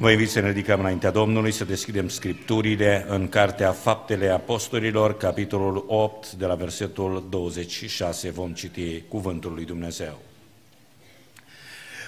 Vă 0.00 0.10
invit 0.10 0.30
să 0.30 0.40
ne 0.40 0.48
ridicăm 0.48 0.80
înaintea 0.80 1.10
Domnului, 1.10 1.50
să 1.50 1.64
deschidem 1.64 2.08
Scripturile 2.08 3.04
în 3.08 3.28
Cartea 3.28 3.72
Faptele 3.72 4.28
Apostolilor, 4.28 5.16
capitolul 5.16 5.84
8, 5.88 6.32
de 6.32 6.46
la 6.46 6.54
versetul 6.54 7.26
26, 7.30 8.30
vom 8.30 8.52
citi 8.52 9.00
Cuvântul 9.08 9.52
lui 9.52 9.64
Dumnezeu. 9.64 10.18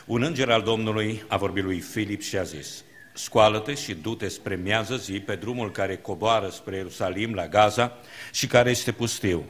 Un 0.06 0.22
înger 0.22 0.50
al 0.50 0.62
Domnului 0.62 1.22
a 1.29 1.37
vorbit 1.37 1.64
lui 1.64 1.80
Filip 1.80 2.21
și 2.21 2.37
a 2.37 2.42
zis, 2.42 2.84
Scoală-te 3.14 3.74
și 3.74 3.95
du-te 3.95 4.29
spre 4.29 4.57
miază 4.57 4.96
zi 4.96 5.20
pe 5.20 5.34
drumul 5.34 5.70
care 5.70 5.96
coboară 5.96 6.48
spre 6.48 6.77
Ierusalim, 6.77 7.34
la 7.34 7.48
Gaza, 7.48 7.93
și 8.32 8.46
care 8.46 8.70
este 8.70 8.93
pustiu 8.93 9.45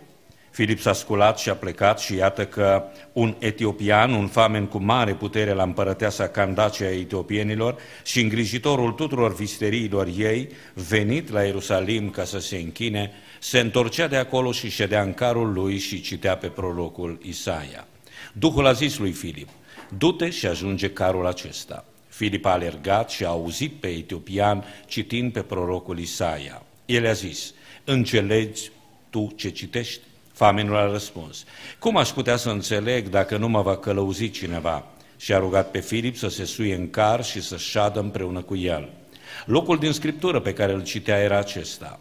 Filip 0.51 0.81
s-a 0.81 0.93
sculat 0.93 1.39
și 1.39 1.49
a 1.49 1.55
plecat 1.55 2.01
și 2.01 2.15
iată 2.15 2.47
că 2.47 2.85
un 3.13 3.37
etiopian, 3.39 4.13
un 4.13 4.27
famen 4.27 4.67
cu 4.67 4.79
mare 4.79 5.15
putere 5.15 5.53
la 5.53 5.63
împărăteasa 5.63 6.29
Candace 6.29 6.85
a 6.85 6.91
etiopienilor 6.91 7.77
și 8.05 8.21
îngrijitorul 8.21 8.93
tuturor 8.93 9.35
visteriilor 9.35 10.09
ei, 10.17 10.49
venit 10.75 11.31
la 11.31 11.43
Ierusalim 11.43 12.11
ca 12.11 12.25
să 12.25 12.39
se 12.39 12.57
închine, 12.57 13.13
se 13.39 13.59
întorcea 13.59 14.07
de 14.07 14.17
acolo 14.17 14.53
și 14.53 14.71
ședea 14.71 15.03
în 15.03 15.15
carul 15.15 15.53
lui 15.53 15.79
și 15.79 16.01
citea 16.01 16.37
pe 16.37 16.47
prorocul 16.47 17.19
Isaia. 17.23 17.87
Duhul 18.33 18.67
a 18.67 18.73
zis 18.73 18.99
lui 18.99 19.13
Filip, 19.13 19.49
du-te 19.99 20.31
și 20.31 20.47
ajunge 20.47 20.91
carul 20.91 21.27
acesta. 21.27 21.85
Filip 22.09 22.45
a 22.45 22.51
alergat 22.51 23.11
și 23.11 23.25
a 23.25 23.29
auzit 23.29 23.73
pe 23.73 23.89
etiopian 23.89 24.65
citind 24.87 25.33
pe 25.33 25.41
prorocul 25.41 25.99
Isaia. 25.99 26.63
El 26.87 27.07
a 27.07 27.13
zis, 27.13 27.55
înțelegi 27.85 28.71
tu 29.11 29.33
ce 29.37 29.49
citești? 29.51 30.01
Famenul 30.41 30.77
a 30.77 30.91
răspuns, 30.91 31.45
cum 31.79 31.97
aș 31.97 32.09
putea 32.09 32.37
să 32.37 32.51
înțeleg 32.51 33.09
dacă 33.09 33.37
nu 33.37 33.49
mă 33.49 33.63
va 33.63 33.77
călăuzi 33.77 34.31
cineva? 34.31 34.87
Și 35.17 35.33
a 35.33 35.39
rugat 35.39 35.71
pe 35.71 35.81
Filip 35.81 36.17
să 36.17 36.29
se 36.29 36.45
suie 36.45 36.75
în 36.75 36.91
car 36.91 37.25
și 37.25 37.43
să 37.43 37.57
șadă 37.57 38.01
împreună 38.01 38.43
cu 38.43 38.57
el. 38.57 38.89
Locul 39.47 39.79
din 39.79 39.93
Scriptură 39.93 40.41
pe 40.41 40.53
care 40.53 40.73
îl 40.73 40.83
citea 40.83 41.19
era 41.19 41.39
acesta. 41.39 42.01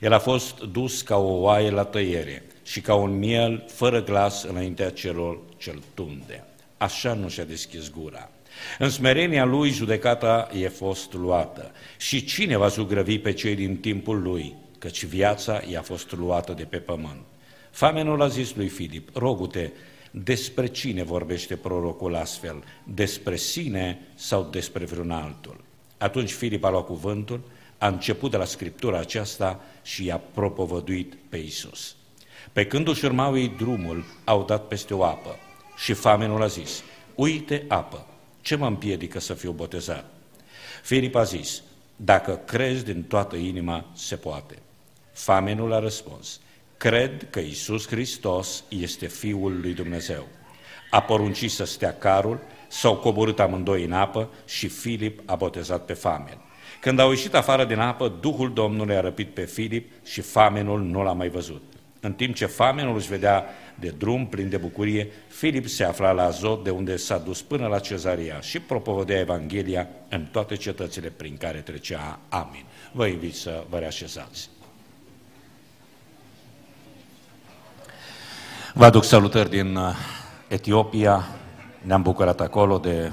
El 0.00 0.12
a 0.12 0.18
fost 0.18 0.60
dus 0.60 1.02
ca 1.02 1.16
o 1.16 1.40
oaie 1.40 1.70
la 1.70 1.84
tăiere 1.84 2.42
și 2.64 2.80
ca 2.80 2.94
un 2.94 3.18
miel 3.18 3.64
fără 3.68 4.02
glas 4.02 4.42
înaintea 4.42 4.90
celor 4.90 5.38
ce-l 5.56 5.82
tunde. 5.94 6.44
Așa 6.76 7.14
nu 7.14 7.28
și-a 7.28 7.44
deschis 7.44 7.90
gura. 7.90 8.30
În 8.78 8.90
smerenia 8.90 9.44
lui 9.44 9.70
judecata 9.70 10.48
e 10.60 10.68
fost 10.68 11.12
luată. 11.12 11.70
Și 11.98 12.24
cine 12.24 12.56
va 12.56 12.68
zugrăvi 12.68 13.18
pe 13.18 13.32
cei 13.32 13.54
din 13.54 13.76
timpul 13.76 14.22
lui? 14.22 14.54
Căci 14.78 15.04
viața 15.04 15.62
i-a 15.70 15.82
fost 15.82 16.12
luată 16.12 16.52
de 16.52 16.64
pe 16.64 16.76
pământ. 16.76 17.22
Famenul 17.78 18.22
a 18.22 18.28
zis 18.28 18.54
lui 18.54 18.68
Filip, 18.68 19.16
rogute, 19.16 19.72
despre 20.10 20.66
cine 20.66 21.02
vorbește 21.02 21.56
prorocul 21.56 22.14
astfel? 22.14 22.64
Despre 22.84 23.36
sine 23.36 23.98
sau 24.14 24.42
despre 24.42 24.84
vreun 24.84 25.10
altul? 25.10 25.60
Atunci 25.98 26.32
Filip 26.32 26.64
a 26.64 26.70
luat 26.70 26.84
cuvântul, 26.84 27.40
a 27.78 27.86
început 27.86 28.30
de 28.30 28.36
la 28.36 28.44
scriptura 28.44 28.98
aceasta 28.98 29.60
și 29.82 30.04
i-a 30.04 30.18
propovăduit 30.18 31.14
pe 31.28 31.36
Isus. 31.36 31.96
Pe 32.52 32.66
când 32.66 32.88
își 32.88 33.04
urmau 33.04 33.38
ei 33.38 33.48
drumul, 33.48 34.04
au 34.24 34.44
dat 34.44 34.66
peste 34.66 34.94
o 34.94 35.04
apă 35.04 35.36
și 35.76 35.92
famenul 35.92 36.42
a 36.42 36.46
zis, 36.46 36.82
uite 37.14 37.64
apă, 37.68 38.06
ce 38.40 38.56
mă 38.56 38.66
împiedică 38.66 39.20
să 39.20 39.34
fiu 39.34 39.52
botezat? 39.52 40.10
Filip 40.82 41.14
a 41.14 41.22
zis, 41.22 41.62
dacă 41.96 42.36
crezi 42.46 42.84
din 42.84 43.02
toată 43.02 43.36
inima, 43.36 43.84
se 43.94 44.16
poate. 44.16 44.58
Famenul 45.12 45.72
a 45.72 45.78
răspuns, 45.78 46.40
Cred 46.78 47.26
că 47.30 47.40
Isus 47.40 47.86
Hristos 47.86 48.64
este 48.68 49.06
Fiul 49.06 49.60
lui 49.60 49.74
Dumnezeu. 49.74 50.26
A 50.90 51.02
poruncit 51.02 51.50
să 51.50 51.64
stea 51.64 51.94
carul, 51.94 52.40
s-au 52.68 52.96
coborât 52.96 53.40
amândoi 53.40 53.84
în 53.84 53.92
apă 53.92 54.30
și 54.46 54.68
Filip 54.68 55.20
a 55.24 55.34
botezat 55.34 55.84
pe 55.84 55.92
famen. 55.92 56.38
Când 56.80 56.98
au 56.98 57.10
ieșit 57.10 57.34
afară 57.34 57.64
din 57.64 57.78
apă, 57.78 58.16
Duhul 58.20 58.52
Domnului 58.52 58.96
a 58.96 59.00
răpit 59.00 59.34
pe 59.34 59.44
Filip 59.44 59.90
și 60.04 60.20
famenul 60.20 60.80
nu 60.80 61.02
l-a 61.02 61.12
mai 61.12 61.28
văzut. 61.28 61.62
În 62.00 62.12
timp 62.12 62.34
ce 62.34 62.46
famenul 62.46 62.96
își 62.96 63.08
vedea 63.08 63.44
de 63.74 63.88
drum 63.88 64.26
plin 64.26 64.48
de 64.48 64.56
bucurie, 64.56 65.10
Filip 65.28 65.66
se 65.66 65.84
afla 65.84 66.10
la 66.10 66.24
Azot, 66.24 66.64
de 66.64 66.70
unde 66.70 66.96
s-a 66.96 67.18
dus 67.18 67.42
până 67.42 67.66
la 67.66 67.78
Cezaria 67.78 68.40
și 68.40 68.60
propovădea 68.60 69.18
Evanghelia 69.18 69.88
în 70.08 70.26
toate 70.32 70.56
cetățile 70.56 71.08
prin 71.08 71.36
care 71.36 71.58
trecea. 71.58 72.18
Amin. 72.28 72.64
Vă 72.92 73.06
invit 73.06 73.34
să 73.34 73.64
vă 73.68 73.78
reașezați. 73.78 74.48
Vă 78.74 78.84
aduc 78.84 79.04
salutări 79.04 79.50
din 79.50 79.76
uh, 79.76 79.94
Etiopia. 80.48 81.28
Ne-am 81.82 82.02
bucurat 82.02 82.40
acolo 82.40 82.78
de 82.78 83.12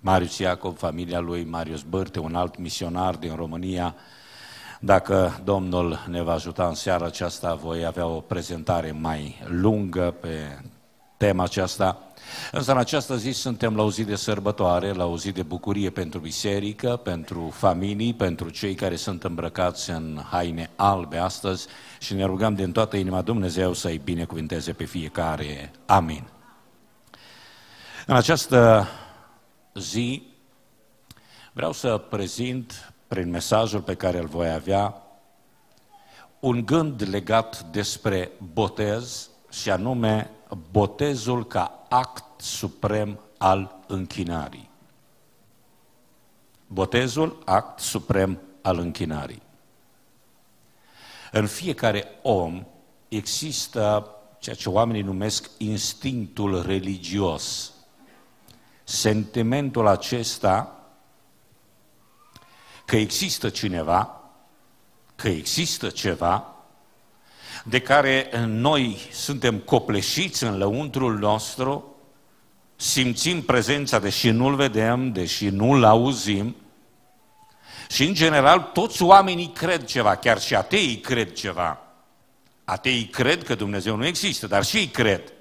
Marius 0.00 0.38
Iacob, 0.38 0.78
familia 0.78 1.20
lui 1.20 1.44
Marius 1.44 1.82
Bărte, 1.82 2.18
un 2.18 2.34
alt 2.34 2.58
misionar 2.58 3.14
din 3.14 3.34
România. 3.36 3.94
Dacă 4.80 5.40
Domnul 5.44 5.98
ne 6.08 6.22
va 6.22 6.32
ajuta 6.32 6.66
în 6.66 6.74
seara 6.74 7.04
aceasta, 7.06 7.54
voi 7.54 7.84
avea 7.84 8.06
o 8.06 8.20
prezentare 8.20 8.92
mai 8.92 9.42
lungă 9.46 10.14
pe 10.20 10.58
tema 11.16 11.44
aceasta. 11.44 11.98
Însă 12.52 12.72
în 12.72 12.78
această 12.78 13.16
zi 13.16 13.30
suntem 13.30 13.76
la 13.76 13.82
o 13.82 13.90
zi 13.90 14.04
de 14.04 14.14
sărbătoare, 14.14 14.92
la 14.92 15.04
o 15.06 15.18
zi 15.18 15.32
de 15.32 15.42
bucurie 15.42 15.90
pentru 15.90 16.18
biserică, 16.18 16.96
pentru 16.96 17.50
familii, 17.54 18.14
pentru 18.14 18.48
cei 18.48 18.74
care 18.74 18.96
sunt 18.96 19.24
îmbrăcați 19.24 19.90
în 19.90 20.20
haine 20.30 20.70
albe 20.76 21.18
astăzi 21.18 21.66
și 21.98 22.14
ne 22.14 22.24
rugăm 22.24 22.54
din 22.54 22.72
toată 22.72 22.96
inima 22.96 23.22
Dumnezeu 23.22 23.72
să-i 23.72 24.00
binecuvinteze 24.04 24.72
pe 24.72 24.84
fiecare. 24.84 25.70
Amin. 25.86 26.24
În 28.06 28.16
această 28.16 28.88
zi 29.74 30.22
vreau 31.52 31.72
să 31.72 31.96
prezint 32.08 32.92
prin 33.08 33.30
mesajul 33.30 33.80
pe 33.80 33.94
care 33.94 34.18
îl 34.18 34.26
voi 34.26 34.50
avea 34.50 35.02
un 36.40 36.64
gând 36.64 37.08
legat 37.10 37.62
despre 37.62 38.30
botez 38.52 39.28
și 39.50 39.70
anume 39.70 40.30
botezul 40.70 41.46
ca 41.46 41.83
act 41.94 42.40
suprem 42.40 43.20
al 43.38 43.76
închinării. 43.86 44.70
Botezul, 46.66 47.42
act 47.44 47.80
suprem 47.80 48.40
al 48.62 48.78
închinării. 48.78 49.42
În 51.32 51.46
fiecare 51.46 52.18
om 52.22 52.66
există 53.08 54.10
ceea 54.38 54.56
ce 54.56 54.68
oamenii 54.68 55.02
numesc 55.02 55.50
instinctul 55.58 56.62
religios. 56.62 57.72
Sentimentul 58.84 59.86
acesta 59.86 60.84
că 62.84 62.96
există 62.96 63.48
cineva, 63.48 64.20
că 65.16 65.28
există 65.28 65.88
ceva 65.88 66.53
de 67.66 67.80
care 67.80 68.30
noi 68.46 68.98
suntem 69.12 69.58
copleșiți 69.58 70.44
în 70.44 70.58
lăuntrul 70.58 71.18
nostru, 71.18 71.96
simțim 72.76 73.42
prezența, 73.42 73.98
deși 73.98 74.30
nu-l 74.30 74.54
vedem, 74.54 75.12
deși 75.12 75.48
nu-l 75.48 75.84
auzim, 75.84 76.56
și 77.88 78.04
în 78.04 78.14
general 78.14 78.60
toți 78.60 79.02
oamenii 79.02 79.48
cred 79.48 79.84
ceva, 79.84 80.16
chiar 80.16 80.40
și 80.40 80.54
ateii 80.54 80.96
cred 80.96 81.32
ceva. 81.32 81.78
Ateii 82.64 83.06
cred 83.06 83.44
că 83.44 83.54
Dumnezeu 83.54 83.96
nu 83.96 84.06
există, 84.06 84.46
dar 84.46 84.64
și 84.64 84.76
ei 84.76 84.86
cred. 84.86 85.32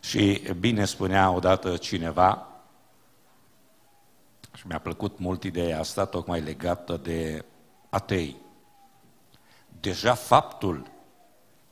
Și 0.00 0.42
bine 0.58 0.84
spunea 0.84 1.30
odată 1.30 1.76
cineva, 1.76 2.48
și 4.54 4.66
mi-a 4.66 4.78
plăcut 4.78 5.18
mult 5.18 5.42
ideea 5.42 5.78
asta, 5.78 6.04
tocmai 6.04 6.40
legată 6.40 6.96
de 7.02 7.44
atei 7.88 8.36
deja 9.86 10.14
faptul 10.14 10.86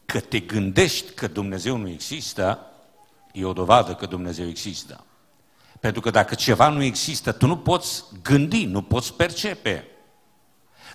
că 0.04 0.20
te 0.20 0.40
gândești 0.40 1.12
că 1.12 1.26
Dumnezeu 1.26 1.76
nu 1.76 1.88
există, 1.88 2.66
e 3.32 3.44
o 3.44 3.52
dovadă 3.52 3.94
că 3.94 4.06
Dumnezeu 4.06 4.48
există. 4.48 5.04
Pentru 5.80 6.00
că 6.00 6.10
dacă 6.10 6.34
ceva 6.34 6.68
nu 6.68 6.82
există, 6.82 7.32
tu 7.32 7.46
nu 7.46 7.56
poți 7.56 8.04
gândi, 8.22 8.64
nu 8.64 8.82
poți 8.82 9.14
percepe. 9.14 9.88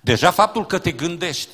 Deja 0.02 0.32
faptul 0.32 0.66
că 0.66 0.80
te 0.80 0.92
gândești, 0.92 1.50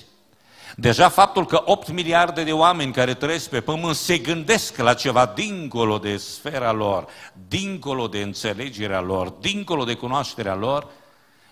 deja 0.75 1.09
faptul 1.09 1.45
că 1.45 1.61
8 1.65 1.91
miliarde 1.91 2.43
de 2.43 2.53
oameni 2.53 2.93
care 2.93 3.13
trăiesc 3.13 3.49
pe 3.49 3.61
pământ 3.61 3.95
se 3.95 4.17
gândesc 4.17 4.77
la 4.77 4.93
ceva 4.93 5.25
dincolo 5.25 5.97
de 5.97 6.17
sfera 6.17 6.71
lor, 6.71 7.07
dincolo 7.47 8.07
de 8.07 8.21
înțelegerea 8.21 9.01
lor, 9.01 9.29
dincolo 9.29 9.83
de 9.83 9.93
cunoașterea 9.93 10.55
lor, 10.55 10.87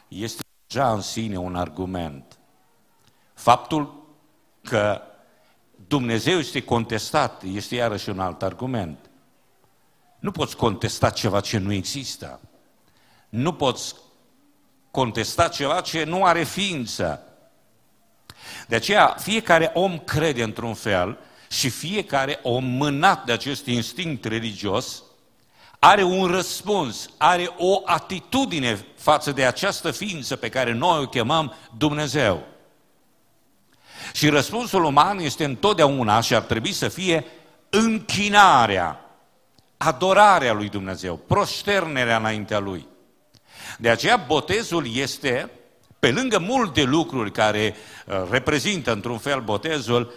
este 0.07 0.41
deja 0.67 0.91
în 0.91 1.01
sine 1.01 1.37
un 1.37 1.55
argument. 1.55 2.37
Faptul 3.33 4.02
că 4.63 5.01
Dumnezeu 5.87 6.37
este 6.37 6.61
contestat, 6.61 7.43
este 7.43 7.75
iarăși 7.75 8.09
un 8.09 8.19
alt 8.19 8.41
argument. 8.41 9.09
Nu 10.19 10.31
poți 10.31 10.55
contesta 10.55 11.09
ceva 11.09 11.39
ce 11.39 11.57
nu 11.57 11.73
există. 11.73 12.39
Nu 13.29 13.53
poți 13.53 13.95
contesta 14.91 15.47
ceva 15.47 15.81
ce 15.81 16.03
nu 16.03 16.25
are 16.25 16.43
ființă. 16.43 17.23
De 18.67 18.75
aceea, 18.75 19.15
fiecare 19.19 19.71
om 19.73 19.99
crede 19.99 20.43
într-un 20.43 20.73
fel 20.73 21.17
și 21.49 21.69
fiecare 21.69 22.39
om 22.43 22.63
mânat 22.63 23.25
de 23.25 23.31
acest 23.31 23.65
instinct 23.65 24.25
religios 24.25 25.03
are 25.79 26.03
un 26.03 26.25
răspuns, 26.25 27.09
are 27.17 27.53
o 27.57 27.81
atitudine 27.85 28.85
față 28.95 29.31
de 29.31 29.45
această 29.45 29.91
ființă 29.91 30.35
pe 30.35 30.49
care 30.49 30.71
noi 30.71 30.99
o 30.99 31.07
chemăm 31.07 31.53
Dumnezeu. 31.77 32.43
Și 34.13 34.29
răspunsul 34.29 34.83
uman 34.83 35.19
este 35.19 35.43
întotdeauna 35.43 36.21
și 36.21 36.35
ar 36.35 36.41
trebui 36.41 36.71
să 36.71 36.87
fie 36.87 37.25
închinarea, 37.69 38.99
adorarea 39.77 40.53
lui 40.53 40.69
Dumnezeu, 40.69 41.15
proșternerea 41.15 42.17
înaintea 42.17 42.59
lui. 42.59 42.87
De 43.77 43.89
aceea 43.89 44.17
botezul 44.17 44.95
este, 44.95 45.49
pe 45.99 46.11
lângă 46.11 46.39
multe 46.39 46.83
lucruri 46.83 47.31
care 47.31 47.75
uh, 48.05 48.27
reprezintă 48.29 48.91
într-un 48.91 49.17
fel 49.17 49.41
botezul, 49.41 50.13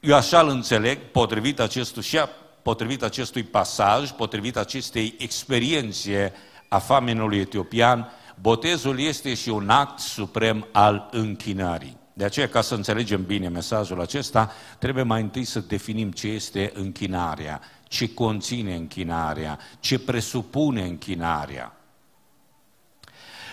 eu 0.00 0.14
așa 0.14 0.40
îl 0.40 0.48
înțeleg, 0.48 0.98
potrivit 0.98 1.60
acestui, 1.60 2.02
și 2.02 2.18
potrivit 2.62 3.02
acestui 3.02 3.42
pasaj, 3.42 4.10
potrivit 4.10 4.56
acestei 4.56 5.14
experiențe 5.18 6.32
a 6.68 6.78
famenului 6.78 7.38
etiopian, 7.38 8.12
botezul 8.40 9.00
este 9.00 9.34
și 9.34 9.48
un 9.48 9.68
act 9.68 9.98
suprem 9.98 10.68
al 10.72 11.08
închinării. 11.10 11.99
De 12.20 12.26
aceea, 12.26 12.48
ca 12.48 12.60
să 12.60 12.74
înțelegem 12.74 13.24
bine 13.24 13.48
mesajul 13.48 14.00
acesta, 14.00 14.52
trebuie 14.78 15.04
mai 15.04 15.20
întâi 15.20 15.44
să 15.44 15.60
definim 15.60 16.10
ce 16.10 16.26
este 16.28 16.72
închinarea, 16.74 17.60
ce 17.88 18.14
conține 18.14 18.74
închinarea, 18.74 19.58
ce 19.78 19.98
presupune 19.98 20.82
închinarea. 20.82 21.76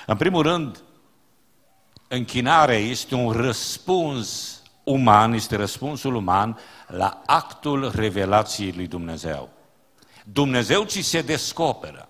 În 0.05 0.17
primul 0.17 0.41
rând, 0.41 0.83
închinarea 2.07 2.77
este 2.77 3.15
un 3.15 3.31
răspuns 3.31 4.61
uman, 4.83 5.33
este 5.33 5.55
răspunsul 5.55 6.15
uman 6.15 6.59
la 6.87 7.21
actul 7.25 7.91
revelației 7.95 8.71
lui 8.71 8.87
Dumnezeu. 8.87 9.49
Dumnezeu 10.23 10.83
ți 10.83 11.01
se 11.01 11.21
descoperă. 11.21 12.09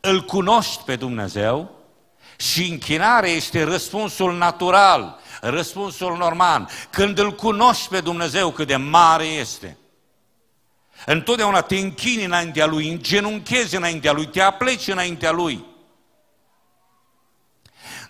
Îl 0.00 0.24
cunoști 0.24 0.82
pe 0.84 0.96
Dumnezeu 0.96 1.70
și 2.36 2.70
închinarea 2.70 3.30
este 3.30 3.62
răspunsul 3.62 4.36
natural, 4.36 5.18
răspunsul 5.40 6.16
normal. 6.16 6.68
Când 6.90 7.18
îl 7.18 7.34
cunoști 7.34 7.88
pe 7.88 8.00
Dumnezeu 8.00 8.50
cât 8.50 8.66
de 8.66 8.76
mare 8.76 9.24
este, 9.24 9.76
întotdeauna 11.06 11.60
te 11.60 11.76
închini 11.76 12.24
înaintea 12.24 12.66
Lui, 12.66 12.88
îngenunchezi 12.88 13.76
înaintea 13.76 14.12
Lui, 14.12 14.26
te 14.26 14.40
apleci 14.40 14.88
înaintea 14.88 15.30
Lui. 15.30 15.64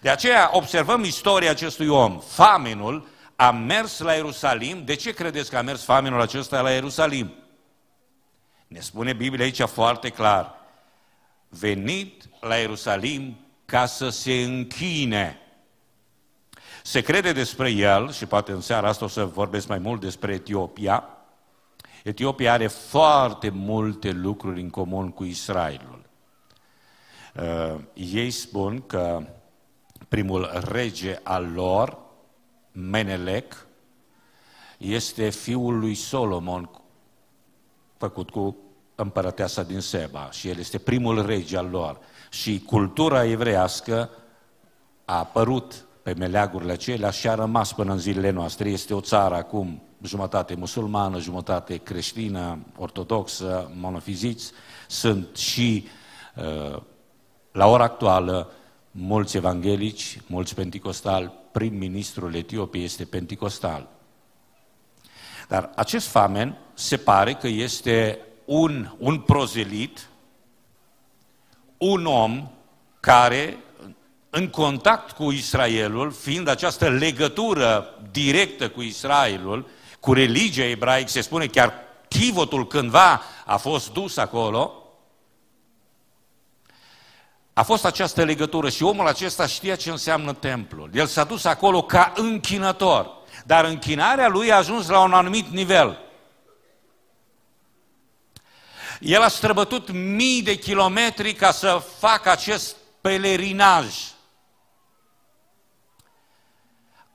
De 0.01 0.11
aceea 0.11 0.51
observăm 0.53 1.05
istoria 1.05 1.51
acestui 1.51 1.89
om. 1.89 2.21
Famenul 2.21 3.09
a 3.37 3.51
mers 3.51 3.99
la 3.99 4.13
Ierusalim. 4.13 4.85
De 4.85 4.95
ce 4.95 5.13
credeți 5.13 5.51
că 5.51 5.57
a 5.57 5.63
mers 5.63 5.85
famenul 5.85 6.21
acesta 6.21 6.61
la 6.61 6.71
Ierusalim? 6.71 7.35
Ne 8.67 8.81
spune 8.81 9.13
Biblia 9.13 9.45
aici 9.45 9.61
foarte 9.61 10.09
clar. 10.09 10.55
Venit 11.49 12.23
la 12.41 12.57
Ierusalim 12.57 13.39
ca 13.65 13.87
să 13.87 14.09
se 14.09 14.43
închine. 14.43 15.39
Se 16.89 17.01
crede 17.01 17.33
despre 17.33 17.71
el, 17.71 18.13
și 18.13 18.27
poate 18.27 18.53
în 18.53 18.61
seara 18.61 18.89
asta 18.89 19.05
o 19.05 19.09
să 19.09 19.25
vorbesc 19.25 19.69
mai 19.69 19.79
mult 19.79 20.01
despre 20.01 20.33
Etiopia, 20.33 21.09
Etiopia 22.05 22.53
are 22.53 22.67
foarte 22.67 23.49
multe 23.49 24.11
lucruri 24.11 24.61
în 24.61 24.71
comun 24.71 25.11
cu 25.11 25.25
Israelul. 25.25 26.03
Uh, 27.35 27.81
ei 27.95 28.31
spun 28.31 28.83
că 28.87 29.23
primul 30.09 30.51
rege 30.71 31.19
al 31.23 31.53
lor, 31.53 31.99
Menelec, 32.73 33.67
este 34.79 35.29
fiul 35.29 35.79
lui 35.79 35.95
Solomon, 35.95 36.71
făcut 37.97 38.31
cu 38.31 38.57
împărăteasa 38.95 39.63
din 39.63 39.81
Seba 39.81 40.31
și 40.31 40.49
el 40.49 40.59
este 40.59 40.79
primul 40.79 41.27
rege 41.27 41.57
al 41.57 41.69
lor. 41.71 41.99
Și 42.31 42.63
cultura 42.67 43.25
evreiască 43.25 44.11
a 45.05 45.19
apărut 45.19 45.88
pe 46.03 46.15
meleagurile 46.19 46.73
acelea 46.73 47.11
și 47.11 47.29
a 47.29 47.35
rămas 47.35 47.73
până 47.73 47.93
în 47.93 47.99
zilele 47.99 48.31
noastre. 48.31 48.71
Este 48.71 48.95
o 48.95 49.01
țară 49.01 49.35
acum 49.35 49.83
jumătate 50.03 50.55
musulmană, 50.55 51.19
jumătate 51.19 51.77
creștină, 51.77 52.59
ortodoxă, 52.77 53.71
monofiziți. 53.75 54.53
Sunt 54.89 55.37
și 55.37 55.87
uh, 56.37 56.81
la 57.53 57.67
ora 57.67 57.85
actuală 57.85 58.51
mulți 58.91 59.37
evanghelici, 59.37 60.21
mulți 60.27 60.55
penticostali, 60.55 61.33
prim-ministrul 61.53 62.35
Etiopiei 62.35 62.85
este 62.85 63.05
penticostal. 63.05 63.89
Dar 65.49 65.71
acest 65.75 66.07
famen 66.07 66.59
se 66.75 66.97
pare 66.97 67.35
că 67.35 67.47
este 67.47 68.19
un, 68.45 68.95
un 68.99 69.19
prozelit, 69.21 70.09
un 71.79 72.07
om 72.07 72.51
care, 73.01 73.57
în 74.31 74.49
contact 74.49 75.11
cu 75.11 75.31
Israelul, 75.31 76.13
fiind 76.13 76.49
această 76.49 76.89
legătură 76.89 77.99
directă 78.11 78.69
cu 78.69 78.83
Israelul, 78.83 79.69
cu 80.01 80.13
religia 80.13 80.65
ebraică, 80.65 81.09
se 81.09 81.21
spune 81.21 81.47
chiar 81.47 81.75
chivotul 82.09 82.67
cândva 82.67 83.23
a 83.45 83.57
fost 83.57 83.93
dus 83.93 84.17
acolo, 84.17 84.73
a 87.53 87.63
fost 87.63 87.85
această 87.85 88.25
legătură 88.25 88.69
și 88.69 88.83
omul 88.83 89.07
acesta 89.07 89.47
știa 89.47 89.77
ce 89.77 89.91
înseamnă 89.91 90.33
templul. 90.33 90.91
El 90.95 91.07
s-a 91.07 91.25
dus 91.25 91.45
acolo 91.45 91.83
ca 91.83 92.13
închinător, 92.17 93.11
dar 93.45 93.65
închinarea 93.65 94.29
lui 94.29 94.53
a 94.53 94.57
ajuns 94.57 94.89
la 94.89 95.01
un 95.01 95.13
anumit 95.13 95.49
nivel. 95.49 95.99
El 99.01 99.23
a 99.23 99.29
străbătut 99.29 99.91
mii 99.91 100.43
de 100.43 100.55
kilometri 100.55 101.35
ca 101.35 101.51
să 101.51 101.83
facă 101.99 102.31
acest 102.31 102.77
pelerinaj. 103.01 103.87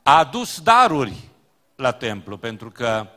A 0.03 0.17
adus 0.17 0.61
daruri 0.61 1.29
la 1.75 1.91
templu, 1.91 2.37
pentru 2.37 2.71
că 2.71 3.07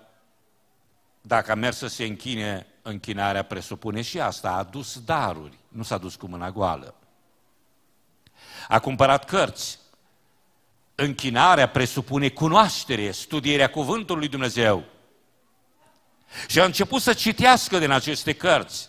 dacă 1.21 1.51
a 1.51 1.55
mers 1.55 1.77
să 1.77 1.87
se 1.87 2.05
închine, 2.05 2.67
închinarea 2.83 3.43
presupune 3.43 4.03
și 4.03 4.21
asta, 4.21 4.49
a 4.49 4.59
adus 4.59 5.01
daruri, 5.05 5.59
nu 5.69 5.83
s-a 5.83 5.99
dus 5.99 6.15
cu 6.15 6.27
mâna 6.27 6.51
goală. 6.51 6.95
A 8.69 8.79
cumpărat 8.79 9.25
cărți. 9.25 9.79
Închinarea 10.95 11.69
presupune 11.69 12.29
cunoaștere, 12.29 13.11
studierea 13.11 13.71
cuvântului 13.71 14.21
lui 14.21 14.29
Dumnezeu. 14.29 14.85
Și 16.47 16.61
a 16.61 16.65
început 16.65 17.03
să 17.03 17.13
citească 17.13 17.79
din 17.79 17.91
aceste 17.91 18.33
cărți. 18.33 18.89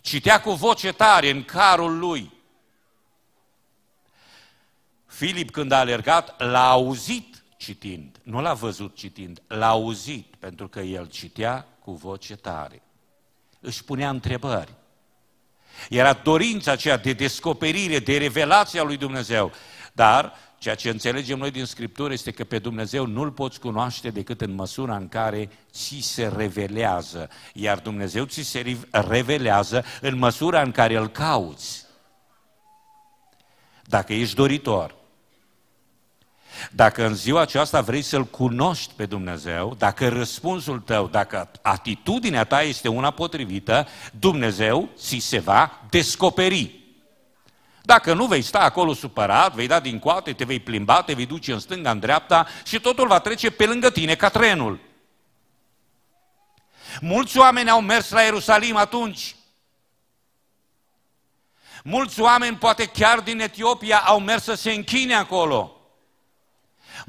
Citea 0.00 0.40
cu 0.40 0.50
voce 0.52 0.92
tare 0.92 1.30
în 1.30 1.44
carul 1.44 1.98
lui. 1.98 2.32
Filip, 5.18 5.50
când 5.50 5.72
a 5.72 5.78
alergat, 5.78 6.42
l-a 6.42 6.70
auzit 6.70 7.44
citind. 7.56 8.16
Nu 8.22 8.40
l-a 8.40 8.54
văzut 8.54 8.96
citind, 8.96 9.42
l-a 9.46 9.68
auzit, 9.68 10.34
pentru 10.38 10.68
că 10.68 10.80
el 10.80 11.06
citea 11.06 11.66
cu 11.84 11.92
voce 11.92 12.36
tare. 12.36 12.82
Își 13.60 13.84
punea 13.84 14.08
întrebări. 14.08 14.74
Era 15.88 16.12
dorința 16.12 16.72
aceea 16.72 16.96
de 16.96 17.12
descoperire, 17.12 17.98
de 17.98 18.18
revelație 18.18 18.80
a 18.80 18.82
lui 18.82 18.96
Dumnezeu. 18.96 19.52
Dar 19.92 20.32
ceea 20.58 20.74
ce 20.74 20.88
înțelegem 20.88 21.38
noi 21.38 21.50
din 21.50 21.64
Scriptură 21.64 22.12
este 22.12 22.30
că 22.30 22.44
pe 22.44 22.58
Dumnezeu 22.58 23.06
nu-L 23.06 23.30
poți 23.30 23.60
cunoaște 23.60 24.10
decât 24.10 24.40
în 24.40 24.54
măsura 24.54 24.96
în 24.96 25.08
care 25.08 25.50
ți 25.72 25.98
se 26.00 26.32
revelează. 26.36 27.30
Iar 27.54 27.78
Dumnezeu 27.78 28.24
ți 28.24 28.42
se 28.42 28.76
revelează 28.90 29.84
în 30.00 30.18
măsura 30.18 30.62
în 30.62 30.70
care 30.70 30.96
îl 30.96 31.08
cauți. 31.08 31.86
Dacă 33.84 34.12
ești 34.12 34.34
doritor, 34.34 34.96
dacă 36.70 37.06
în 37.06 37.14
ziua 37.14 37.40
aceasta 37.40 37.80
vrei 37.80 38.02
să-L 38.02 38.24
cunoști 38.24 38.92
pe 38.96 39.06
Dumnezeu, 39.06 39.74
dacă 39.78 40.08
răspunsul 40.08 40.80
tău, 40.80 41.06
dacă 41.06 41.50
atitudinea 41.62 42.44
ta 42.44 42.62
este 42.62 42.88
una 42.88 43.10
potrivită, 43.10 43.88
Dumnezeu 44.18 44.88
ți 44.96 45.18
se 45.18 45.38
va 45.38 45.80
descoperi. 45.90 46.76
Dacă 47.82 48.14
nu 48.14 48.26
vei 48.26 48.42
sta 48.42 48.58
acolo 48.58 48.92
supărat, 48.92 49.54
vei 49.54 49.66
da 49.66 49.80
din 49.80 49.98
coate, 49.98 50.32
te 50.32 50.44
vei 50.44 50.60
plimba, 50.60 51.02
te 51.02 51.12
vei 51.12 51.26
duce 51.26 51.52
în 51.52 51.58
stânga, 51.58 51.90
în 51.90 51.98
dreapta 51.98 52.46
și 52.64 52.80
totul 52.80 53.06
va 53.06 53.18
trece 53.18 53.50
pe 53.50 53.66
lângă 53.66 53.90
tine 53.90 54.14
ca 54.14 54.28
trenul. 54.28 54.80
Mulți 57.00 57.38
oameni 57.38 57.70
au 57.70 57.80
mers 57.80 58.10
la 58.10 58.22
Ierusalim 58.22 58.76
atunci. 58.76 59.36
Mulți 61.84 62.20
oameni, 62.20 62.56
poate 62.56 62.86
chiar 62.86 63.20
din 63.20 63.40
Etiopia, 63.40 63.98
au 63.98 64.20
mers 64.20 64.42
să 64.42 64.54
se 64.54 64.72
închine 64.72 65.14
acolo. 65.14 65.77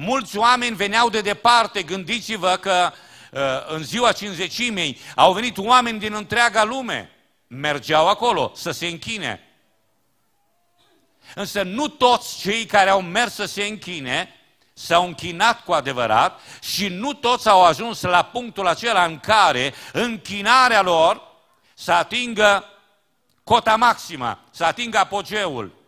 Mulți 0.02 0.38
oameni 0.38 0.76
veneau 0.76 1.10
de 1.10 1.22
departe, 1.22 1.84
gândiți-vă 1.84 2.56
că 2.56 2.92
uh, 3.32 3.40
în 3.68 3.84
ziua 3.84 4.12
cinzecimei 4.12 5.00
au 5.16 5.34
venit 5.34 5.58
oameni 5.58 6.00
din 6.00 6.14
întreaga 6.14 6.64
lume, 6.64 7.10
mergeau 7.48 8.08
acolo 8.08 8.52
să 8.56 8.72
se 8.72 8.88
închine. 8.88 9.44
Însă 11.36 11.62
nu 11.62 11.88
toți 11.88 12.38
cei 12.38 12.66
care 12.66 12.90
au 12.90 13.02
mers 13.02 13.34
să 13.34 13.46
se 13.46 13.64
închine 13.64 14.36
s-au 14.74 15.06
închinat 15.06 15.64
cu 15.64 15.72
adevărat 15.72 16.40
și 16.62 16.88
nu 16.88 17.14
toți 17.14 17.50
au 17.50 17.64
ajuns 17.64 18.02
la 18.02 18.24
punctul 18.24 18.68
acela 18.68 19.06
în 19.06 19.20
care 19.20 19.74
închinarea 19.94 20.82
lor 20.82 21.22
să 21.74 21.92
atingă 21.92 22.66
cota 23.44 23.76
maximă, 23.76 24.40
să 24.52 24.66
atingă 24.66 24.98
apogeul. 24.98 25.79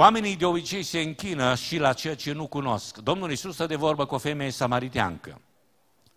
Oamenii 0.00 0.36
de 0.36 0.44
obicei 0.44 0.82
se 0.82 1.00
închină 1.00 1.54
și 1.54 1.78
la 1.78 1.92
ceea 1.92 2.14
ce 2.14 2.32
nu 2.32 2.46
cunosc. 2.46 2.96
Domnul 2.96 3.30
Iisus 3.30 3.54
stă 3.54 3.66
de 3.66 3.76
vorbă 3.76 4.06
cu 4.06 4.14
o 4.14 4.18
femeie 4.18 4.50
samariteancă. 4.50 5.40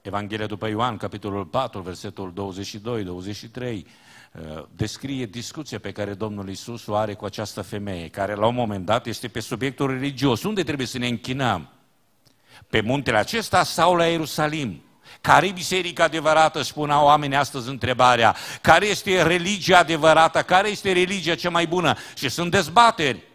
Evanghelia 0.01 0.45
după 0.45 0.67
Ioan, 0.67 0.97
capitolul 0.97 1.45
4, 1.45 1.81
versetul 1.81 2.33
22-23, 2.33 3.85
uh, 4.33 4.63
descrie 4.75 5.25
discuția 5.25 5.79
pe 5.79 5.91
care 5.91 6.13
Domnul 6.13 6.47
Iisus 6.47 6.85
o 6.85 6.95
are 6.95 7.13
cu 7.13 7.25
această 7.25 7.61
femeie, 7.61 8.07
care 8.07 8.35
la 8.35 8.47
un 8.47 8.55
moment 8.55 8.85
dat 8.85 9.05
este 9.05 9.27
pe 9.27 9.39
subiectul 9.39 9.87
religios. 9.87 10.43
Unde 10.43 10.63
trebuie 10.63 10.87
să 10.87 10.97
ne 10.97 11.07
închinăm? 11.07 11.69
Pe 12.69 12.81
muntele 12.81 13.17
acesta 13.17 13.63
sau 13.63 13.95
la 13.95 14.05
Ierusalim? 14.05 14.83
Care 15.21 15.47
e 15.47 15.51
biserica 15.51 16.03
adevărată, 16.03 16.61
spuneau 16.61 17.05
oamenii 17.05 17.37
astăzi 17.37 17.69
întrebarea. 17.69 18.35
Care 18.61 18.85
este 18.85 19.23
religia 19.23 19.77
adevărată? 19.77 20.41
Care 20.41 20.69
este 20.69 20.91
religia 20.91 21.35
cea 21.35 21.49
mai 21.49 21.67
bună? 21.67 21.95
Și 22.15 22.29
sunt 22.29 22.51
dezbateri. 22.51 23.29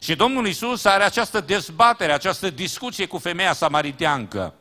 Și 0.00 0.14
Domnul 0.16 0.46
Isus 0.46 0.84
are 0.84 1.04
această 1.04 1.40
dezbatere, 1.40 2.12
această 2.12 2.50
discuție 2.50 3.06
cu 3.06 3.18
femeia 3.18 3.52
samariteancă. 3.52 4.54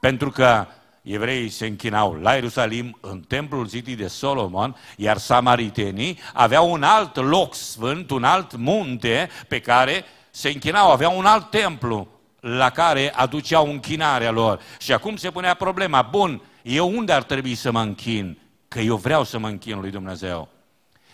Pentru 0.00 0.30
că 0.30 0.66
evreii 1.02 1.48
se 1.48 1.66
închinau 1.66 2.12
la 2.12 2.34
Ierusalim, 2.34 2.98
în 3.00 3.20
templul 3.20 3.66
zidit 3.66 3.96
de 3.96 4.06
Solomon, 4.06 4.76
iar 4.96 5.16
samaritenii 5.16 6.18
aveau 6.32 6.72
un 6.72 6.82
alt 6.82 7.16
loc 7.16 7.54
sfânt, 7.54 8.10
un 8.10 8.24
alt 8.24 8.56
munte 8.56 9.28
pe 9.48 9.60
care 9.60 10.04
se 10.30 10.48
închinau, 10.48 10.90
aveau 10.90 11.18
un 11.18 11.24
alt 11.24 11.50
templu 11.50 12.08
la 12.40 12.70
care 12.70 13.12
aduceau 13.14 13.70
închinarea 13.70 14.30
lor. 14.30 14.60
Și 14.78 14.92
acum 14.92 15.16
se 15.16 15.30
punea 15.30 15.54
problema, 15.54 16.02
bun, 16.02 16.42
eu 16.62 16.96
unde 16.96 17.12
ar 17.12 17.22
trebui 17.22 17.54
să 17.54 17.70
mă 17.70 17.80
închin? 17.80 18.38
Că 18.68 18.80
eu 18.80 18.96
vreau 18.96 19.24
să 19.24 19.38
mă 19.38 19.48
închin 19.48 19.80
lui 19.80 19.90
Dumnezeu. 19.90 20.48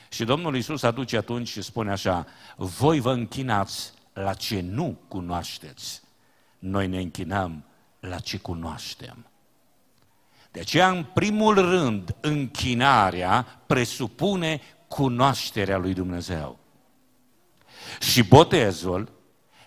Și 0.08 0.24
Domnul 0.24 0.54
Iisus 0.54 0.82
aduce 0.82 1.16
atunci 1.16 1.48
și 1.48 1.62
spune 1.62 1.90
așa, 1.90 2.26
voi 2.56 3.00
vă 3.00 3.12
închinați 3.12 3.92
la 4.12 4.34
ce 4.34 4.60
nu 4.60 4.98
cunoașteți. 5.08 6.02
Noi 6.58 6.86
ne 6.86 6.98
închinăm 6.98 7.64
la 8.00 8.18
ce 8.18 8.38
cunoaștem. 8.38 9.26
De 10.50 10.60
aceea, 10.60 10.90
în 10.90 11.04
primul 11.04 11.54
rând, 11.54 12.16
închinarea 12.20 13.62
presupune 13.66 14.60
cunoașterea 14.88 15.76
lui 15.76 15.94
Dumnezeu. 15.94 16.58
Și 18.00 18.22
botezul 18.22 19.12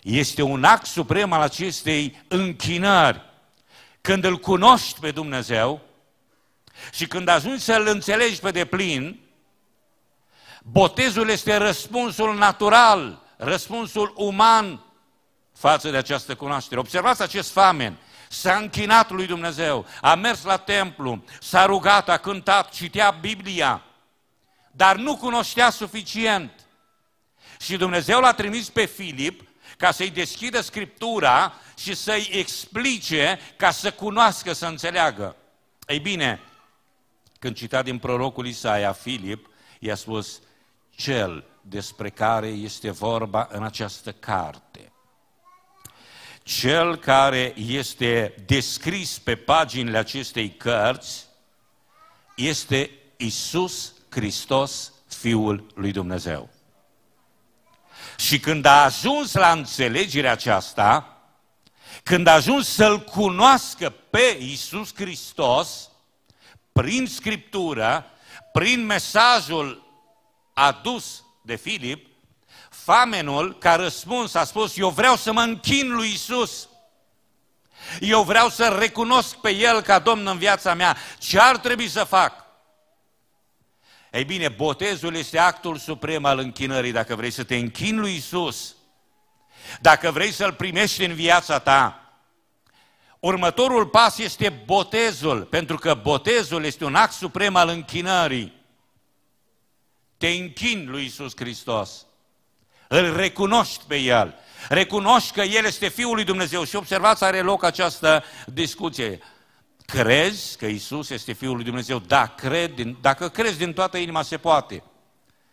este 0.02 0.42
un 0.42 0.64
act 0.64 0.86
suprem 0.86 1.32
al 1.32 1.40
acestei 1.40 2.24
închinări. 2.28 3.20
Când 4.00 4.24
îl 4.24 4.38
cunoști 4.38 5.00
pe 5.00 5.10
Dumnezeu 5.10 5.80
și 6.92 7.06
când 7.06 7.28
ajungi 7.28 7.62
să-L 7.62 7.86
înțelegi 7.86 8.40
pe 8.40 8.50
deplin, 8.50 9.20
botezul 10.62 11.28
este 11.28 11.56
răspunsul 11.56 12.36
natural, 12.36 13.22
răspunsul 13.36 14.12
uman 14.16 14.84
față 15.56 15.90
de 15.90 15.96
această 15.96 16.34
cunoaștere. 16.34 16.80
Observați 16.80 17.22
acest 17.22 17.50
famen. 17.50 17.96
S-a 18.28 18.56
închinat 18.56 19.10
lui 19.10 19.26
Dumnezeu, 19.26 19.86
a 20.00 20.14
mers 20.14 20.42
la 20.42 20.56
templu, 20.56 21.24
s-a 21.40 21.64
rugat, 21.64 22.08
a 22.08 22.16
cântat, 22.16 22.70
citea 22.70 23.10
Biblia, 23.10 23.82
dar 24.70 24.96
nu 24.96 25.16
cunoștea 25.16 25.70
suficient. 25.70 26.66
Și 27.60 27.76
Dumnezeu 27.76 28.20
l-a 28.20 28.32
trimis 28.32 28.68
pe 28.68 28.84
Filip 28.84 29.48
ca 29.76 29.90
să-i 29.90 30.10
deschidă 30.10 30.60
Scriptura 30.60 31.54
și 31.78 31.94
să-i 31.94 32.28
explice 32.32 33.40
ca 33.56 33.70
să 33.70 33.92
cunoască, 33.92 34.52
să 34.52 34.66
înțeleagă. 34.66 35.36
Ei 35.86 35.98
bine, 35.98 36.40
când 37.38 37.56
cita 37.56 37.82
din 37.82 37.98
prorocul 37.98 38.46
Isaia, 38.46 38.92
Filip 38.92 39.48
i-a 39.78 39.94
spus, 39.94 40.40
cel 41.02 41.44
despre 41.60 42.10
care 42.10 42.46
este 42.46 42.90
vorba 42.90 43.48
în 43.50 43.62
această 43.62 44.12
carte. 44.12 44.92
Cel 46.42 46.96
care 46.96 47.54
este 47.56 48.34
descris 48.46 49.18
pe 49.18 49.36
paginile 49.36 49.98
acestei 49.98 50.50
cărți 50.50 51.26
este 52.36 52.90
Isus 53.16 53.92
Hristos, 54.08 54.92
Fiul 55.06 55.66
lui 55.74 55.92
Dumnezeu. 55.92 56.50
Și 58.16 58.40
când 58.40 58.64
a 58.64 58.84
ajuns 58.84 59.32
la 59.32 59.52
înțelegerea 59.52 60.32
aceasta, 60.32 61.16
când 62.02 62.26
a 62.26 62.32
ajuns 62.32 62.68
să-L 62.68 63.00
cunoască 63.00 63.90
pe 64.10 64.36
Iisus 64.40 64.94
Hristos, 64.94 65.90
prin 66.72 67.06
Scriptură, 67.06 68.06
prin 68.52 68.84
mesajul 68.84 69.91
adus 70.52 71.24
de 71.42 71.56
Filip, 71.56 72.06
famenul 72.70 73.58
ca 73.58 73.74
răspuns 73.74 74.34
a 74.34 74.44
spus, 74.44 74.76
eu 74.76 74.88
vreau 74.88 75.16
să 75.16 75.32
mă 75.32 75.40
închin 75.40 75.92
lui 75.92 76.08
Iisus. 76.08 76.68
Eu 78.00 78.22
vreau 78.22 78.48
să 78.48 78.76
recunosc 78.78 79.36
pe 79.36 79.54
El 79.54 79.80
ca 79.80 79.98
Domn 79.98 80.26
în 80.26 80.38
viața 80.38 80.74
mea. 80.74 80.96
Ce 81.18 81.38
ar 81.38 81.56
trebui 81.56 81.88
să 81.88 82.04
fac? 82.04 82.44
Ei 84.10 84.24
bine, 84.24 84.48
botezul 84.48 85.14
este 85.14 85.38
actul 85.38 85.76
suprem 85.76 86.24
al 86.24 86.38
închinării. 86.38 86.92
Dacă 86.92 87.16
vrei 87.16 87.30
să 87.30 87.44
te 87.44 87.56
închini 87.56 87.98
lui 87.98 88.14
Isus, 88.14 88.74
dacă 89.80 90.10
vrei 90.10 90.32
să-L 90.32 90.52
primești 90.52 91.04
în 91.04 91.14
viața 91.14 91.58
ta, 91.58 92.02
următorul 93.18 93.86
pas 93.86 94.18
este 94.18 94.48
botezul, 94.48 95.42
pentru 95.42 95.76
că 95.76 95.94
botezul 95.94 96.64
este 96.64 96.84
un 96.84 96.94
act 96.94 97.12
suprem 97.12 97.56
al 97.56 97.68
închinării. 97.68 98.61
Te 100.22 100.28
închini 100.28 100.86
lui 100.86 101.04
Isus 101.04 101.32
Hristos. 101.36 102.06
Îl 102.88 103.16
recunoști 103.16 103.84
pe 103.86 103.96
El. 103.96 104.34
Recunoști 104.68 105.32
că 105.32 105.40
El 105.40 105.64
este 105.64 105.88
Fiul 105.88 106.14
lui 106.14 106.24
Dumnezeu. 106.24 106.64
Și 106.64 106.76
observați, 106.76 107.24
are 107.24 107.40
loc 107.40 107.64
această 107.64 108.24
discuție. 108.46 109.18
Crezi 109.86 110.56
că 110.56 110.66
Isus 110.66 111.10
este 111.10 111.32
Fiul 111.32 111.54
lui 111.54 111.64
Dumnezeu? 111.64 111.98
Da, 111.98 112.26
cred, 112.26 112.74
din, 112.74 112.98
dacă 113.00 113.28
crezi 113.28 113.58
din 113.58 113.72
toată 113.72 113.96
inima 113.96 114.22
se 114.22 114.36
poate. 114.36 114.82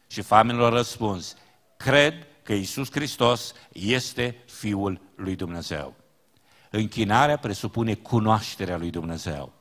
Și 0.08 0.22
famililor 0.22 0.74
răspuns, 0.74 1.36
cred 1.78 2.28
că 2.44 2.54
Isus 2.54 2.92
Hristos 2.92 3.54
este 3.72 4.44
Fiul 4.46 5.02
lui 5.16 5.36
Dumnezeu. 5.36 5.96
Închinarea 6.70 7.38
presupune 7.38 7.94
cunoașterea 7.94 8.78
lui 8.78 8.90
Dumnezeu. 8.90 9.54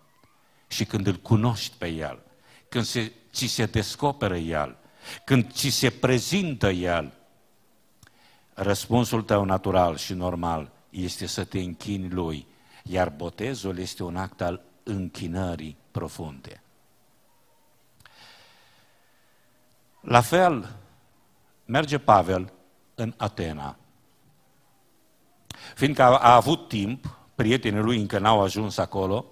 Și 0.66 0.84
când 0.84 1.06
îl 1.06 1.16
cunoști 1.16 1.74
pe 1.78 1.86
El, 1.86 2.22
când 2.68 2.84
se, 2.84 3.12
ți 3.32 3.46
se 3.46 3.64
descoperă 3.66 4.36
El, 4.36 4.77
când 5.24 5.52
ți 5.52 5.68
se 5.68 5.90
prezintă 5.90 6.70
El, 6.70 7.12
răspunsul 8.54 9.22
tău 9.22 9.44
natural 9.44 9.96
și 9.96 10.12
normal 10.12 10.70
este 10.90 11.26
să 11.26 11.44
te 11.44 11.58
închini 11.58 12.08
Lui, 12.08 12.46
iar 12.82 13.08
botezul 13.08 13.78
este 13.78 14.02
un 14.02 14.16
act 14.16 14.40
al 14.40 14.60
închinării 14.82 15.76
profunde. 15.90 16.62
La 20.00 20.20
fel, 20.20 20.76
merge 21.64 21.98
Pavel 21.98 22.52
în 22.94 23.14
Atena. 23.16 23.76
Fiindcă 25.74 26.02
a, 26.02 26.16
a 26.16 26.34
avut 26.34 26.68
timp, 26.68 27.18
prietenii 27.34 27.80
lui 27.80 28.00
încă 28.00 28.18
n-au 28.18 28.42
ajuns 28.42 28.76
acolo, 28.76 29.24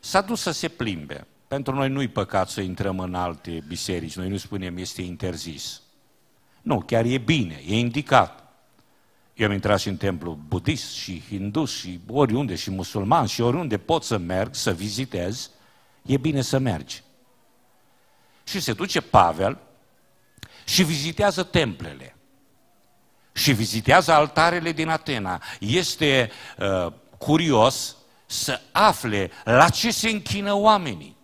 s-a 0.00 0.20
dus 0.20 0.40
să 0.40 0.50
se 0.50 0.68
plimbe. 0.68 1.26
Pentru 1.48 1.74
noi 1.74 1.88
nu-i 1.88 2.08
păcat 2.08 2.48
să 2.48 2.60
intrăm 2.60 2.98
în 2.98 3.14
alte 3.14 3.64
biserici, 3.66 4.16
noi 4.16 4.28
nu 4.28 4.36
spunem 4.36 4.76
este 4.76 5.02
interzis. 5.02 5.80
Nu, 6.62 6.80
chiar 6.80 7.04
e 7.04 7.18
bine, 7.18 7.62
e 7.66 7.78
indicat. 7.78 8.48
Eu 9.34 9.46
am 9.46 9.52
intrat 9.52 9.80
și 9.80 9.88
în 9.88 9.96
templu 9.96 10.38
budist 10.48 10.92
și 10.92 11.22
hindus 11.28 11.76
și 11.76 12.00
oriunde 12.06 12.54
și 12.54 12.70
musulman 12.70 13.26
și 13.26 13.40
oriunde 13.40 13.78
pot 13.78 14.04
să 14.04 14.16
merg, 14.16 14.54
să 14.54 14.72
vizitez, 14.72 15.50
e 16.02 16.16
bine 16.16 16.40
să 16.40 16.58
mergi. 16.58 17.02
Și 18.44 18.60
se 18.60 18.72
duce 18.72 19.00
Pavel 19.00 19.58
și 20.64 20.82
vizitează 20.82 21.42
templele. 21.42 22.16
Și 23.32 23.52
vizitează 23.52 24.12
altarele 24.12 24.72
din 24.72 24.88
Atena. 24.88 25.42
Este 25.60 26.30
uh, 26.58 26.92
curios 27.18 27.96
să 28.26 28.60
afle 28.72 29.30
la 29.44 29.68
ce 29.68 29.90
se 29.90 30.08
închină 30.08 30.52
oamenii. 30.52 31.17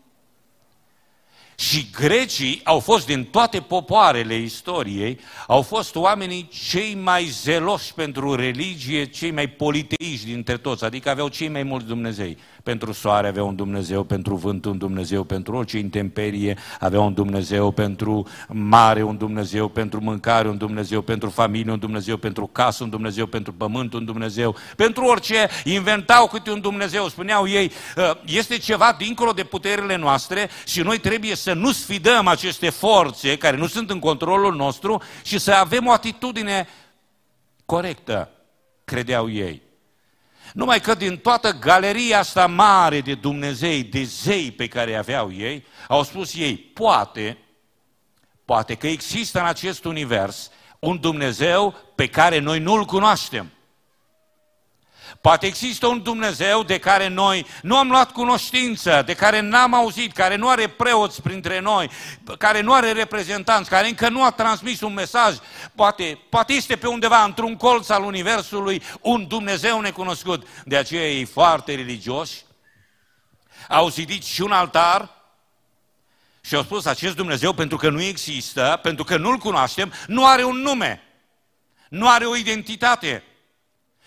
Și 1.68 1.86
grecii 1.92 2.60
au 2.64 2.78
fost 2.78 3.06
din 3.06 3.24
toate 3.24 3.60
popoarele 3.60 4.34
istoriei, 4.36 5.18
au 5.46 5.62
fost 5.62 5.94
oamenii 5.94 6.48
cei 6.68 6.94
mai 6.94 7.24
zeloși 7.24 7.94
pentru 7.94 8.34
religie, 8.34 9.04
cei 9.04 9.30
mai 9.30 9.46
politeiști 9.46 10.26
dintre 10.26 10.56
toți, 10.56 10.84
adică 10.84 11.10
aveau 11.10 11.28
cei 11.28 11.48
mai 11.48 11.62
mulți 11.62 11.86
Dumnezei. 11.86 12.38
Pentru 12.64 12.92
soare 12.92 13.28
avea 13.28 13.44
un 13.44 13.56
Dumnezeu, 13.56 14.04
pentru 14.04 14.34
vânt 14.34 14.64
un 14.64 14.78
Dumnezeu, 14.78 15.24
pentru 15.24 15.56
orice 15.56 15.78
intemperie 15.78 16.58
avea 16.80 17.00
un 17.00 17.14
Dumnezeu, 17.14 17.70
pentru 17.70 18.26
mare 18.48 19.02
un 19.02 19.16
Dumnezeu, 19.16 19.68
pentru 19.68 20.00
mâncare 20.00 20.48
un 20.48 20.56
Dumnezeu, 20.56 21.02
pentru 21.02 21.30
familie 21.30 21.72
un 21.72 21.78
Dumnezeu, 21.78 22.16
pentru 22.16 22.46
casă 22.46 22.84
un 22.84 22.90
Dumnezeu, 22.90 23.26
pentru 23.26 23.52
pământ 23.52 23.92
un 23.92 24.04
Dumnezeu, 24.04 24.56
pentru 24.76 25.04
orice 25.04 25.48
inventau 25.64 26.26
câte 26.26 26.50
un 26.50 26.60
Dumnezeu. 26.60 27.08
Spuneau 27.08 27.48
ei, 27.48 27.72
ă, 27.96 28.18
este 28.24 28.58
ceva 28.58 28.94
dincolo 28.98 29.32
de 29.32 29.44
puterile 29.44 29.96
noastre 29.96 30.48
și 30.66 30.80
noi 30.80 30.98
trebuie 30.98 31.34
să 31.34 31.52
nu 31.52 31.72
sfidăm 31.72 32.26
aceste 32.26 32.70
forțe 32.70 33.36
care 33.36 33.56
nu 33.56 33.66
sunt 33.66 33.90
în 33.90 33.98
controlul 33.98 34.54
nostru 34.54 35.02
și 35.22 35.38
să 35.38 35.52
avem 35.52 35.86
o 35.86 35.92
atitudine 35.92 36.68
corectă, 37.64 38.30
credeau 38.84 39.30
ei. 39.30 39.63
Numai 40.54 40.80
că 40.80 40.94
din 40.94 41.16
toată 41.16 41.50
galeria 41.50 42.18
asta 42.18 42.46
mare 42.46 43.00
de 43.00 43.14
Dumnezei, 43.14 43.82
de 43.82 44.02
zei 44.02 44.50
pe 44.50 44.68
care 44.68 44.94
aveau 44.94 45.32
ei, 45.32 45.64
au 45.88 46.02
spus 46.02 46.34
ei, 46.34 46.56
poate, 46.56 47.38
poate 48.44 48.74
că 48.74 48.86
există 48.86 49.38
în 49.40 49.46
acest 49.46 49.84
univers 49.84 50.50
un 50.78 51.00
Dumnezeu 51.00 51.74
pe 51.94 52.08
care 52.08 52.38
noi 52.38 52.58
nu-L 52.58 52.84
cunoaștem. 52.84 53.50
Poate 55.24 55.46
există 55.46 55.86
un 55.86 56.02
Dumnezeu 56.02 56.62
de 56.62 56.78
care 56.78 57.08
noi 57.08 57.46
nu 57.62 57.76
am 57.76 57.88
luat 57.88 58.12
cunoștință, 58.12 59.02
de 59.06 59.14
care 59.14 59.40
n-am 59.40 59.74
auzit, 59.74 60.12
care 60.12 60.36
nu 60.36 60.48
are 60.48 60.68
preoți 60.68 61.22
printre 61.22 61.60
noi, 61.60 61.90
care 62.38 62.60
nu 62.60 62.72
are 62.72 62.92
reprezentanți, 62.92 63.70
care 63.70 63.88
încă 63.88 64.08
nu 64.08 64.24
a 64.24 64.30
transmis 64.30 64.80
un 64.80 64.92
mesaj. 64.92 65.36
Poate, 65.74 66.18
poate 66.28 66.52
este 66.52 66.76
pe 66.76 66.86
undeva, 66.86 67.22
într-un 67.22 67.56
colț 67.56 67.88
al 67.88 68.02
Universului, 68.02 68.82
un 69.00 69.26
Dumnezeu 69.26 69.80
necunoscut. 69.80 70.46
De 70.64 70.76
aceea 70.76 71.10
ei 71.10 71.24
foarte 71.24 71.74
religioși 71.74 72.42
au 73.68 73.88
zidit 73.88 74.24
și 74.24 74.40
un 74.40 74.52
altar 74.52 75.10
și 76.40 76.54
au 76.54 76.62
spus 76.62 76.84
acest 76.84 77.16
Dumnezeu, 77.16 77.52
pentru 77.52 77.76
că 77.76 77.90
nu 77.90 78.02
există, 78.02 78.78
pentru 78.82 79.04
că 79.04 79.16
nu-L 79.16 79.36
cunoaștem, 79.36 79.92
nu 80.06 80.26
are 80.26 80.44
un 80.44 80.56
nume, 80.56 81.02
nu 81.88 82.08
are 82.08 82.24
o 82.24 82.36
identitate. 82.36 83.22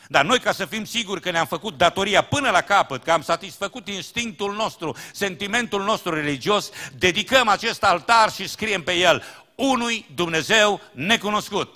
Dar 0.08 0.26
noi, 0.26 0.40
ca 0.40 0.52
să 0.52 0.66
fim 0.66 0.86
siguri 0.86 1.22
că 1.22 1.32
ne-am 1.32 1.46
făcut 1.46 1.78
datoria 1.78 2.22
până 2.22 2.50
la 2.50 2.62
capăt, 2.62 3.04
că 3.04 3.12
am 3.12 3.22
satisfăcut 3.22 3.88
instinctul 3.88 4.54
nostru, 4.54 4.96
sentimentul 5.14 5.84
nostru 5.84 6.14
religios, 6.14 6.70
dedicăm 6.98 7.48
acest 7.48 7.84
altar 7.84 8.32
și 8.32 8.48
scriem 8.48 8.84
pe 8.84 8.94
el 8.94 9.24
unui 9.56 10.06
Dumnezeu 10.16 10.82
necunoscut. 10.92 11.76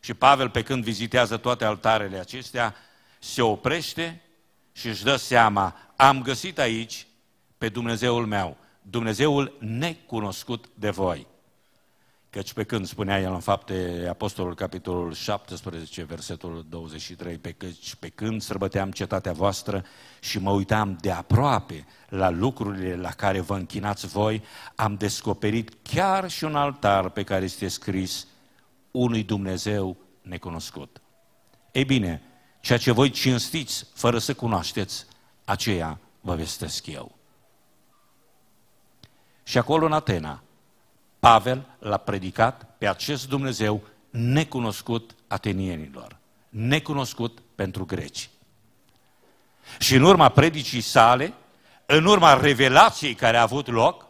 Și 0.00 0.14
Pavel, 0.14 0.50
pe 0.50 0.62
când 0.62 0.84
vizitează 0.84 1.36
toate 1.36 1.64
altarele 1.64 2.18
acestea, 2.18 2.74
se 3.18 3.42
oprește 3.42 4.22
și 4.72 4.86
își 4.86 5.04
dă 5.04 5.16
seama, 5.16 5.92
am 5.96 6.22
găsit 6.22 6.58
aici 6.58 7.06
pe 7.58 7.68
Dumnezeul 7.68 8.26
meu, 8.26 8.56
Dumnezeul 8.82 9.56
necunoscut 9.60 10.64
de 10.74 10.90
voi. 10.90 11.26
Căci 12.30 12.52
pe 12.52 12.64
când 12.64 12.86
spunea 12.86 13.20
el 13.20 13.32
în 13.32 13.40
fapte 13.40 14.06
Apostolul 14.08 14.54
capitolul 14.54 15.12
17, 15.12 16.02
versetul 16.02 16.66
23, 16.68 17.38
pe, 17.38 17.52
căci 17.52 17.94
pe 17.94 18.08
când 18.08 18.42
sărbăteam 18.42 18.90
cetatea 18.90 19.32
voastră 19.32 19.84
și 20.20 20.38
mă 20.38 20.50
uitam 20.50 20.98
de 21.00 21.10
aproape 21.10 21.86
la 22.08 22.30
lucrurile 22.30 22.96
la 22.96 23.10
care 23.10 23.40
vă 23.40 23.54
închinați 23.54 24.06
voi, 24.06 24.42
am 24.74 24.94
descoperit 24.94 25.72
chiar 25.82 26.30
și 26.30 26.44
un 26.44 26.56
altar 26.56 27.08
pe 27.08 27.22
care 27.22 27.44
este 27.44 27.68
scris 27.68 28.26
unui 28.90 29.22
Dumnezeu 29.22 29.96
necunoscut. 30.22 31.00
Ei 31.72 31.84
bine, 31.84 32.22
ceea 32.60 32.78
ce 32.78 32.90
voi 32.90 33.10
cinstiți 33.10 33.86
fără 33.94 34.18
să 34.18 34.34
cunoașteți, 34.34 35.06
aceea 35.44 36.00
vă 36.20 36.34
vestesc 36.34 36.86
eu. 36.86 37.14
Și 39.42 39.58
acolo 39.58 39.86
în 39.86 39.92
Atena, 39.92 40.42
Pavel 41.20 41.66
l-a 41.78 41.96
predicat 41.96 42.66
pe 42.78 42.88
acest 42.88 43.28
Dumnezeu 43.28 43.82
necunoscut 44.10 45.14
atenienilor, 45.26 46.16
necunoscut 46.48 47.38
pentru 47.54 47.84
greci. 47.84 48.30
Și 49.78 49.94
în 49.94 50.02
urma 50.02 50.28
predicii 50.28 50.80
sale, 50.80 51.32
în 51.86 52.04
urma 52.04 52.40
revelației 52.40 53.14
care 53.14 53.36
a 53.36 53.42
avut 53.42 53.68
loc, 53.68 54.06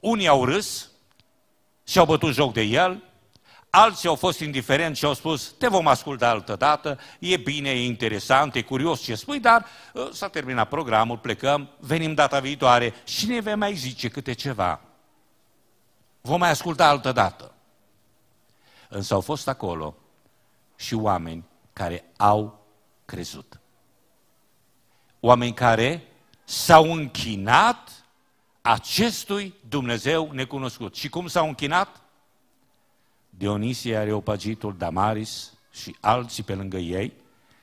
unii 0.00 0.28
au 0.28 0.44
râs 0.44 0.90
și 1.86 1.98
au 1.98 2.04
bătut 2.04 2.32
joc 2.32 2.52
de 2.52 2.62
el, 2.62 3.02
alții 3.70 4.08
au 4.08 4.14
fost 4.14 4.40
indiferenți 4.40 4.98
și 4.98 5.04
au 5.04 5.14
spus, 5.14 5.54
te 5.58 5.68
vom 5.68 5.86
asculta 5.86 6.28
altă 6.28 6.56
dată, 6.56 6.98
e 7.18 7.36
bine, 7.36 7.70
e 7.70 7.84
interesant, 7.84 8.54
e 8.54 8.62
curios 8.62 9.02
ce 9.02 9.14
spui, 9.14 9.40
dar 9.40 9.66
uh, 9.92 10.08
s-a 10.12 10.28
terminat 10.28 10.68
programul, 10.68 11.18
plecăm, 11.18 11.68
venim 11.78 12.14
data 12.14 12.40
viitoare 12.40 12.94
și 13.04 13.26
ne 13.26 13.40
vei 13.40 13.54
mai 13.54 13.74
zice 13.74 14.08
câte 14.08 14.32
ceva. 14.32 14.80
Vom 16.20 16.38
mai 16.38 16.50
asculta 16.50 16.88
altă 16.88 17.12
dată. 17.12 17.54
Însă 18.88 19.14
au 19.14 19.20
fost 19.20 19.48
acolo 19.48 19.94
și 20.76 20.94
oameni 20.94 21.44
care 21.72 22.04
au 22.16 22.66
crezut. 23.04 23.60
Oameni 25.20 25.54
care 25.54 26.02
s-au 26.44 26.92
închinat 26.92 28.04
acestui 28.62 29.54
Dumnezeu 29.68 30.32
necunoscut. 30.32 30.94
Și 30.94 31.08
cum 31.08 31.26
s-au 31.26 31.46
închinat? 31.46 32.00
Dionisie 33.30 33.96
Areopagitul, 33.96 34.76
Damaris 34.76 35.52
și 35.70 35.96
alții 36.00 36.42
pe 36.42 36.54
lângă 36.54 36.76
ei 36.76 37.12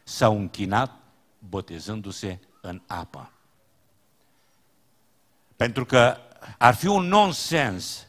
s-au 0.04 0.38
închinat 0.38 0.92
botezându-se 1.40 2.40
în 2.62 2.82
apă. 2.88 3.32
Pentru 5.56 5.86
că 5.86 6.18
ar 6.58 6.76
fi 6.76 6.88
un 6.88 7.06
nonsens 7.08 8.07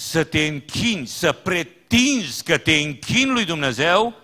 să 0.00 0.24
te 0.24 0.46
închini, 0.46 1.06
să 1.06 1.32
pretinzi 1.32 2.44
că 2.44 2.58
te 2.58 2.72
închini 2.72 3.30
lui 3.30 3.44
Dumnezeu, 3.44 4.14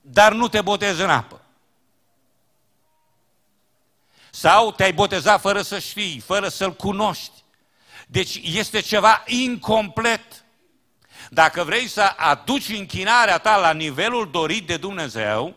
dar 0.00 0.32
nu 0.32 0.48
te 0.48 0.60
botezi 0.60 1.00
în 1.00 1.10
apă. 1.10 1.40
Sau 4.30 4.72
te-ai 4.72 4.92
botezat 4.92 5.40
fără 5.40 5.62
să 5.62 5.78
știi, 5.78 6.22
fără 6.24 6.48
să-L 6.48 6.74
cunoști. 6.74 7.32
Deci 8.06 8.40
este 8.42 8.80
ceva 8.80 9.22
incomplet. 9.26 10.44
Dacă 11.30 11.64
vrei 11.64 11.86
să 11.86 12.02
aduci 12.16 12.68
închinarea 12.68 13.38
ta 13.38 13.56
la 13.56 13.72
nivelul 13.72 14.30
dorit 14.30 14.66
de 14.66 14.76
Dumnezeu, 14.76 15.56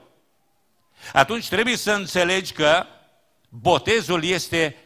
atunci 1.14 1.48
trebuie 1.48 1.78
să 1.78 1.92
înțelegi 1.92 2.54
că 2.54 2.86
botezul 3.50 4.24
este 4.24 4.85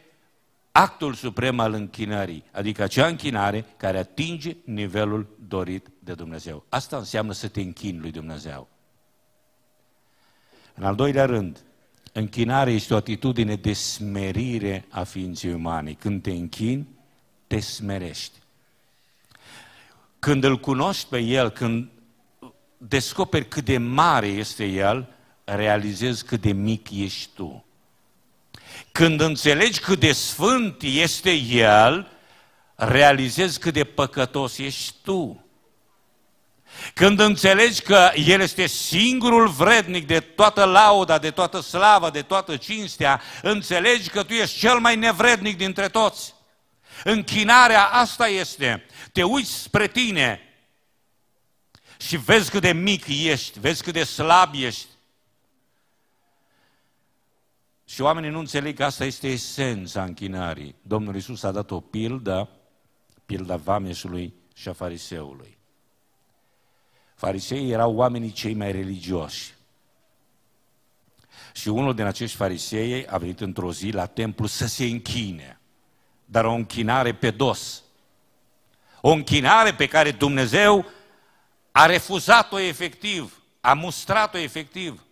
actul 0.80 1.14
suprem 1.14 1.58
al 1.58 1.72
închinării, 1.72 2.44
adică 2.52 2.82
acea 2.82 3.06
închinare 3.06 3.64
care 3.76 3.98
atinge 3.98 4.56
nivelul 4.64 5.36
dorit 5.48 5.86
de 5.98 6.14
Dumnezeu. 6.14 6.64
Asta 6.68 6.96
înseamnă 6.96 7.32
să 7.32 7.48
te 7.48 7.60
închini 7.60 7.98
lui 7.98 8.10
Dumnezeu. 8.10 8.68
În 10.74 10.84
al 10.84 10.94
doilea 10.94 11.24
rând, 11.24 11.62
închinarea 12.12 12.72
este 12.72 12.94
o 12.94 12.96
atitudine 12.96 13.56
de 13.56 13.72
smerire 13.72 14.84
a 14.88 15.02
ființei 15.02 15.52
umane. 15.52 15.92
Când 15.92 16.22
te 16.22 16.30
închini, 16.30 16.88
te 17.46 17.60
smerești. 17.60 18.38
Când 20.18 20.44
îl 20.44 20.58
cunoști 20.58 21.08
pe 21.08 21.18
El, 21.18 21.50
când 21.50 21.88
descoperi 22.78 23.48
cât 23.48 23.64
de 23.64 23.78
mare 23.78 24.26
este 24.26 24.64
El, 24.64 25.08
realizezi 25.44 26.24
cât 26.24 26.40
de 26.40 26.52
mic 26.52 26.90
ești 26.90 27.28
tu. 27.34 27.64
Când 28.92 29.20
înțelegi 29.20 29.80
cât 29.80 29.98
de 29.98 30.12
sfânt 30.12 30.82
este 30.82 31.32
El, 31.50 32.10
realizezi 32.74 33.58
cât 33.58 33.72
de 33.72 33.84
păcătos 33.84 34.58
ești 34.58 34.94
tu. 35.02 35.44
Când 36.94 37.20
înțelegi 37.20 37.82
că 37.82 38.10
El 38.14 38.40
este 38.40 38.66
singurul 38.66 39.48
vrednic 39.48 40.06
de 40.06 40.20
toată 40.20 40.64
lauda, 40.64 41.18
de 41.18 41.30
toată 41.30 41.60
slava, 41.60 42.10
de 42.10 42.22
toată 42.22 42.56
cinstea, 42.56 43.22
înțelegi 43.42 44.08
că 44.08 44.22
tu 44.22 44.32
ești 44.32 44.58
cel 44.58 44.78
mai 44.78 44.96
nevrednic 44.96 45.56
dintre 45.56 45.88
toți. 45.88 46.34
Închinarea 47.04 47.84
asta 47.84 48.28
este. 48.28 48.86
Te 49.12 49.22
uiți 49.22 49.52
spre 49.52 49.88
tine 49.88 50.40
și 51.96 52.16
vezi 52.16 52.50
cât 52.50 52.60
de 52.60 52.72
mic 52.72 53.04
ești, 53.06 53.60
vezi 53.60 53.82
cât 53.82 53.92
de 53.92 54.04
slab 54.04 54.54
ești, 54.54 54.86
și 57.90 58.00
oamenii 58.00 58.30
nu 58.30 58.38
înțeleg 58.38 58.76
că 58.76 58.84
asta 58.84 59.04
este 59.04 59.28
esența 59.28 60.04
închinării. 60.04 60.74
Domnul 60.82 61.16
Isus 61.16 61.42
a 61.42 61.50
dat 61.50 61.70
o 61.70 61.80
pildă, 61.80 62.48
pilda 63.26 63.56
vameșului 63.56 64.34
și 64.54 64.68
a 64.68 64.72
fariseului. 64.72 65.58
Fariseii 67.14 67.70
erau 67.70 67.94
oamenii 67.94 68.32
cei 68.32 68.54
mai 68.54 68.72
religioși. 68.72 69.54
Și 71.52 71.68
unul 71.68 71.94
din 71.94 72.04
acești 72.04 72.36
farisei 72.36 73.06
a 73.06 73.18
venit 73.18 73.40
într-o 73.40 73.72
zi 73.72 73.90
la 73.90 74.06
templu 74.06 74.46
să 74.46 74.66
se 74.66 74.84
închine. 74.84 75.60
dar 76.24 76.44
o 76.44 76.52
închinare 76.52 77.14
pe 77.14 77.30
dos. 77.30 77.82
O 79.00 79.10
închinare 79.10 79.74
pe 79.74 79.86
care 79.86 80.10
Dumnezeu 80.10 80.86
a 81.72 81.86
refuzat-o 81.86 82.58
efectiv, 82.58 83.42
a 83.60 83.74
mustrat-o 83.74 84.38
efectiv. 84.38 85.04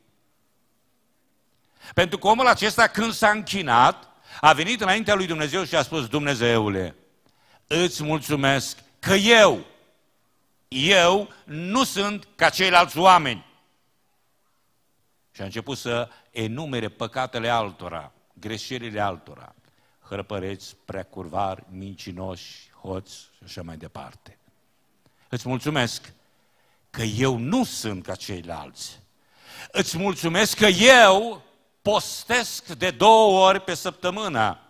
Pentru 1.94 2.18
că 2.18 2.26
omul 2.26 2.46
acesta 2.46 2.86
când 2.86 3.12
s-a 3.12 3.30
închinat, 3.30 4.08
a 4.40 4.52
venit 4.52 4.80
înaintea 4.80 5.14
lui 5.14 5.26
Dumnezeu 5.26 5.64
și 5.64 5.74
a 5.74 5.82
spus, 5.82 6.06
Dumnezeule, 6.06 6.94
îți 7.66 8.02
mulțumesc 8.02 8.78
că 8.98 9.14
eu, 9.14 9.64
eu 10.68 11.32
nu 11.44 11.84
sunt 11.84 12.28
ca 12.36 12.48
ceilalți 12.48 12.98
oameni. 12.98 13.46
Și 15.34 15.40
a 15.40 15.44
început 15.44 15.78
să 15.78 16.08
enumere 16.30 16.88
păcatele 16.88 17.48
altora, 17.48 18.12
greșelile 18.32 19.00
altora, 19.00 19.54
hărăpăreți, 20.00 20.76
preacurvari, 20.84 21.64
mincinoși, 21.70 22.70
hoți 22.80 23.14
și 23.14 23.42
așa 23.44 23.62
mai 23.62 23.76
departe. 23.76 24.38
Îți 25.28 25.48
mulțumesc 25.48 26.12
că 26.90 27.02
eu 27.02 27.36
nu 27.36 27.64
sunt 27.64 28.04
ca 28.04 28.14
ceilalți. 28.14 29.00
Îți 29.72 29.98
mulțumesc 29.98 30.56
că 30.56 30.66
eu 30.66 31.42
postesc 31.82 32.66
de 32.66 32.90
două 32.90 33.48
ori 33.48 33.60
pe 33.60 33.74
săptămână. 33.74 34.60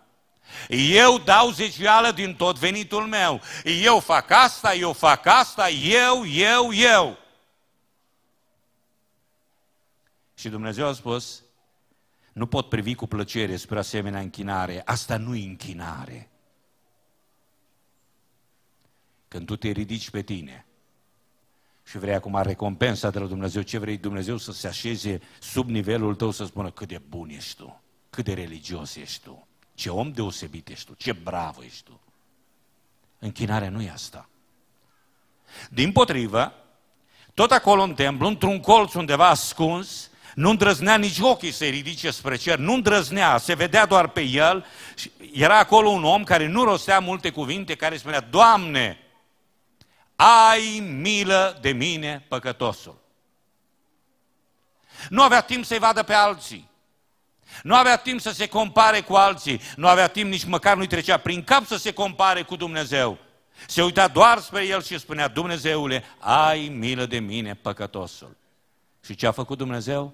Eu 0.69 1.17
dau 1.17 1.49
zecială 1.49 2.11
din 2.11 2.35
tot 2.35 2.57
venitul 2.57 3.07
meu. 3.07 3.41
Eu 3.63 3.99
fac 3.99 4.31
asta, 4.31 4.73
eu 4.73 4.93
fac 4.93 5.25
asta, 5.25 5.69
eu, 5.69 6.25
eu, 6.27 6.73
eu. 6.73 7.17
Și 10.33 10.49
Dumnezeu 10.49 10.87
a 10.87 10.93
spus, 10.93 11.43
nu 12.33 12.47
pot 12.47 12.69
privi 12.69 12.95
cu 12.95 13.07
plăcere 13.07 13.55
spre 13.55 13.79
asemenea 13.79 14.19
închinare. 14.19 14.81
Asta 14.85 15.17
nu 15.17 15.35
e 15.35 15.45
închinare. 15.45 16.29
Când 19.27 19.45
tu 19.45 19.55
te 19.55 19.69
ridici 19.69 20.09
pe 20.09 20.21
tine 20.21 20.63
și 21.89 21.97
vrei 21.97 22.13
acum 22.13 22.41
recompensa 22.41 23.09
de 23.09 23.19
la 23.19 23.25
Dumnezeu, 23.25 23.61
ce 23.61 23.77
vrei 23.77 23.97
Dumnezeu 23.97 24.37
să 24.37 24.51
se 24.51 24.67
așeze 24.67 25.21
sub 25.39 25.69
nivelul 25.69 26.15
tău 26.15 26.31
să 26.31 26.45
spună 26.45 26.71
cât 26.71 26.87
de 26.87 27.01
bun 27.09 27.29
ești 27.29 27.55
tu, 27.55 27.81
cât 28.09 28.25
de 28.25 28.33
religios 28.33 28.95
ești 28.95 29.23
tu, 29.23 29.47
ce 29.73 29.89
om 29.89 30.11
deosebit 30.11 30.69
ești 30.69 30.85
tu, 30.85 30.93
ce 30.97 31.11
bravo 31.11 31.63
ești 31.63 31.83
tu. 31.83 31.99
Închinarea 33.19 33.69
nu 33.69 33.81
e 33.81 33.89
asta. 33.89 34.29
Din 35.69 35.91
potrivă, 35.91 36.53
tot 37.33 37.51
acolo 37.51 37.81
în 37.81 37.93
templu, 37.93 38.27
într-un 38.27 38.59
colț 38.59 38.93
undeva 38.93 39.27
ascuns, 39.27 40.09
nu 40.35 40.49
îndrăznea 40.49 40.97
nici 40.97 41.19
ochii 41.19 41.51
să-i 41.51 41.69
ridice 41.69 42.11
spre 42.11 42.35
cer, 42.35 42.57
nu 42.57 42.73
îndrăznea, 42.73 43.37
se 43.37 43.53
vedea 43.53 43.85
doar 43.85 44.07
pe 44.07 44.21
el. 44.21 44.65
Era 45.33 45.57
acolo 45.57 45.89
un 45.89 46.03
om 46.03 46.23
care 46.23 46.47
nu 46.47 46.63
rostea 46.63 46.99
multe 46.99 47.29
cuvinte, 47.29 47.75
care 47.75 47.97
spunea, 47.97 48.21
Doamne, 48.21 48.97
ai 50.21 50.79
milă 50.79 51.57
de 51.61 51.71
mine, 51.71 52.25
păcătosul. 52.27 53.01
Nu 55.09 55.21
avea 55.21 55.41
timp 55.41 55.65
să-i 55.65 55.79
vadă 55.79 56.03
pe 56.03 56.13
alții. 56.13 56.69
Nu 57.63 57.75
avea 57.75 57.97
timp 57.97 58.19
să 58.19 58.31
se 58.31 58.47
compare 58.47 59.01
cu 59.01 59.13
alții. 59.13 59.61
Nu 59.75 59.87
avea 59.87 60.07
timp 60.07 60.29
nici 60.29 60.45
măcar 60.45 60.77
nu-i 60.77 60.87
trecea 60.87 61.17
prin 61.17 61.43
cap 61.43 61.65
să 61.65 61.77
se 61.77 61.93
compare 61.93 62.41
cu 62.41 62.55
Dumnezeu. 62.55 63.17
Se 63.67 63.83
uita 63.83 64.07
doar 64.07 64.39
spre 64.39 64.65
el 64.65 64.81
și 64.81 64.99
spunea, 64.99 65.27
Dumnezeule, 65.27 66.03
ai 66.17 66.67
milă 66.67 67.05
de 67.05 67.19
mine, 67.19 67.53
păcătosul. 67.53 68.37
Și 69.05 69.15
ce 69.15 69.27
a 69.27 69.31
făcut 69.31 69.57
Dumnezeu? 69.57 70.13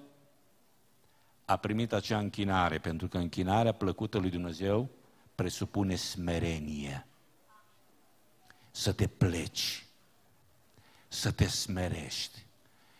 A 1.44 1.56
primit 1.56 1.92
acea 1.92 2.18
închinare, 2.18 2.78
pentru 2.78 3.08
că 3.08 3.16
închinarea 3.16 3.72
plăcută 3.72 4.18
lui 4.18 4.30
Dumnezeu 4.30 4.90
presupune 5.34 5.94
smerenie. 5.94 7.06
Să 8.70 8.92
te 8.92 9.06
pleci 9.06 9.85
să 11.08 11.30
te 11.30 11.46
smerești, 11.46 12.38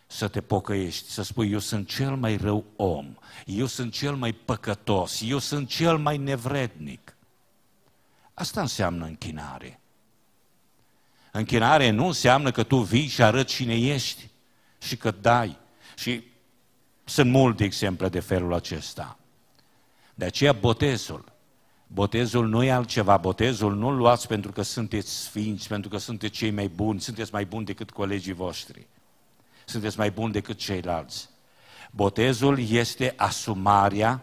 să 0.07 0.29
te 0.29 0.41
pocăiești, 0.41 1.11
să 1.11 1.23
spui, 1.23 1.51
eu 1.51 1.59
sunt 1.59 1.89
cel 1.89 2.17
mai 2.17 2.37
rău 2.37 2.65
om, 2.77 3.15
eu 3.45 3.67
sunt 3.67 3.93
cel 3.93 4.15
mai 4.15 4.33
păcătos, 4.33 5.21
eu 5.25 5.39
sunt 5.39 5.69
cel 5.69 5.99
mai 5.99 6.17
nevrednic. 6.17 7.17
Asta 8.35 8.61
înseamnă 8.61 9.05
închinare. 9.05 9.81
Închinare 11.33 11.91
nu 11.91 12.07
înseamnă 12.07 12.51
că 12.51 12.63
tu 12.63 12.77
vii 12.77 13.07
și 13.07 13.23
arăți 13.23 13.55
cine 13.55 13.75
ești 13.75 14.29
și 14.79 14.97
că 14.97 15.11
dai. 15.11 15.59
Și 15.97 16.25
sunt 17.05 17.31
multe 17.31 17.65
exemple 17.65 18.09
de 18.09 18.21
felul 18.21 18.55
acesta. 18.55 19.19
De 20.15 20.25
aceea 20.25 20.53
botezul 20.53 21.33
Botezul 21.87 22.49
nu 22.49 22.63
e 22.63 22.73
altceva, 22.73 23.17
botezul 23.17 23.75
nu-l 23.75 23.97
luați 23.97 24.27
pentru 24.27 24.53
că 24.53 24.63
sunteți 24.63 25.23
sfinți, 25.23 25.69
pentru 25.69 25.91
că 25.91 25.97
sunteți 25.97 26.33
cei 26.33 26.51
mai 26.51 26.69
buni, 26.69 27.01
sunteți 27.01 27.33
mai 27.33 27.45
buni 27.45 27.65
decât 27.65 27.91
colegii 27.91 28.33
voștri, 28.33 28.87
sunteți 29.65 29.99
mai 29.99 30.11
buni 30.11 30.33
decât 30.33 30.57
ceilalți. 30.57 31.29
Botezul 31.91 32.69
este 32.71 33.15
asumarea 33.17 34.23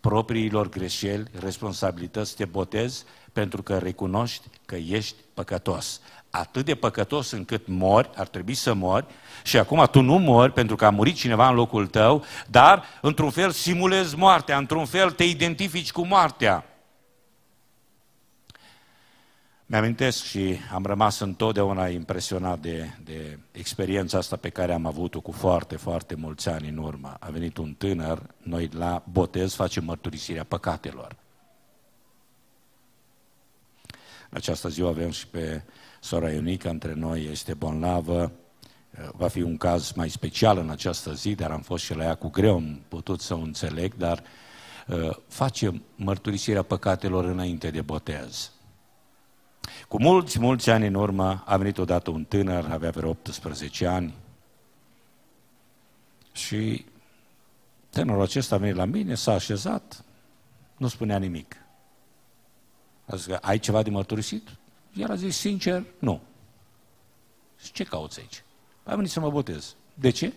propriilor 0.00 0.68
greșeli, 0.68 1.30
responsabilități, 1.38 2.36
te 2.36 2.44
botez 2.44 3.04
pentru 3.32 3.62
că 3.62 3.78
recunoști 3.78 4.46
că 4.66 4.76
ești 4.76 5.16
păcătos. 5.34 6.00
Atât 6.34 6.64
de 6.64 6.74
păcătos 6.74 7.30
încât 7.30 7.66
mori, 7.66 8.10
ar 8.14 8.28
trebui 8.28 8.54
să 8.54 8.74
mori, 8.74 9.06
și 9.44 9.58
acum 9.58 9.88
tu 9.90 10.00
nu 10.00 10.18
mori 10.18 10.52
pentru 10.52 10.76
că 10.76 10.84
a 10.84 10.90
murit 10.90 11.14
cineva 11.14 11.48
în 11.48 11.54
locul 11.54 11.86
tău, 11.86 12.24
dar 12.48 12.84
într-un 13.00 13.30
fel 13.30 13.50
simulezi 13.50 14.16
moartea, 14.16 14.58
într-un 14.58 14.84
fel 14.84 15.10
te 15.10 15.24
identifici 15.24 15.92
cu 15.92 16.06
moartea. 16.06 16.64
Mi-amintesc 19.66 20.24
și 20.24 20.56
am 20.72 20.86
rămas 20.86 21.18
întotdeauna 21.18 21.88
impresionat 21.88 22.58
de, 22.58 22.90
de 23.04 23.38
experiența 23.50 24.18
asta 24.18 24.36
pe 24.36 24.48
care 24.48 24.72
am 24.72 24.86
avut-o 24.86 25.20
cu 25.20 25.32
foarte, 25.32 25.76
foarte 25.76 26.14
mulți 26.14 26.48
ani 26.48 26.68
în 26.68 26.76
urmă. 26.76 27.16
A 27.20 27.30
venit 27.30 27.56
un 27.56 27.74
tânăr, 27.74 28.22
noi 28.38 28.68
la 28.72 29.02
botez 29.10 29.54
facem 29.54 29.84
mărturisirea 29.84 30.44
păcatelor. 30.44 31.16
În 34.30 34.38
această 34.38 34.68
zi 34.68 34.82
avem 34.82 35.10
și 35.10 35.26
pe 35.26 35.62
sora 36.02 36.30
Ionica 36.30 36.70
între 36.70 36.94
noi, 36.94 37.28
este 37.30 37.54
bonlavă, 37.54 38.32
Va 39.12 39.28
fi 39.28 39.42
un 39.42 39.56
caz 39.56 39.92
mai 39.92 40.08
special 40.08 40.58
în 40.58 40.70
această 40.70 41.12
zi, 41.12 41.34
dar 41.34 41.50
am 41.50 41.60
fost 41.60 41.84
și 41.84 41.94
la 41.94 42.04
ea 42.04 42.14
cu 42.14 42.28
greu, 42.28 42.54
am 42.54 42.80
putut 42.88 43.20
să 43.20 43.34
o 43.34 43.38
înțeleg, 43.38 43.94
dar 43.94 44.22
uh, 44.86 45.16
face 45.28 45.82
mărturisirea 45.96 46.62
păcatelor 46.62 47.24
înainte 47.24 47.70
de 47.70 47.80
botez. 47.80 48.52
Cu 49.88 50.02
mulți, 50.02 50.38
mulți 50.38 50.70
ani 50.70 50.86
în 50.86 50.94
urmă 50.94 51.42
a 51.46 51.56
venit 51.56 51.78
odată 51.78 52.10
un 52.10 52.24
tânăr, 52.24 52.70
avea 52.70 52.90
vreo 52.90 53.08
18 53.08 53.86
ani, 53.86 54.14
și 56.32 56.84
tânărul 57.90 58.22
acesta 58.22 58.54
a 58.54 58.58
venit 58.58 58.76
la 58.76 58.84
mine, 58.84 59.14
s-a 59.14 59.32
așezat, 59.32 60.04
nu 60.76 60.88
spunea 60.88 61.18
nimic. 61.18 61.56
A 63.06 63.16
zis 63.16 63.26
că 63.26 63.38
ai 63.40 63.58
ceva 63.58 63.82
de 63.82 63.90
mărturisit? 63.90 64.48
El 64.92 65.10
a 65.10 65.14
zis 65.14 65.36
sincer, 65.36 65.84
nu. 65.98 66.20
Și 67.58 67.72
ce 67.72 67.84
cauți 67.84 68.20
aici? 68.20 68.42
Am 68.84 68.96
venit 68.96 69.10
să 69.10 69.20
mă 69.20 69.30
botez. 69.30 69.76
De 69.94 70.10
ce? 70.10 70.32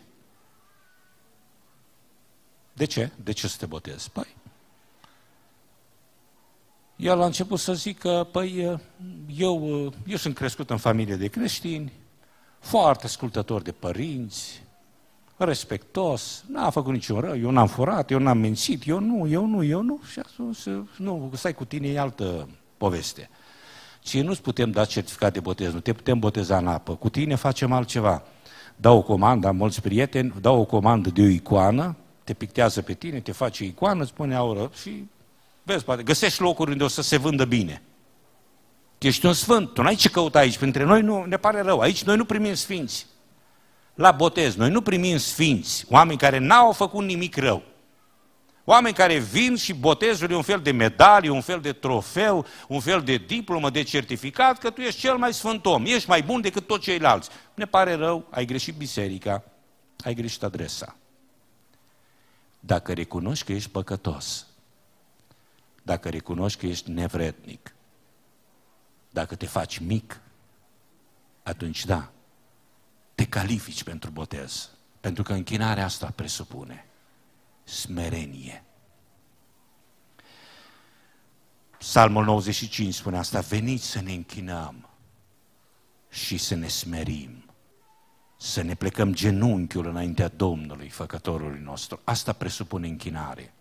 De 2.73 2.85
ce? 2.85 3.11
De 3.23 3.31
ce 3.31 3.47
să 3.47 3.57
te 3.57 3.65
botezi? 3.65 4.11
Păi, 4.11 4.35
el 6.95 7.21
a 7.21 7.25
început 7.25 7.59
să 7.59 7.73
zică, 7.73 8.27
păi, 8.31 8.79
eu, 9.35 9.93
eu 10.07 10.17
sunt 10.17 10.35
crescut 10.35 10.69
în 10.69 10.77
familie 10.77 11.15
de 11.15 11.27
creștini, 11.27 11.91
foarte 12.59 13.05
ascultător 13.05 13.61
de 13.61 13.71
părinți, 13.71 14.63
respectos, 15.37 16.43
n-a 16.47 16.69
făcut 16.69 16.93
niciun 16.93 17.19
rău, 17.19 17.37
eu 17.37 17.51
n-am 17.51 17.67
furat, 17.67 18.11
eu 18.11 18.19
n-am 18.19 18.37
mințit, 18.37 18.87
eu 18.87 18.99
nu, 18.99 19.27
eu 19.27 19.45
nu, 19.45 19.63
eu 19.63 19.81
nu. 19.81 19.99
Și 20.11 20.19
a 20.19 20.23
spus, 20.27 20.67
nu, 20.97 21.31
stai 21.33 21.53
cu 21.53 21.65
tine 21.65 21.87
e 21.87 21.99
altă 21.99 22.49
poveste. 22.77 23.29
Ție 24.05 24.21
nu-ți 24.21 24.41
putem 24.41 24.71
da 24.71 24.85
certificat 24.85 25.33
de 25.33 25.39
botez, 25.39 25.73
nu 25.73 25.79
te 25.79 25.93
putem 25.93 26.19
boteza 26.19 26.57
în 26.57 26.67
apă, 26.67 26.95
cu 26.95 27.09
tine 27.09 27.35
facem 27.35 27.71
altceva 27.71 28.23
dau 28.75 28.97
o 28.97 29.01
comandă, 29.01 29.47
am 29.47 29.55
mulți 29.55 29.81
prieteni, 29.81 30.33
dau 30.41 30.59
o 30.59 30.63
comandă 30.63 31.09
de 31.09 31.21
o 31.21 31.25
icoană, 31.25 31.95
te 32.23 32.33
pictează 32.33 32.81
pe 32.81 32.93
tine, 32.93 33.19
te 33.19 33.31
face 33.31 33.63
icoană, 33.63 34.03
îți 34.03 34.13
pune 34.13 34.35
aură 34.35 34.71
și 34.81 35.03
vezi, 35.63 35.83
poate, 35.83 36.03
găsești 36.03 36.41
locuri 36.41 36.71
unde 36.71 36.83
o 36.83 36.87
să 36.87 37.01
se 37.01 37.17
vândă 37.17 37.45
bine. 37.45 37.81
Ești 38.97 39.25
un 39.25 39.33
sfânt, 39.33 39.73
tu 39.73 39.81
n-ai 39.81 39.95
ce 39.95 40.09
căuta 40.09 40.39
aici, 40.39 40.57
pentru 40.57 40.85
noi 40.85 41.01
nu, 41.01 41.23
ne 41.23 41.37
pare 41.37 41.61
rău, 41.61 41.79
aici 41.79 42.03
noi 42.03 42.15
nu 42.15 42.25
primim 42.25 42.53
sfinți. 42.53 43.05
La 43.93 44.11
botez, 44.11 44.55
noi 44.55 44.69
nu 44.69 44.81
primim 44.81 45.17
sfinți, 45.17 45.85
oameni 45.89 46.17
care 46.17 46.37
n-au 46.37 46.71
făcut 46.71 47.03
nimic 47.03 47.37
rău. 47.37 47.63
Oameni 48.67 48.95
care 48.95 49.17
vin 49.17 49.56
și 49.56 49.73
botezul 49.73 50.32
e 50.32 50.36
un 50.36 50.41
fel 50.41 50.62
de 50.62 50.71
medalie, 50.71 51.30
un 51.30 51.41
fel 51.41 51.62
de 51.62 51.73
trofeu, 51.73 52.45
un 52.67 52.80
fel 52.80 53.01
de 53.01 53.17
diplomă, 53.17 53.69
de 53.69 53.84
certificat, 53.84 54.58
că 54.58 54.69
tu 54.69 54.82
ești 54.82 54.99
cel 54.99 55.17
mai 55.17 55.34
sfânt 55.34 55.65
om, 55.65 55.86
ești 55.86 56.10
mai 56.10 56.21
bun 56.21 56.41
decât 56.41 56.67
toți 56.67 56.84
ceilalți. 56.84 57.30
Ne 57.54 57.65
pare 57.65 57.93
rău, 57.93 58.28
ai 58.30 58.45
greșit 58.45 58.75
biserica, 58.75 59.43
ai 60.04 60.13
greșit 60.13 60.43
adresa. 60.43 60.95
Dacă 62.60 62.93
recunoști 62.93 63.45
că 63.45 63.51
ești 63.51 63.69
păcătos, 63.69 64.47
dacă 65.84 66.10
recunoști 66.10 66.60
că 66.60 66.65
ești 66.65 66.91
nevrednic. 66.91 67.75
Dacă 69.10 69.36
te 69.36 69.45
faci 69.45 69.78
mic, 69.78 70.19
atunci 71.43 71.86
da, 71.86 72.12
te 73.15 73.25
califici 73.25 73.84
pentru 73.84 74.10
botez. 74.10 74.69
Pentru 74.99 75.23
că 75.23 75.34
închinarea 75.34 75.86
asta 75.86 76.12
presupune 76.15 76.86
smerenie. 77.65 78.63
Psalmul 81.78 82.23
95 82.23 82.93
spune 82.93 83.17
asta, 83.17 83.39
veniți 83.39 83.86
să 83.86 84.01
ne 84.01 84.13
închinăm 84.13 84.89
și 86.10 86.38
să 86.38 86.56
ne 86.56 86.67
smerim, 86.67 87.45
să 88.38 88.62
ne 88.62 88.75
plecăm 88.75 89.13
genunchiul 89.13 89.88
înaintea 89.88 90.28
Domnului, 90.28 90.89
Făcătorului 90.89 91.60
nostru. 91.60 91.99
Asta 92.04 92.34
presupune 92.34 92.88
închinare. 92.88 93.54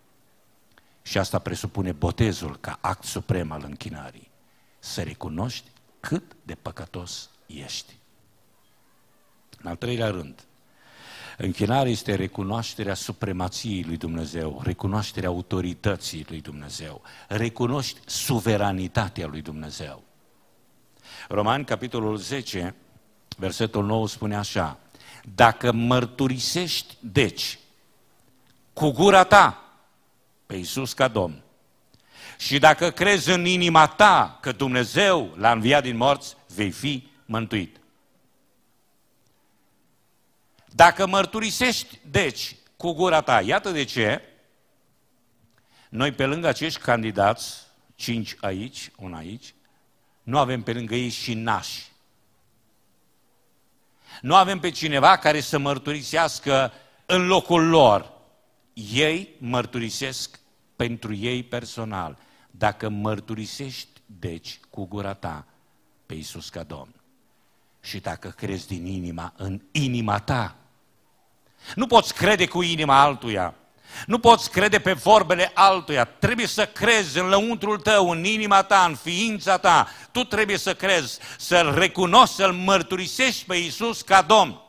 Și 1.01 1.17
asta 1.17 1.39
presupune 1.39 1.91
botezul 1.91 2.57
ca 2.57 2.77
act 2.81 3.03
suprem 3.03 3.51
al 3.51 3.63
închinării. 3.63 4.31
Să 4.79 5.03
recunoști 5.03 5.69
cât 5.99 6.35
de 6.43 6.55
păcătos 6.55 7.29
ești. 7.45 7.93
În 9.61 9.69
al 9.69 9.75
treilea 9.75 10.09
rând, 10.09 10.44
închinarea 11.37 11.91
este 11.91 12.15
recunoașterea 12.15 12.93
supremației 12.93 13.83
lui 13.83 13.97
Dumnezeu, 13.97 14.61
recunoașterea 14.63 15.29
autorității 15.29 16.25
lui 16.29 16.41
Dumnezeu, 16.41 17.01
recunoști 17.27 17.99
suveranitatea 18.05 19.27
lui 19.27 19.41
Dumnezeu. 19.41 20.03
Romani, 21.27 21.65
capitolul 21.65 22.17
10, 22.17 22.75
versetul 23.37 23.85
9 23.85 24.07
spune 24.07 24.35
așa, 24.35 24.79
dacă 25.35 25.71
mărturisești, 25.71 26.97
deci, 26.99 27.59
cu 28.73 28.91
gura 28.91 29.23
ta 29.23 29.63
pe 30.45 30.55
Iisus 30.55 30.93
ca 30.93 31.07
Domn, 31.07 31.43
și 32.37 32.59
dacă 32.59 32.89
crezi 32.89 33.31
în 33.31 33.45
inima 33.45 33.87
ta 33.87 34.37
că 34.41 34.51
Dumnezeu 34.51 35.33
l-a 35.37 35.51
înviat 35.51 35.83
din 35.83 35.97
morți, 35.97 36.35
vei 36.55 36.71
fi 36.71 37.07
mântuit. 37.25 37.79
Dacă 40.75 41.07
mărturisești, 41.07 41.99
deci, 42.09 42.55
cu 42.77 42.93
gura 42.93 43.21
ta, 43.21 43.41
iată 43.41 43.71
de 43.71 43.83
ce, 43.83 44.21
noi 45.89 46.11
pe 46.11 46.25
lângă 46.25 46.47
acești 46.47 46.79
candidați, 46.79 47.61
cinci 47.95 48.35
aici, 48.41 48.91
un 48.97 49.13
aici, 49.13 49.53
nu 50.23 50.37
avem 50.37 50.61
pe 50.61 50.73
lângă 50.73 50.95
ei 50.95 51.09
și 51.09 51.33
nași. 51.33 51.91
Nu 54.21 54.35
avem 54.35 54.59
pe 54.59 54.69
cineva 54.69 55.17
care 55.17 55.39
să 55.39 55.57
mărturisească 55.57 56.71
în 57.05 57.27
locul 57.27 57.67
lor. 57.67 58.11
Ei 58.73 59.29
mărturisesc 59.37 60.39
pentru 60.75 61.13
ei 61.13 61.43
personal. 61.43 62.17
Dacă 62.51 62.89
mărturisești, 62.89 64.01
deci, 64.05 64.59
cu 64.69 64.85
gura 64.85 65.13
ta 65.13 65.45
pe 66.05 66.13
Iisus 66.13 66.49
ca 66.49 66.63
Domn 66.63 66.93
și 67.81 67.99
dacă 67.99 68.29
crezi 68.29 68.67
din 68.67 68.85
inima, 68.85 69.33
în 69.37 69.61
inima 69.71 70.19
ta, 70.19 70.55
nu 71.75 71.87
poți 71.87 72.13
crede 72.13 72.47
cu 72.47 72.61
inima 72.61 73.01
altuia, 73.01 73.53
nu 74.05 74.19
poți 74.19 74.51
crede 74.51 74.79
pe 74.79 74.93
vorbele 74.93 75.51
altuia, 75.53 76.03
trebuie 76.03 76.47
să 76.47 76.65
crezi 76.65 77.19
în 77.19 77.27
lăuntrul 77.27 77.79
tău, 77.79 78.09
în 78.09 78.23
inima 78.23 78.63
ta, 78.63 78.85
în 78.87 78.95
ființa 78.95 79.57
ta. 79.57 79.87
Tu 80.11 80.23
trebuie 80.23 80.57
să 80.57 80.75
crezi, 80.75 81.19
să-L 81.37 81.73
recunoști, 81.73 82.35
să-L 82.35 82.51
mărturisești 82.53 83.45
pe 83.45 83.55
Iisus 83.55 84.01
ca 84.01 84.21
Domn. 84.21 84.59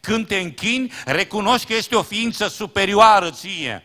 Când 0.00 0.26
te 0.26 0.36
închini, 0.36 0.92
recunoști 1.04 1.66
că 1.66 1.74
este 1.74 1.96
o 1.96 2.02
ființă 2.02 2.48
superioară 2.48 3.30
ție. 3.30 3.82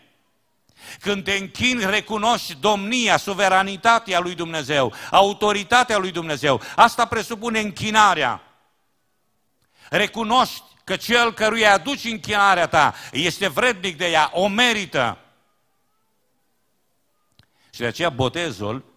Când 1.00 1.24
te 1.24 1.32
închini, 1.32 1.86
recunoști 1.86 2.56
domnia, 2.56 3.18
suveranitatea 3.18 4.20
lui 4.20 4.36
Dumnezeu, 4.36 4.94
autoritatea 5.12 5.98
lui 5.98 6.12
Dumnezeu. 6.12 6.62
Asta 6.76 7.06
presupune 7.06 7.60
închinarea. 7.60 8.42
Recunoști 9.90 10.64
că 10.84 10.96
cel 10.96 11.34
căruia 11.34 11.74
aduci 11.74 12.04
închinarea 12.04 12.68
ta 12.68 12.94
este 13.12 13.48
vrednic 13.48 13.98
de 13.98 14.10
ea, 14.10 14.30
o 14.34 14.48
merită. 14.48 15.18
Și 17.70 17.80
de 17.80 17.86
aceea 17.86 18.10
botezul 18.10 18.94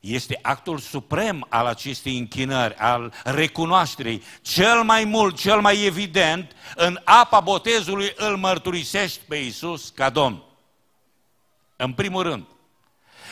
este 0.00 0.38
actul 0.42 0.78
suprem 0.78 1.46
al 1.48 1.66
acestei 1.66 2.18
închinări, 2.18 2.74
al 2.74 3.12
recunoașterii. 3.24 4.22
Cel 4.40 4.82
mai 4.82 5.04
mult, 5.04 5.38
cel 5.38 5.60
mai 5.60 5.84
evident, 5.84 6.52
în 6.74 7.00
apa 7.04 7.40
botezului 7.40 8.12
îl 8.16 8.36
mărturisești 8.36 9.20
pe 9.28 9.36
Iisus 9.36 9.88
ca 9.88 10.10
Domn. 10.10 10.42
În 11.76 11.92
primul 11.92 12.22
rând. 12.22 12.46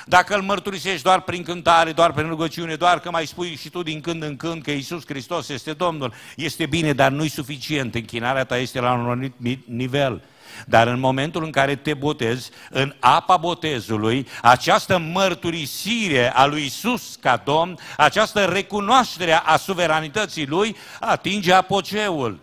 Dacă 0.07 0.35
îl 0.35 0.43
mărturisești 0.43 1.03
doar 1.03 1.21
prin 1.21 1.43
cântare, 1.43 1.93
doar 1.93 2.13
prin 2.13 2.29
rugăciune, 2.29 2.75
doar 2.75 3.01
că 3.01 3.11
mai 3.11 3.27
spui 3.27 3.57
și 3.57 3.71
tu 3.71 3.83
din 3.83 4.01
când 4.01 4.23
în 4.23 4.37
când 4.37 4.63
că 4.63 4.71
Iisus 4.71 5.07
Hristos 5.07 5.49
este 5.49 5.73
Domnul, 5.73 6.13
este 6.37 6.67
bine, 6.67 6.93
dar 6.93 7.11
nu-i 7.11 7.29
suficient. 7.29 7.95
Închinarea 7.95 8.45
ta 8.45 8.57
este 8.57 8.81
la 8.81 8.93
un 8.93 9.01
anumit 9.01 9.67
nivel. 9.67 10.23
Dar 10.67 10.87
în 10.87 11.01
momentul 11.01 11.45
în 11.45 11.51
care 11.51 11.77
te 11.77 11.95
botezi, 11.95 12.51
în 12.71 12.95
apa 13.01 13.37
botezului, 13.37 14.27
această 14.43 14.99
mărturisire 14.99 16.33
a 16.35 16.47
lui 16.47 16.65
Isus 16.65 17.17
ca 17.17 17.37
Domn, 17.45 17.79
această 17.97 18.45
recunoaștere 18.45 19.33
a 19.33 19.57
suveranității 19.57 20.47
Lui, 20.47 20.77
atinge 21.01 21.53
apogeul. 21.53 22.41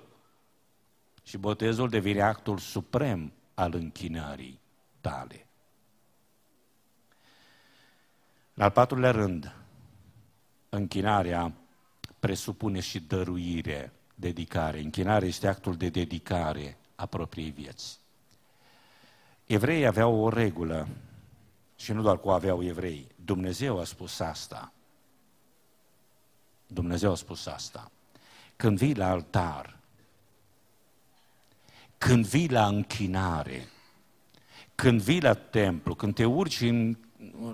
Și 1.24 1.38
botezul 1.38 1.90
devine 1.90 2.22
actul 2.22 2.58
suprem 2.58 3.32
al 3.54 3.74
închinării 3.74 4.60
tale. 5.02 5.46
În 8.62 8.68
al 8.68 8.74
patrulea 8.74 9.12
rând, 9.12 9.56
închinarea 10.70 11.54
presupune 12.20 12.80
și 12.80 13.00
dăruire, 13.00 13.92
dedicare. 14.16 14.80
Închinarea 14.80 15.28
este 15.28 15.48
actul 15.48 15.76
de 15.76 15.90
dedicare 15.90 16.78
a 16.96 17.06
propriei 17.06 17.50
vieți. 17.50 18.00
Evreii 19.46 19.86
aveau 19.86 20.16
o 20.16 20.30
regulă, 20.30 20.88
și 21.76 21.92
nu 21.92 22.02
doar 22.02 22.20
cu 22.20 22.30
aveau 22.30 22.64
evrei, 22.64 23.08
Dumnezeu 23.26 23.80
a 23.80 23.84
spus 23.84 24.20
asta. 24.20 24.74
Dumnezeu 26.68 27.12
a 27.12 27.16
spus 27.16 27.46
asta. 27.46 27.92
Când 28.56 28.78
vii 28.78 28.96
la 28.96 29.10
altar, 29.10 29.78
când 31.98 32.26
vii 32.26 32.50
la 32.50 32.68
închinare, 32.68 33.68
când 34.76 35.02
vii 35.02 35.22
la 35.22 35.34
templu, 35.34 35.96
când 35.96 36.16
te 36.16 36.26
urci 36.26 36.62
în 36.62 36.98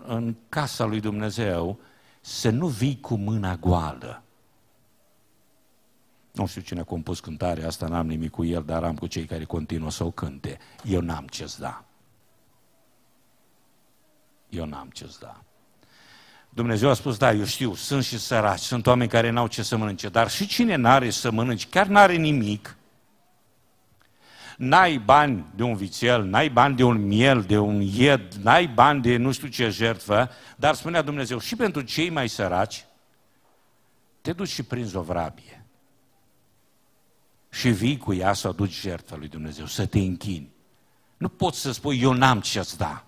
în 0.06 0.36
casa 0.50 0.86
lui 0.86 1.00
Dumnezeu 1.00 1.80
să 2.22 2.50
nu 2.50 2.68
vii 2.68 3.00
cu 3.00 3.16
mâna 3.16 3.56
goală. 3.56 4.22
Nu 6.32 6.46
știu 6.46 6.62
cine 6.62 6.80
a 6.80 6.84
compus 6.84 7.20
cântarea 7.20 7.68
asta, 7.68 7.88
n-am 7.88 8.08
nimic 8.08 8.32
cu 8.32 8.46
el, 8.46 8.64
dar 8.64 8.84
am 8.84 8.96
cu 8.96 9.08
cei 9.08 9.26
care 9.26 9.44
continuă 9.44 9.92
să 9.92 10.04
o 10.04 10.12
cânte. 10.12 10.60
Eu 10.84 11.02
n-am 11.02 11.28
ce-ți 11.28 11.60
da. 11.60 11.84
Eu 14.50 14.66
n-am 14.66 14.90
ce-ți 14.90 15.20
da. 15.20 15.42
Dumnezeu 16.50 16.90
a 16.90 16.94
spus, 16.94 17.18
da, 17.18 17.32
eu 17.32 17.46
știu, 17.46 17.74
sunt 17.74 18.04
și 18.04 18.18
săraci, 18.20 18.60
sunt 18.60 18.88
oameni 18.88 19.10
care 19.10 19.30
n-au 19.30 19.48
ce 19.48 19.64
să 19.64 19.78
mănânce, 19.78 20.10
dar 20.10 20.30
și 20.30 20.48
cine 20.48 20.76
n-are 20.76 21.10
să 21.10 21.32
mănânce, 21.32 21.68
chiar 21.68 21.88
n-are 21.88 22.16
nimic, 22.16 22.76
N-ai 24.58 24.98
bani 24.98 25.46
de 25.56 25.64
un 25.64 25.76
vițel, 25.76 26.24
n-ai 26.24 26.50
bani 26.50 26.76
de 26.76 26.84
un 26.84 27.06
miel, 27.06 27.42
de 27.42 27.58
un 27.58 27.82
ied, 27.82 28.34
n-ai 28.34 28.68
bani 28.68 29.02
de 29.02 29.18
nu 29.18 29.32
știu 29.32 29.48
ce 29.48 29.70
jertfă, 29.70 30.30
dar 30.56 30.76
spunea 30.76 31.02
Dumnezeu, 31.02 31.40
și 31.40 31.56
pentru 31.56 31.82
cei 31.82 32.10
mai 32.10 32.30
săraci, 32.30 32.86
te 34.22 34.34
duci 34.34 34.50
și 34.50 34.64
prinzi 34.64 34.96
o 34.96 35.02
vrabie. 35.02 35.66
Și 37.50 37.70
vii 37.70 37.98
cu 37.98 38.14
ea 38.14 38.34
să 38.34 38.48
aduci 38.48 38.80
jertfă 38.80 39.16
lui 39.16 39.28
Dumnezeu, 39.28 39.66
să 39.66 39.86
te 39.86 40.00
închini. 40.00 40.50
Nu 41.18 41.30
poți 41.30 41.60
să 41.60 41.72
spui, 41.72 42.02
eu 42.02 42.14
n-am 42.14 42.40
ce-ți 42.40 42.78
da. 42.78 43.06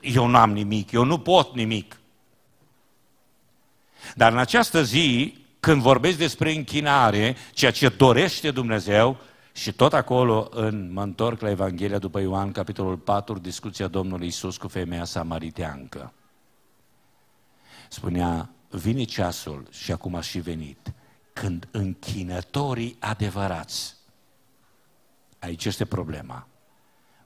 Eu 0.00 0.26
n-am 0.26 0.52
nimic, 0.52 0.90
eu 0.90 1.04
nu 1.04 1.18
pot 1.18 1.54
nimic. 1.54 2.00
Dar 4.14 4.32
în 4.32 4.38
această 4.38 4.82
zi, 4.82 5.38
când 5.60 5.82
vorbesc 5.82 6.18
despre 6.18 6.52
închinare, 6.52 7.36
ceea 7.52 7.70
ce 7.70 7.88
dorește 7.88 8.50
Dumnezeu, 8.50 9.20
și 9.52 9.72
tot 9.72 9.92
acolo, 9.92 10.48
în, 10.50 10.92
mă 10.92 11.02
întorc 11.02 11.40
la 11.40 11.50
Evanghelia 11.50 11.98
după 11.98 12.20
Ioan, 12.20 12.52
capitolul 12.52 12.96
4, 12.96 13.38
discuția 13.38 13.86
Domnului 13.86 14.26
Isus 14.26 14.56
cu 14.56 14.68
femeia 14.68 15.04
samariteancă. 15.04 16.12
Spunea, 17.88 18.50
vine 18.68 19.04
ceasul 19.04 19.66
și 19.70 19.92
acum 19.92 20.14
a 20.14 20.20
și 20.20 20.38
venit, 20.38 20.92
când 21.32 21.68
închinătorii 21.70 22.96
adevărați, 23.00 23.96
aici 25.38 25.64
este 25.64 25.84
problema, 25.84 26.46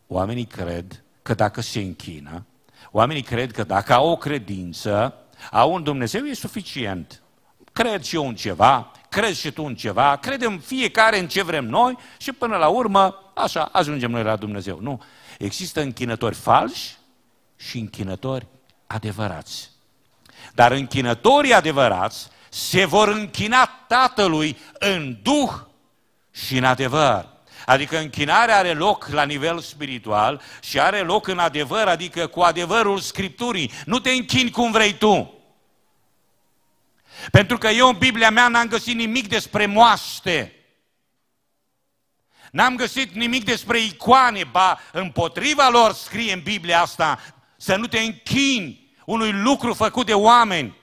oamenii 0.07 0.45
cred 0.45 1.03
că 1.23 1.35
dacă 1.35 1.61
se 1.61 1.81
închină, 1.81 2.47
oamenii 2.91 3.23
cred 3.23 3.53
că 3.53 3.65
dacă 3.65 3.93
au 3.93 4.09
o 4.09 4.17
credință, 4.17 5.15
au 5.51 5.73
un 5.73 5.83
Dumnezeu, 5.83 6.25
e 6.25 6.35
suficient. 6.35 7.23
Cred 7.73 8.03
și 8.03 8.17
eu 8.17 8.29
în 8.29 8.35
ceva, 8.35 8.91
crezi 9.15 9.41
și 9.41 9.51
tu 9.51 9.65
în 9.65 9.75
ceva, 9.75 10.17
credem 10.17 10.59
fiecare 10.59 11.19
în 11.19 11.29
ce 11.29 11.43
vrem 11.43 11.65
noi 11.65 11.97
și 12.19 12.33
până 12.33 12.57
la 12.57 12.69
urmă, 12.69 13.33
așa, 13.35 13.69
ajungem 13.73 14.11
noi 14.11 14.23
la 14.23 14.37
Dumnezeu. 14.37 14.79
Nu. 14.81 15.03
Există 15.39 15.81
închinători 15.81 16.35
falși 16.35 16.97
și 17.57 17.79
închinători 17.79 18.47
adevărați. 18.87 19.71
Dar 20.55 20.73
închinătorii 20.73 21.53
adevărați 21.53 22.29
se 22.49 22.85
vor 22.85 23.09
închina 23.09 23.65
Tatălui 23.89 24.59
în 24.79 25.17
duh 25.23 25.53
și 26.31 26.57
în 26.57 26.65
adevăr. 26.65 27.27
Adică 27.67 27.99
închinarea 27.99 28.57
are 28.57 28.73
loc 28.73 29.07
la 29.07 29.25
nivel 29.25 29.59
spiritual 29.59 30.41
și 30.61 30.81
are 30.81 31.01
loc 31.01 31.27
în 31.27 31.39
adevăr, 31.39 31.87
adică 31.87 32.27
cu 32.27 32.41
adevărul 32.41 32.99
Scripturii. 32.99 33.71
Nu 33.85 33.99
te 33.99 34.11
închini 34.11 34.51
cum 34.51 34.71
vrei 34.71 34.93
tu. 34.93 35.35
Pentru 37.31 37.59
că 37.59 37.69
eu 37.69 37.89
în 37.89 37.99
Biblia 37.99 38.31
mea 38.31 38.49
n-am 38.49 38.69
găsit 38.69 38.95
nimic 38.95 39.29
despre 39.29 39.67
moaște. 39.67 40.53
N-am 42.51 42.77
găsit 42.77 43.15
nimic 43.15 43.45
despre 43.45 43.81
icoane, 43.81 44.45
ba 44.45 44.81
împotriva 44.93 45.69
lor 45.69 45.93
scrie 45.93 46.33
în 46.33 46.43
Biblia 46.43 46.81
asta 46.81 47.21
să 47.57 47.77
nu 47.77 47.87
te 47.87 47.99
închini 47.99 48.93
unui 49.05 49.33
lucru 49.33 49.75
făcut 49.75 50.07
de 50.07 50.15
oameni. 50.15 50.77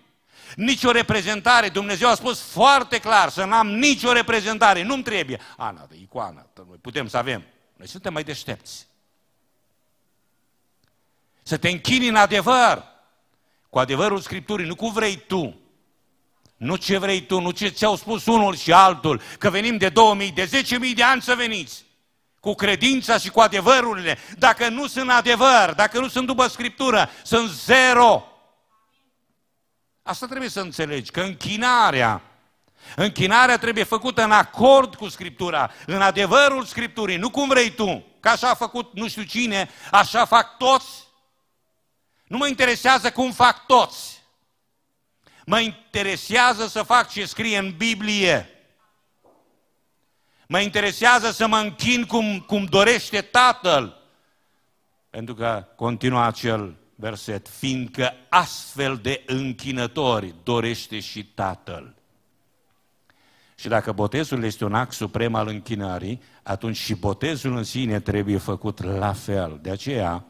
Nici 0.55 0.83
o 0.83 0.91
reprezentare. 0.91 1.69
Dumnezeu 1.69 2.09
a 2.09 2.15
spus 2.15 2.41
foarte 2.41 2.99
clar 2.99 3.29
să 3.29 3.45
n-am 3.45 3.67
nicio 3.67 4.11
reprezentare. 4.11 4.83
Nu-mi 4.83 5.03
trebuie. 5.03 5.39
Ana, 5.57 5.85
de 5.89 5.95
icoană, 6.01 6.47
noi 6.55 6.77
putem 6.81 7.07
să 7.07 7.17
avem. 7.17 7.43
Noi 7.75 7.87
suntem 7.87 8.13
mai 8.13 8.23
deștepți. 8.23 8.87
Să 11.43 11.57
te 11.57 11.69
închini 11.69 12.07
în 12.07 12.15
adevăr. 12.15 12.83
Cu 13.69 13.79
adevărul 13.79 14.19
Scripturii, 14.19 14.67
nu 14.67 14.75
cum 14.75 14.93
vrei 14.93 15.17
tu. 15.17 15.61
Nu 16.62 16.76
ce 16.76 16.97
vrei 16.97 17.21
tu, 17.21 17.39
nu 17.39 17.52
ce 17.52 17.67
ți-au 17.67 17.95
spus 17.95 18.26
unul 18.26 18.56
și 18.56 18.74
altul, 18.74 19.21
că 19.39 19.50
venim 19.50 19.78
de 19.78 19.89
2000, 19.89 20.32
de 20.32 20.63
10.000 20.89 20.95
de 20.95 21.04
ani 21.04 21.21
să 21.21 21.36
veniți. 21.36 21.86
Cu 22.39 22.54
credința 22.54 23.17
și 23.17 23.30
cu 23.30 23.39
adevărurile. 23.39 24.17
Dacă 24.38 24.69
nu 24.69 24.88
sunt 24.88 25.10
adevăr, 25.10 25.74
dacă 25.76 26.00
nu 26.00 26.08
sunt 26.08 26.28
după 26.28 26.47
Scriptură, 26.47 27.10
sunt 27.24 27.50
zero. 27.50 28.26
Asta 30.04 30.26
trebuie 30.26 30.50
să 30.50 30.60
înțelegi, 30.60 31.12
că 31.12 31.21
închinarea, 31.21 32.21
închinarea 32.95 33.58
trebuie 33.58 33.84
făcută 33.84 34.24
în 34.24 34.32
acord 34.32 34.95
cu 34.95 35.08
Scriptura, 35.08 35.71
în 35.86 36.02
adevărul 36.02 36.65
Scripturii, 36.65 37.17
nu 37.17 37.30
cum 37.30 37.47
vrei 37.47 37.71
tu, 37.71 38.06
că 38.19 38.30
așa 38.30 38.50
a 38.50 38.56
făcut 38.56 38.93
nu 38.93 39.08
știu 39.08 39.24
cine, 39.24 39.69
așa 39.91 40.26
fac 40.26 40.58
toți. 40.58 41.08
Nu 42.24 42.38
mă 42.38 42.47
interesează 42.47 43.12
cum 43.12 43.32
fac 43.32 43.65
toți. 43.65 44.11
Mă 45.51 45.59
interesează 45.59 46.67
să 46.67 46.81
fac 46.81 47.09
ce 47.09 47.25
scrie 47.25 47.57
în 47.57 47.73
Biblie. 47.77 48.49
Mă 50.47 50.59
interesează 50.59 51.31
să 51.31 51.47
mă 51.47 51.57
închin 51.57 52.05
cum, 52.05 52.39
cum 52.39 52.65
dorește 52.65 53.21
Tatăl. 53.21 53.97
Pentru 55.09 55.33
că 55.33 55.65
continuă 55.75 56.23
acel 56.23 56.75
verset, 56.95 57.47
fiindcă 57.47 58.13
astfel 58.29 58.97
de 58.97 59.23
închinători 59.25 60.35
dorește 60.43 60.99
și 60.99 61.25
Tatăl. 61.25 61.95
Și 63.55 63.67
dacă 63.67 63.91
botezul 63.91 64.43
este 64.43 64.65
un 64.65 64.75
act 64.75 64.93
suprem 64.93 65.35
al 65.35 65.47
închinării, 65.47 66.21
atunci 66.43 66.77
și 66.77 66.95
botezul 66.95 67.55
în 67.55 67.63
sine 67.63 67.99
trebuie 67.99 68.37
făcut 68.37 68.83
la 68.83 69.13
fel. 69.13 69.59
De 69.61 69.69
aceea, 69.69 70.25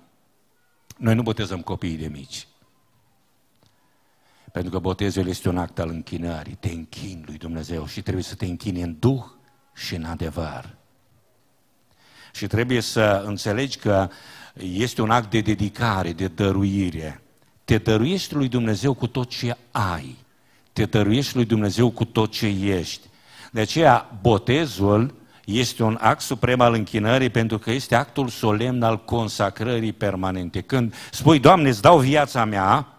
noi 0.98 1.16
nu 1.16 1.22
botezăm 1.22 1.62
copiii 1.62 1.98
de 1.98 2.08
mici. 2.08 2.46
Pentru 4.52 4.72
că 4.72 4.80
botezul 4.80 5.28
este 5.28 5.50
un 5.50 5.58
act 5.58 5.80
al 5.80 5.90
închinării. 5.90 6.58
Te 6.60 6.70
închin 6.70 7.24
lui 7.26 7.38
Dumnezeu 7.38 7.86
și 7.88 8.02
trebuie 8.02 8.24
să 8.24 8.36
te 8.36 8.46
închini 8.46 8.82
în 8.82 8.96
duh 9.00 9.24
și 9.74 9.96
în 9.96 10.04
adevăr. 10.04 10.76
Și 12.34 12.48
trebuie 12.48 12.82
să 12.82 13.24
înțelegi 13.26 13.78
că 13.78 14.10
este 14.54 15.02
un 15.02 15.10
act 15.10 15.30
de 15.30 15.42
dedicare, 15.42 16.14
de 16.14 16.28
dăruire. 16.28 17.22
Te 17.66 17.78
dăruiești 17.78 18.34
lui 18.34 18.48
Dumnezeu 18.48 18.94
cu 18.94 19.08
tot 19.08 19.30
ce 19.30 19.58
ai. 19.72 20.18
Te 20.74 20.86
dăruiești 20.86 21.36
lui 21.36 21.46
Dumnezeu 21.46 21.90
cu 21.90 22.06
tot 22.06 22.32
ce 22.32 22.48
ești. 22.48 23.08
De 23.52 23.60
aceea, 23.60 24.20
botezul 24.22 25.14
este 25.46 25.84
un 25.84 25.98
act 26.02 26.22
suprem 26.22 26.62
al 26.62 26.74
închinării 26.74 27.30
pentru 27.30 27.60
că 27.60 27.72
este 27.72 27.96
actul 27.96 28.28
solemn 28.28 28.84
al 28.84 29.04
consacrării 29.06 29.94
permanente. 29.94 30.62
Când 30.62 30.94
spui, 31.12 31.40
Doamne, 31.40 31.70
îți 31.70 31.82
dau 31.82 32.00
viața 32.00 32.46
mea, 32.46 32.91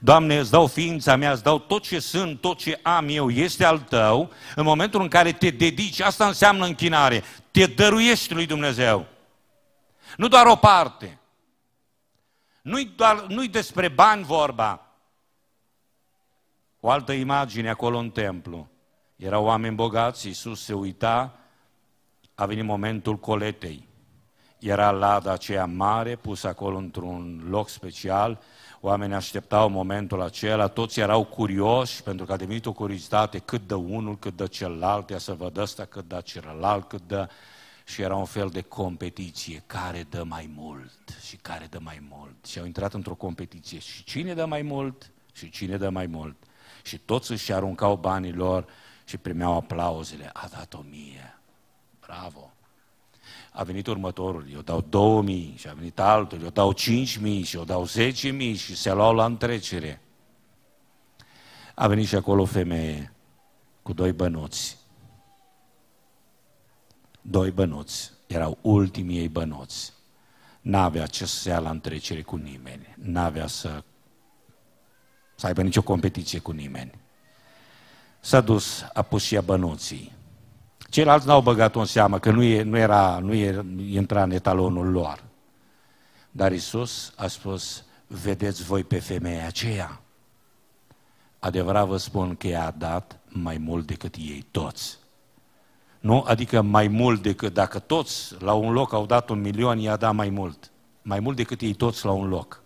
Doamne, 0.00 0.38
îți 0.38 0.50
dau 0.50 0.66
ființa 0.66 1.16
mea, 1.16 1.32
îți 1.32 1.42
dau 1.42 1.58
tot 1.58 1.82
ce 1.82 1.98
sunt, 1.98 2.40
tot 2.40 2.58
ce 2.58 2.80
am 2.82 3.08
eu, 3.08 3.30
este 3.30 3.64
al 3.64 3.78
tău, 3.78 4.30
în 4.54 4.64
momentul 4.64 5.00
în 5.00 5.08
care 5.08 5.32
te 5.32 5.50
dedici, 5.50 6.00
asta 6.00 6.26
înseamnă 6.26 6.64
închinare, 6.64 7.22
te 7.50 7.66
dăruiești 7.66 8.34
lui 8.34 8.46
Dumnezeu. 8.46 9.06
Nu 10.16 10.28
doar 10.28 10.46
o 10.46 10.56
parte. 10.56 11.18
Nu-i, 12.62 12.92
doar, 12.96 13.24
nu-i 13.28 13.48
despre 13.48 13.88
bani 13.88 14.24
vorba. 14.24 14.86
O 16.80 16.90
altă 16.90 17.12
imagine 17.12 17.70
acolo 17.70 17.98
în 17.98 18.10
templu. 18.10 18.68
Erau 19.16 19.44
oameni 19.44 19.74
bogați, 19.74 20.26
Iisus 20.26 20.64
se 20.64 20.72
uita, 20.72 21.38
a 22.34 22.46
venit 22.46 22.64
momentul 22.64 23.16
coletei. 23.16 23.86
Era 24.58 24.90
lada 24.90 25.32
aceea 25.32 25.66
mare, 25.66 26.16
pusă 26.16 26.48
acolo 26.48 26.76
într-un 26.76 27.46
loc 27.48 27.68
special, 27.68 28.40
oamenii 28.80 29.14
așteptau 29.14 29.68
momentul 29.68 30.22
acela, 30.22 30.66
toți 30.66 31.00
erau 31.00 31.24
curioși, 31.24 32.02
pentru 32.02 32.26
că 32.26 32.32
a 32.32 32.36
devenit 32.36 32.66
o 32.66 32.72
curiozitate, 32.72 33.38
cât 33.38 33.66
dă 33.66 33.74
unul, 33.74 34.18
cât 34.18 34.36
dă 34.36 34.46
celălalt, 34.46 35.10
ia 35.10 35.18
să 35.18 35.34
văd 35.34 35.56
ăsta, 35.56 35.84
cât 35.84 36.08
dă 36.08 36.20
celălalt, 36.24 36.88
cât 36.88 37.02
dă 37.06 37.28
și 37.84 38.02
era 38.02 38.16
un 38.16 38.24
fel 38.24 38.48
de 38.48 38.60
competiție, 38.60 39.62
care 39.66 40.06
dă 40.10 40.24
mai 40.24 40.50
mult 40.54 41.18
și 41.26 41.36
care 41.36 41.66
dă 41.70 41.78
mai 41.82 42.02
mult. 42.10 42.46
Și 42.46 42.58
au 42.58 42.64
intrat 42.64 42.94
într-o 42.94 43.14
competiție 43.14 43.78
și 43.78 44.04
cine 44.04 44.34
dă 44.34 44.44
mai 44.44 44.62
mult 44.62 45.10
și 45.32 45.50
cine 45.50 45.76
dă 45.76 45.88
mai 45.88 46.06
mult. 46.06 46.36
Și 46.82 46.98
toți 46.98 47.32
își 47.32 47.52
aruncau 47.52 47.96
banii 47.96 48.32
lor 48.32 48.66
și 49.04 49.16
primeau 49.16 49.54
aplauzele. 49.54 50.30
A 50.32 50.48
dat 50.50 50.74
o 50.74 50.84
mie. 50.90 51.38
Bravo! 52.06 52.52
A 53.58 53.62
venit 53.62 53.86
următorul, 53.86 54.46
eu 54.52 54.60
dau 54.60 54.84
două 54.88 55.22
mii 55.22 55.54
și 55.56 55.68
a 55.68 55.72
venit 55.72 56.00
altul, 56.00 56.42
eu 56.42 56.50
dau 56.50 56.72
cinci 56.72 57.16
mii 57.16 57.42
și 57.42 57.56
eu 57.56 57.64
dau 57.64 57.84
zece 57.84 58.28
mii 58.28 58.54
și 58.54 58.76
se 58.76 58.92
luau 58.92 59.14
la 59.14 59.24
întrecere. 59.24 60.00
A 61.74 61.86
venit 61.86 62.06
și 62.06 62.14
acolo 62.14 62.42
o 62.42 62.44
femeie 62.44 63.12
cu 63.82 63.92
doi 63.92 64.12
bănuți 64.12 64.78
doi 67.30 67.50
bănuți, 67.50 68.12
erau 68.26 68.58
ultimii 68.60 69.18
ei 69.18 69.28
bănuți. 69.28 69.92
N-avea 70.60 71.06
ce 71.06 71.24
să 71.26 71.48
ia 71.48 71.58
la 71.58 71.70
întrecere 71.70 72.22
cu 72.22 72.36
nimeni, 72.36 72.94
n-avea 72.96 73.46
să, 73.46 73.82
să 75.34 75.46
aibă 75.46 75.62
nicio 75.62 75.82
competiție 75.82 76.38
cu 76.38 76.50
nimeni. 76.50 76.90
S-a 78.20 78.40
dus, 78.40 78.84
a 78.92 79.02
pus 79.02 79.22
și 79.22 79.34
ea 79.34 79.40
bănuții. 79.40 80.12
Ceilalți 80.88 81.26
n-au 81.26 81.40
băgat-o 81.40 81.78
în 81.78 81.84
seamă, 81.84 82.18
că 82.18 82.30
nu, 82.30 82.42
e, 82.42 82.62
nu, 82.62 82.76
era, 82.76 83.18
nu 83.22 83.34
e, 83.34 83.64
intra 83.90 84.22
în 84.22 84.30
etalonul 84.30 84.90
lor. 84.90 85.24
Dar 86.30 86.52
Isus 86.52 87.12
a 87.16 87.26
spus, 87.26 87.84
vedeți 88.06 88.62
voi 88.62 88.84
pe 88.84 88.98
femeia 88.98 89.46
aceea. 89.46 90.00
Adevărat 91.38 91.86
vă 91.86 91.96
spun 91.96 92.34
că 92.34 92.46
ea 92.46 92.66
a 92.66 92.74
dat 92.78 93.18
mai 93.28 93.58
mult 93.58 93.86
decât 93.86 94.14
ei 94.14 94.46
toți. 94.50 94.98
Nu? 96.00 96.24
Adică 96.26 96.62
mai 96.62 96.88
mult 96.88 97.22
decât 97.22 97.54
dacă 97.54 97.78
toți 97.78 98.34
la 98.38 98.52
un 98.52 98.72
loc 98.72 98.92
au 98.92 99.06
dat 99.06 99.28
un 99.28 99.40
milion, 99.40 99.78
i-a 99.78 99.96
dat 99.96 100.14
mai 100.14 100.28
mult. 100.28 100.70
Mai 101.02 101.20
mult 101.20 101.36
decât 101.36 101.60
ei 101.60 101.72
toți 101.72 102.04
la 102.04 102.10
un 102.10 102.28
loc. 102.28 102.62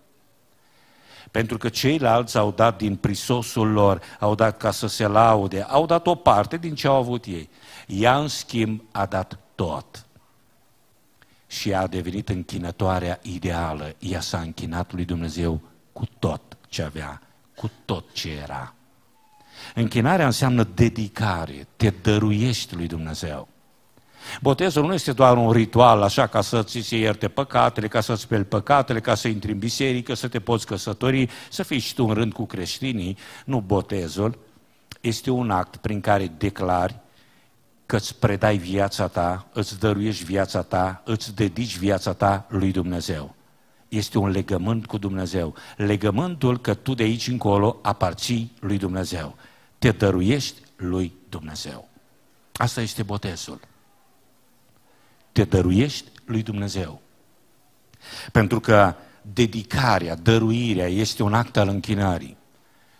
Pentru 1.31 1.59
că 1.59 1.69
ceilalți 1.69 2.39
au 2.39 2.51
dat 2.51 2.77
din 2.77 2.97
prisosul 2.97 3.73
lor, 3.73 4.01
au 4.21 4.35
dat 4.35 4.57
ca 4.57 4.71
să 4.71 4.87
se 4.87 5.07
laude, 5.07 5.63
au 5.63 5.87
dat 5.87 6.07
o 6.07 6.15
parte 6.15 6.57
din 6.57 6.75
ce 6.75 6.87
au 6.87 6.97
avut 6.97 7.25
ei. 7.25 7.49
Ea, 7.87 8.19
în 8.19 8.29
schimb, 8.29 8.83
a 8.93 9.07
dat 9.07 9.39
tot. 9.55 10.07
Și 11.47 11.75
a 11.75 11.87
devenit 11.87 12.29
închinătoarea 12.29 13.19
ideală. 13.23 13.95
Ea 13.99 14.21
s-a 14.21 14.39
închinat 14.39 14.93
lui 14.93 15.05
Dumnezeu 15.05 15.61
cu 15.93 16.07
tot 16.19 16.57
ce 16.69 16.83
avea, 16.83 17.23
cu 17.55 17.71
tot 17.85 18.13
ce 18.13 18.31
era. 18.31 18.75
Închinarea 19.75 20.27
înseamnă 20.27 20.65
dedicare, 20.65 21.67
te 21.77 21.91
dăruiești 21.91 22.75
lui 22.75 22.87
Dumnezeu. 22.87 23.49
Botezul 24.41 24.87
nu 24.87 24.95
este 24.95 25.13
doar 25.13 25.37
un 25.37 25.51
ritual 25.51 26.03
așa 26.03 26.27
ca 26.27 26.41
să 26.41 26.63
ți 26.63 26.81
se 26.81 26.97
ierte 26.97 27.29
păcatele, 27.29 27.89
ca 27.89 28.01
să-ți 28.01 28.23
speli 28.23 28.45
păcatele, 28.45 29.01
ca 29.01 29.15
să 29.15 29.29
intri 29.29 29.53
în 29.53 29.59
biserică, 29.59 30.15
să 30.15 30.29
te 30.29 30.41
poți 30.41 30.67
căsători, 30.67 31.29
să 31.51 31.63
fii 31.63 31.79
și 31.79 31.95
tu 31.95 32.05
în 32.05 32.15
rând 32.15 32.33
cu 32.33 32.47
creștinii. 32.47 33.17
Nu 33.45 33.61
botezul 33.61 34.39
este 35.01 35.31
un 35.31 35.51
act 35.51 35.77
prin 35.77 36.01
care 36.01 36.33
declari 36.39 36.95
că 37.93 37.99
îți 37.99 38.17
predai 38.17 38.57
viața 38.57 39.09
ta, 39.09 39.47
îți 39.53 39.79
dăruiești 39.79 40.25
viața 40.25 40.63
ta, 40.63 41.03
îți 41.05 41.35
dedici 41.35 41.77
viața 41.77 42.13
ta 42.13 42.47
lui 42.49 42.71
Dumnezeu. 42.71 43.35
Este 43.89 44.19
un 44.19 44.31
legământ 44.31 44.87
cu 44.87 44.99
Dumnezeu. 44.99 45.55
Legământul 45.77 46.61
că 46.61 46.75
tu 46.75 46.95
de 46.95 47.03
aici 47.03 47.29
încolo 47.29 47.79
aparții 47.83 48.53
lui 48.61 48.79
Dumnezeu 48.79 49.37
te 49.79 49.91
dăruiești 49.91 50.61
lui 50.77 51.13
Dumnezeu. 51.29 51.89
Asta 52.53 52.81
este 52.81 53.03
botezul. 53.03 53.61
Te 55.33 55.45
dăruiești 55.45 56.11
lui 56.25 56.43
Dumnezeu. 56.43 57.01
Pentru 58.33 58.61
că 58.61 58.95
dedicarea, 59.23 60.15
dăruirea 60.15 60.89
este 60.89 61.23
un 61.23 61.35
act 61.35 61.57
al 61.57 61.69
închinării. 61.69 62.37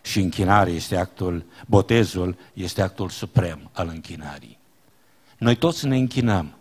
Și 0.03 0.21
închinarea 0.21 0.73
este 0.73 0.97
actul, 0.97 1.45
botezul 1.67 2.37
este 2.53 2.83
actul 2.83 3.09
suprem 3.09 3.71
al 3.73 3.89
închinării. 3.89 4.61
Noi 5.43 5.57
toți 5.57 5.87
ne 5.87 5.97
închinăm. 5.97 6.57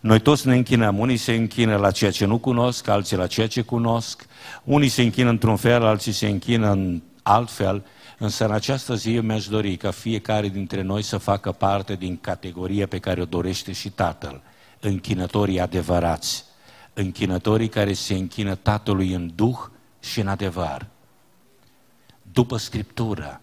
Noi 0.00 0.20
toți 0.20 0.46
ne 0.46 0.54
închinăm. 0.54 0.98
Unii 0.98 1.16
se 1.16 1.32
închină 1.34 1.76
la 1.76 1.90
ceea 1.90 2.10
ce 2.10 2.24
nu 2.24 2.38
cunosc, 2.38 2.88
alții 2.88 3.16
la 3.16 3.26
ceea 3.26 3.46
ce 3.46 3.62
cunosc. 3.62 4.26
Unii 4.64 4.88
se 4.88 5.02
închină 5.02 5.28
într-un 5.28 5.56
fel, 5.56 5.84
alții 5.84 6.12
se 6.12 6.28
închină 6.28 6.70
în 6.70 7.02
alt 7.22 7.50
fel. 7.50 7.84
Însă 8.18 8.44
în 8.44 8.50
această 8.50 8.94
zi 8.94 9.14
eu 9.14 9.22
mi-aș 9.22 9.46
dori 9.46 9.76
ca 9.76 9.90
fiecare 9.90 10.48
dintre 10.48 10.82
noi 10.82 11.02
să 11.02 11.18
facă 11.18 11.52
parte 11.52 11.94
din 11.94 12.16
categoria 12.16 12.86
pe 12.86 12.98
care 12.98 13.20
o 13.20 13.24
dorește 13.24 13.72
și 13.72 13.90
Tatăl. 13.90 14.42
Închinătorii 14.80 15.60
adevărați. 15.60 16.44
Închinătorii 16.92 17.68
care 17.68 17.92
se 17.92 18.14
închină 18.14 18.54
Tatălui 18.54 19.12
în 19.12 19.30
Duh 19.34 19.58
și 20.00 20.20
în 20.20 20.28
adevăr. 20.28 20.86
După 22.32 22.56
Scriptură, 22.56 23.41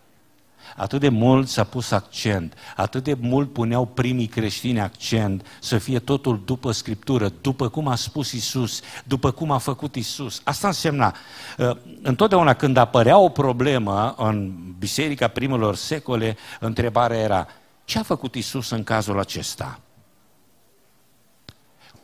Atât 0.76 1.00
de 1.00 1.10
mult 1.10 1.48
s-a 1.48 1.64
pus 1.64 1.92
accent, 1.92 2.54
atât 2.76 3.04
de 3.04 3.18
mult 3.20 3.54
puneau 3.54 3.86
primii 3.86 4.28
creștini 4.28 4.80
accent 4.80 5.46
să 5.60 5.78
fie 5.78 6.00
totul 6.00 6.42
după 6.46 6.72
Scriptură, 6.72 7.32
după 7.42 7.70
cum 7.70 7.88
a 7.88 7.96
spus 7.96 8.32
Isus, 8.32 8.82
după 9.04 9.32
cum 9.32 9.52
a 9.52 9.58
făcut 9.58 9.96
Isus. 9.96 10.42
Asta 10.44 10.68
însemna, 10.68 11.16
uh, 11.58 11.78
întotdeauna 12.02 12.54
când 12.54 12.78
apărea 12.78 13.18
o 13.18 13.30
problemă 13.30 14.16
în 14.18 14.54
biserica 14.80 15.28
primelor 15.28 15.76
secole, 15.76 16.38
întrebarea 16.60 17.18
era, 17.18 17.48
ce 17.86 18.00
a 18.00 18.04
făcut 18.04 18.36
Isus 18.36 18.70
în 18.70 18.84
cazul 18.84 19.20
acesta? 19.20 19.80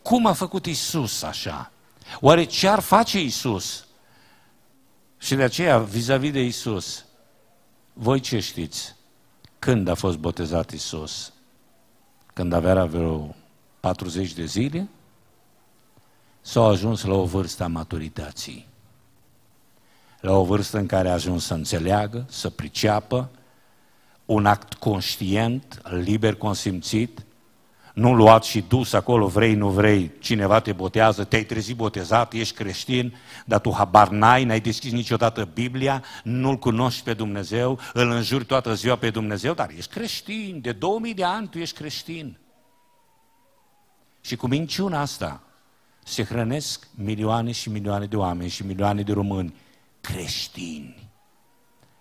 Cum 0.02 0.26
a 0.26 0.32
făcut 0.32 0.66
Isus 0.66 1.22
așa? 1.22 1.70
Oare 2.20 2.44
ce 2.44 2.68
ar 2.68 2.80
face 2.80 3.20
Isus? 3.20 3.86
Și 5.18 5.34
de 5.34 5.42
aceea, 5.42 5.78
vis-a-vis 5.78 6.32
de 6.32 6.44
Isus, 6.44 7.04
voi 7.98 8.20
ce 8.20 8.38
știți? 8.38 8.94
Când 9.58 9.88
a 9.88 9.94
fost 9.94 10.18
botezat 10.18 10.70
Isus? 10.70 11.32
Când 12.34 12.52
avea 12.52 12.84
vreo 12.84 13.34
40 13.80 14.32
de 14.32 14.44
zile? 14.44 14.88
Sau 16.40 16.64
a 16.64 16.68
ajuns 16.68 17.04
la 17.04 17.14
o 17.14 17.24
vârstă 17.24 17.64
a 17.64 17.66
maturității? 17.66 18.66
La 20.20 20.32
o 20.32 20.44
vârstă 20.44 20.78
în 20.78 20.86
care 20.86 21.08
a 21.08 21.12
ajuns 21.12 21.44
să 21.44 21.54
înțeleagă, 21.54 22.26
să 22.28 22.50
priceapă, 22.50 23.30
un 24.24 24.46
act 24.46 24.74
conștient, 24.74 25.80
liber 25.84 26.34
consimțit, 26.34 27.25
nu 27.96 28.14
luat 28.14 28.44
și 28.44 28.64
dus 28.68 28.92
acolo, 28.92 29.26
vrei, 29.26 29.54
nu 29.54 29.68
vrei, 29.68 30.12
cineva 30.18 30.60
te 30.60 30.72
botează, 30.72 31.24
te-ai 31.24 31.44
trezit 31.44 31.76
botezat, 31.76 32.32
ești 32.32 32.54
creștin, 32.54 33.16
dar 33.44 33.60
tu 33.60 33.72
habar 33.72 34.08
n-ai, 34.08 34.44
n-ai 34.44 34.60
deschis 34.60 34.92
niciodată 34.92 35.48
Biblia, 35.54 36.02
nu-L 36.22 36.56
cunoști 36.56 37.02
pe 37.02 37.14
Dumnezeu, 37.14 37.78
îl 37.92 38.10
înjuri 38.10 38.44
toată 38.44 38.74
ziua 38.74 38.96
pe 38.96 39.10
Dumnezeu, 39.10 39.54
dar 39.54 39.70
ești 39.76 39.92
creștin, 39.92 40.60
de 40.60 40.72
2000 40.72 41.14
de 41.14 41.24
ani 41.24 41.48
tu 41.48 41.58
ești 41.58 41.76
creștin. 41.76 42.38
Și 44.20 44.36
cu 44.36 44.46
minciuna 44.46 45.00
asta 45.00 45.42
se 46.04 46.24
hrănesc 46.24 46.88
milioane 46.94 47.52
și 47.52 47.68
milioane 47.68 48.06
de 48.06 48.16
oameni 48.16 48.50
și 48.50 48.66
milioane 48.66 49.02
de 49.02 49.12
români 49.12 49.54
creștini. 50.00 51.10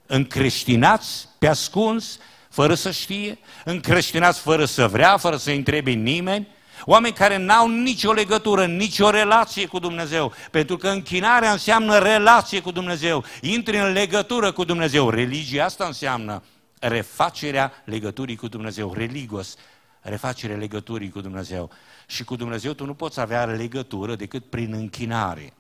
Încreștinați 0.06 1.28
pe 1.40 1.48
ascuns, 1.48 2.20
fără 2.56 2.74
să 2.74 2.92
știe, 2.92 3.38
încreștinați 3.64 4.40
fără 4.40 4.66
să 4.66 4.88
vrea, 4.88 5.18
fără 5.18 5.38
să 5.38 5.52
întrebe 5.52 5.92
nimeni, 5.92 6.48
oameni 6.86 7.14
care 7.14 7.38
n-au 7.38 7.70
nicio 7.70 8.12
legătură, 8.12 8.66
nicio 8.66 9.10
relație 9.10 9.66
cu 9.66 9.80
Dumnezeu, 9.80 10.34
pentru 10.52 10.78
că 10.78 10.88
închinarea 10.88 11.52
înseamnă 11.52 11.98
relație 11.98 12.62
cu 12.62 12.72
Dumnezeu, 12.72 13.24
intri 13.42 13.78
în 13.78 13.92
legătură 13.92 14.52
cu 14.52 14.64
Dumnezeu. 14.64 15.10
Religia 15.10 15.66
asta 15.66 15.86
înseamnă 15.86 16.44
refacerea 16.80 17.72
legăturii 17.86 18.36
cu 18.36 18.48
Dumnezeu, 18.48 18.94
religos, 18.94 19.56
refacerea 20.02 20.58
legăturii 20.58 21.10
cu 21.10 21.22
Dumnezeu. 21.22 21.72
Și 22.08 22.24
cu 22.24 22.36
Dumnezeu 22.36 22.74
tu 22.74 22.86
nu 22.86 22.94
poți 22.94 23.20
avea 23.20 23.46
legătură 23.46 24.16
decât 24.16 24.46
prin 24.50 24.74
închinare. 24.74 25.54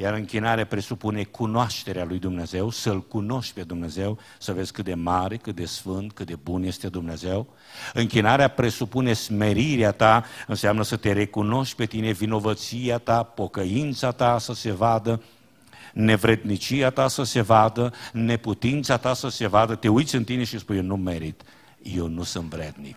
Iar 0.00 0.14
închinarea 0.14 0.66
presupune 0.66 1.24
cunoașterea 1.24 2.04
lui 2.04 2.18
Dumnezeu, 2.18 2.70
să-L 2.70 3.02
cunoști 3.02 3.54
pe 3.54 3.62
Dumnezeu, 3.62 4.18
să 4.38 4.52
vezi 4.52 4.72
cât 4.72 4.84
de 4.84 4.94
mare, 4.94 5.36
cât 5.36 5.54
de 5.54 5.64
sfânt, 5.64 6.12
cât 6.12 6.26
de 6.26 6.36
bun 6.42 6.62
este 6.62 6.88
Dumnezeu. 6.88 7.46
Închinarea 7.94 8.48
presupune 8.48 9.12
smerirea 9.12 9.92
ta, 9.92 10.24
înseamnă 10.46 10.82
să 10.82 10.96
te 10.96 11.12
recunoști 11.12 11.76
pe 11.76 11.86
tine, 11.86 12.10
vinovăția 12.10 12.98
ta, 12.98 13.22
pocăința 13.22 14.10
ta 14.10 14.38
să 14.38 14.52
se 14.52 14.72
vadă, 14.72 15.22
nevrednicia 15.92 16.90
ta 16.90 17.08
să 17.08 17.22
se 17.22 17.40
vadă, 17.40 17.92
neputința 18.12 18.96
ta 18.96 19.14
să 19.14 19.28
se 19.28 19.46
vadă, 19.46 19.74
te 19.74 19.88
uiți 19.88 20.14
în 20.14 20.24
tine 20.24 20.44
și 20.44 20.58
spui, 20.58 20.76
eu 20.76 20.82
nu 20.82 20.96
merit, 20.96 21.42
eu 21.82 22.06
nu 22.06 22.22
sunt 22.22 22.44
vrednic. 22.44 22.96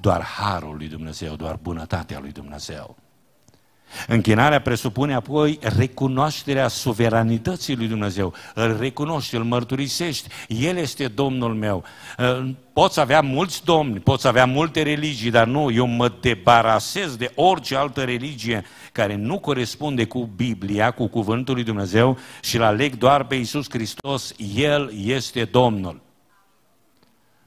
Doar 0.00 0.22
harul 0.22 0.76
lui 0.76 0.88
Dumnezeu, 0.88 1.36
doar 1.36 1.58
bunătatea 1.62 2.18
lui 2.18 2.32
Dumnezeu. 2.32 2.96
Închinarea 4.06 4.60
presupune 4.60 5.14
apoi 5.14 5.58
recunoașterea 5.76 6.68
suveranității 6.68 7.76
lui 7.76 7.86
Dumnezeu. 7.86 8.34
Îl 8.54 8.76
recunoști, 8.78 9.34
îl 9.34 9.44
mărturisești. 9.44 10.28
El 10.48 10.76
este 10.76 11.08
Domnul 11.08 11.54
meu. 11.54 11.84
Uh, 12.18 12.50
poți 12.72 13.00
avea 13.00 13.20
mulți 13.20 13.64
domni, 13.64 14.00
poți 14.00 14.26
avea 14.26 14.46
multe 14.46 14.82
religii, 14.82 15.30
dar 15.30 15.46
nu, 15.46 15.70
eu 15.70 15.86
mă 15.86 16.12
debarasez 16.20 17.16
de 17.16 17.32
orice 17.34 17.76
altă 17.76 18.02
religie 18.02 18.64
care 18.92 19.14
nu 19.14 19.38
corespunde 19.38 20.04
cu 20.04 20.30
Biblia, 20.36 20.90
cu 20.90 21.06
Cuvântul 21.06 21.54
lui 21.54 21.64
Dumnezeu 21.64 22.18
și 22.42 22.56
îl 22.56 22.62
aleg 22.62 22.96
doar 22.96 23.24
pe 23.24 23.34
Iisus 23.34 23.66
Hristos. 23.70 24.34
El 24.54 24.92
este 25.04 25.44
Domnul. 25.44 26.00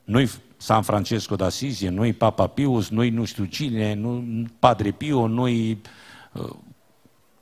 Nu-i 0.04 0.30
San 0.58 0.82
Francesco 0.82 1.36
d'Assisi, 1.36 1.88
nu-i 1.88 2.14
Papa 2.14 2.48
Pius, 2.48 2.90
nu-i 2.90 3.10
nu 3.10 3.26
știu 3.26 3.46
cine, 3.46 3.94
nu 3.94 4.24
Padre 4.60 4.92
Pio, 4.92 5.28
nu-i 5.28 5.72
uh, 5.72 5.78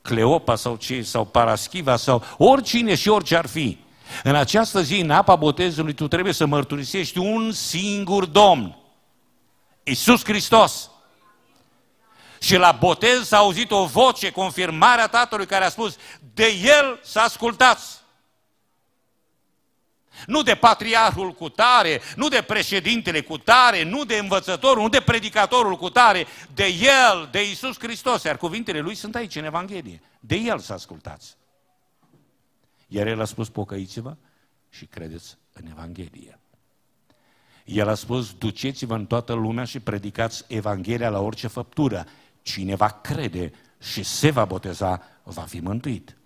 Cleopa 0.02 0.56
sau 0.56 0.76
ce, 0.76 1.02
sau 1.02 1.24
Paraschiva 1.24 1.96
sau 1.96 2.22
oricine 2.38 2.94
și 2.94 3.08
orice 3.08 3.36
ar 3.36 3.46
fi. 3.46 3.78
În 4.22 4.34
această 4.34 4.82
zi, 4.82 5.00
în 5.00 5.10
apa 5.10 5.36
botezului, 5.36 5.94
tu 5.94 6.08
trebuie 6.08 6.32
să 6.32 6.46
mărturisești 6.46 7.18
un 7.18 7.52
singur 7.52 8.24
Domn. 8.24 8.76
Iisus 9.82 10.24
Hristos. 10.24 10.90
Și 12.40 12.56
la 12.56 12.72
botez 12.72 13.26
s-a 13.26 13.36
auzit 13.36 13.70
o 13.70 13.84
voce, 13.84 14.30
confirmarea 14.30 15.06
Tatălui 15.06 15.46
care 15.46 15.64
a 15.64 15.68
spus, 15.68 15.96
de 16.34 16.46
El 16.62 17.00
să 17.02 17.20
ascultați. 17.20 18.01
Nu 20.26 20.42
de 20.42 20.54
patriarhul 20.54 21.32
cu 21.32 21.48
tare, 21.48 22.00
nu 22.16 22.28
de 22.28 22.44
președintele 22.46 23.20
cu 23.20 23.38
tare, 23.38 23.82
nu 23.82 24.04
de 24.04 24.16
învățătorul, 24.16 24.82
nu 24.82 24.88
de 24.88 25.00
predicatorul 25.00 25.76
cu 25.76 25.90
tare, 25.90 26.26
de 26.54 26.64
El, 26.64 27.28
de 27.30 27.50
Isus 27.50 27.78
Hristos. 27.78 28.22
Iar 28.22 28.36
cuvintele 28.36 28.80
Lui 28.80 28.94
sunt 28.94 29.14
aici 29.14 29.36
în 29.36 29.44
Evanghelie. 29.44 30.02
De 30.20 30.34
El 30.34 30.58
să 30.58 30.72
ascultați. 30.72 31.36
Iar 32.88 33.06
El 33.06 33.20
a 33.20 33.24
spus, 33.24 33.48
pocăiți-vă 33.48 34.16
și 34.68 34.86
credeți 34.86 35.36
în 35.52 35.66
Evanghelie. 35.70 36.38
El 37.64 37.88
a 37.88 37.94
spus, 37.94 38.32
duceți-vă 38.32 38.94
în 38.94 39.06
toată 39.06 39.32
lumea 39.32 39.64
și 39.64 39.80
predicați 39.80 40.44
Evanghelia 40.48 41.08
la 41.08 41.20
orice 41.20 41.46
făptură. 41.46 42.06
Cine 42.42 42.74
va 42.74 42.88
crede 42.88 43.52
și 43.78 44.02
se 44.02 44.30
va 44.30 44.44
boteza, 44.44 45.02
va 45.22 45.42
fi 45.42 45.60
mântuit. 45.60 46.16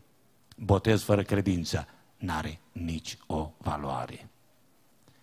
Botez 0.56 1.02
fără 1.02 1.22
credință 1.22 1.88
n-are 2.16 2.60
nici 2.72 3.18
o 3.26 3.50
valoare. 3.58 4.28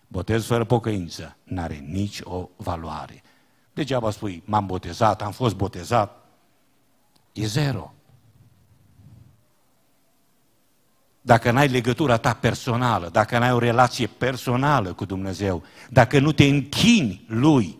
Botez 0.07 0.45
fără 0.45 0.63
pocăință 0.63 1.35
n-are 1.43 1.75
nici 1.75 2.19
o 2.23 2.49
valoare. 2.55 3.23
Degeaba 3.73 4.11
spui, 4.11 4.43
m-am 4.45 4.65
botezat, 4.65 5.21
am 5.21 5.31
fost 5.31 5.55
botezat. 5.55 6.25
E 7.31 7.45
zero. 7.45 7.93
Dacă 11.21 11.51
n-ai 11.51 11.67
legătura 11.67 12.17
ta 12.17 12.33
personală, 12.33 13.09
dacă 13.09 13.37
n-ai 13.37 13.51
o 13.51 13.59
relație 13.59 14.07
personală 14.07 14.93
cu 14.93 15.05
Dumnezeu, 15.05 15.63
dacă 15.89 16.19
nu 16.19 16.31
te 16.31 16.43
închini 16.43 17.25
Lui, 17.27 17.77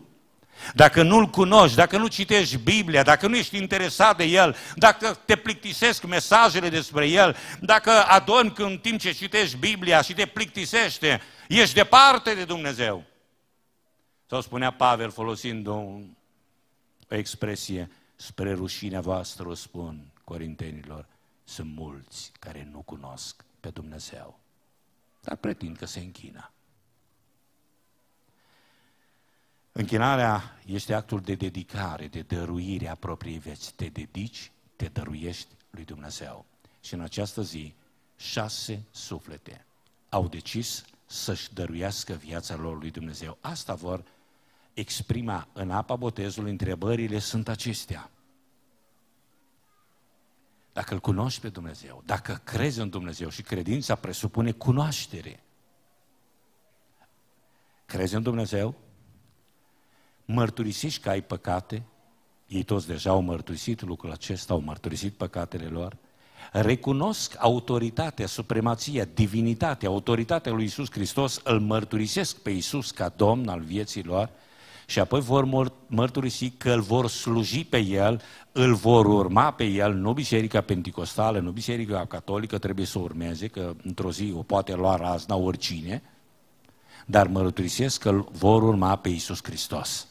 dacă 0.74 1.02
nu-L 1.02 1.26
cunoști, 1.26 1.76
dacă 1.76 1.96
nu 1.98 2.06
citești 2.06 2.56
Biblia, 2.56 3.02
dacă 3.02 3.26
nu 3.26 3.36
ești 3.36 3.56
interesat 3.56 4.16
de 4.16 4.24
El, 4.24 4.56
dacă 4.74 5.18
te 5.24 5.36
plictisesc 5.36 6.04
mesajele 6.04 6.68
despre 6.68 7.08
El, 7.08 7.36
dacă 7.60 7.90
adormi 7.90 8.52
în 8.56 8.78
timp 8.78 9.00
ce 9.00 9.12
citești 9.12 9.56
Biblia 9.56 10.02
și 10.02 10.14
te 10.14 10.26
plictisește, 10.26 11.20
ești 11.48 11.74
departe 11.74 12.34
de 12.34 12.44
Dumnezeu. 12.44 13.04
Sau 14.26 14.40
spunea 14.40 14.70
Pavel 14.70 15.10
folosind 15.10 15.66
o, 15.66 15.72
o 15.72 16.02
expresie, 17.08 17.90
spre 18.16 18.52
rușinea 18.52 19.00
voastră 19.00 19.48
o 19.48 19.54
spun 19.54 20.12
corintenilor, 20.24 21.06
sunt 21.44 21.74
mulți 21.76 22.32
care 22.38 22.68
nu 22.72 22.78
cunosc 22.78 23.44
pe 23.60 23.68
Dumnezeu, 23.68 24.38
dar 25.20 25.36
pretind 25.36 25.76
că 25.76 25.86
se 25.86 26.00
închină. 26.00 26.50
Închinarea 29.76 30.58
este 30.66 30.94
actul 30.94 31.20
de 31.20 31.34
dedicare, 31.34 32.06
de 32.06 32.22
dăruire 32.22 32.88
a 32.88 32.94
propriei 32.94 33.38
vieți. 33.38 33.74
Te 33.74 33.86
dedici 33.86 34.52
te 34.76 34.88
dăruiești 34.88 35.48
lui 35.70 35.84
Dumnezeu. 35.84 36.44
Și 36.80 36.94
în 36.94 37.00
această 37.00 37.42
zi, 37.42 37.74
șase 38.16 38.82
suflete 38.90 39.64
au 40.08 40.28
decis 40.28 40.84
să-și 41.06 41.54
dăruiască 41.54 42.12
viața 42.12 42.56
lor 42.56 42.78
lui 42.78 42.90
Dumnezeu. 42.90 43.38
Asta 43.40 43.74
vor 43.74 44.04
exprima 44.74 45.48
în 45.52 45.70
apa 45.70 45.96
botezului, 45.96 46.50
întrebările 46.50 47.18
sunt 47.18 47.48
acestea. 47.48 48.10
Dacă 50.72 50.94
îl 50.94 51.00
cunoști 51.00 51.40
pe 51.40 51.48
Dumnezeu, 51.48 52.02
dacă 52.06 52.40
crezi 52.44 52.80
în 52.80 52.90
Dumnezeu 52.90 53.28
și 53.28 53.42
credința 53.42 53.94
presupune 53.94 54.52
cunoaștere, 54.52 55.42
crezi 57.86 58.14
în 58.14 58.22
Dumnezeu, 58.22 58.74
mărturisești 60.24 61.02
că 61.02 61.08
ai 61.08 61.22
păcate, 61.22 61.82
ei 62.46 62.62
toți 62.62 62.86
deja 62.86 63.10
au 63.10 63.20
mărturisit 63.20 63.82
lucrul 63.82 64.12
acesta, 64.12 64.54
au 64.54 64.60
mărturisit 64.60 65.14
păcatele 65.14 65.66
lor, 65.66 65.96
recunosc 66.52 67.34
autoritatea, 67.38 68.26
supremația, 68.26 69.04
divinitatea, 69.14 69.88
autoritatea 69.88 70.52
lui 70.52 70.64
Isus 70.64 70.90
Hristos, 70.90 71.40
îl 71.44 71.60
mărturisesc 71.60 72.36
pe 72.36 72.50
Isus 72.50 72.90
ca 72.90 73.12
Domn 73.16 73.48
al 73.48 73.60
vieții 73.60 74.02
lor 74.02 74.30
și 74.86 74.98
apoi 74.98 75.20
vor 75.20 75.70
mărturisi 75.86 76.50
că 76.50 76.70
îl 76.72 76.80
vor 76.80 77.08
sluji 77.08 77.64
pe 77.64 77.78
El, 77.78 78.22
îl 78.52 78.74
vor 78.74 79.06
urma 79.06 79.50
pe 79.50 79.64
El, 79.64 79.94
nu 79.94 80.12
Biserica 80.12 80.60
Pentecostală, 80.60 81.38
nu 81.38 81.50
Biserica 81.50 82.06
Catolică 82.06 82.58
trebuie 82.58 82.86
să 82.86 82.98
urmeze, 82.98 83.46
că 83.46 83.74
într-o 83.82 84.12
zi 84.12 84.32
o 84.36 84.42
poate 84.42 84.74
lua 84.74 84.96
razna 84.96 85.36
oricine, 85.36 86.02
dar 87.06 87.26
mărturisesc 87.26 88.00
că 88.00 88.08
îl 88.08 88.28
vor 88.32 88.62
urma 88.62 88.96
pe 88.96 89.08
Isus 89.08 89.40
Hristos. 89.42 90.08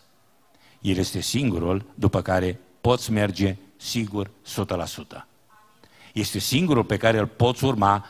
El 0.84 0.98
este 0.98 1.20
singurul 1.20 1.86
după 1.96 2.22
care 2.22 2.60
poți 2.82 3.12
merge 3.12 3.56
sigur 3.78 4.30
100%. 4.30 4.32
Este 6.14 6.40
singurul 6.40 6.84
pe 6.84 6.98
care 6.98 7.18
îl 7.18 7.28
poți 7.28 7.64
urma 7.64 8.06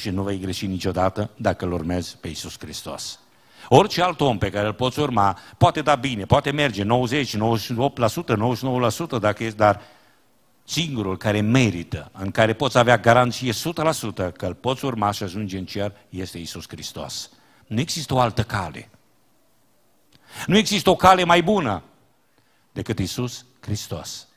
și 0.00 0.10
nu 0.10 0.22
vei 0.22 0.38
greși 0.38 0.66
niciodată 0.66 1.30
dacă 1.36 1.64
îl 1.64 1.72
urmezi 1.72 2.16
pe 2.20 2.28
Isus 2.28 2.58
Hristos. 2.58 3.20
Orice 3.68 4.02
alt 4.02 4.20
om 4.20 4.38
pe 4.38 4.50
care 4.50 4.66
îl 4.66 4.72
poți 4.72 5.00
urma 5.00 5.38
poate 5.58 5.82
da 5.82 5.94
bine, 5.94 6.24
poate 6.24 6.50
merge 6.50 6.82
90, 6.82 7.36
98%, 7.36 7.38
99% 9.16 9.20
dacă 9.20 9.44
este, 9.44 9.56
dar 9.56 9.80
singurul 10.64 11.16
care 11.16 11.40
merită, 11.40 12.10
în 12.12 12.30
care 12.30 12.52
poți 12.52 12.78
avea 12.78 12.98
garanție 12.98 13.52
100% 13.52 13.54
că 14.32 14.46
îl 14.46 14.54
poți 14.54 14.84
urma 14.84 15.10
și 15.10 15.22
ajunge 15.22 15.58
în 15.58 15.64
cer, 15.64 15.92
este 16.08 16.38
Isus 16.38 16.64
Hristos. 16.68 17.30
Nu 17.66 17.80
există 17.80 18.14
o 18.14 18.20
altă 18.20 18.42
cale. 18.42 18.88
Nu 20.46 20.56
există 20.56 20.90
o 20.90 20.96
cale 20.96 21.24
mai 21.24 21.42
bună 21.42 21.82
decât 22.78 22.98
Isus 22.98 23.44
Hristos. 23.60 24.28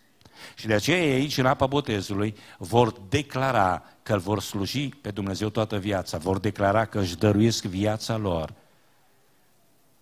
Și 0.55 0.67
de 0.67 0.73
aceea 0.73 0.97
aici, 0.97 1.37
în 1.37 1.45
apa 1.45 1.65
botezului, 1.65 2.35
vor 2.57 2.93
declara 3.09 3.83
că 4.03 4.13
îl 4.13 4.19
vor 4.19 4.41
sluji 4.41 4.89
pe 4.89 5.11
Dumnezeu 5.11 5.49
toată 5.49 5.77
viața, 5.77 6.17
vor 6.17 6.39
declara 6.39 6.85
că 6.85 6.99
își 6.99 7.17
dăruiesc 7.17 7.63
viața 7.63 8.17
lor, 8.17 8.53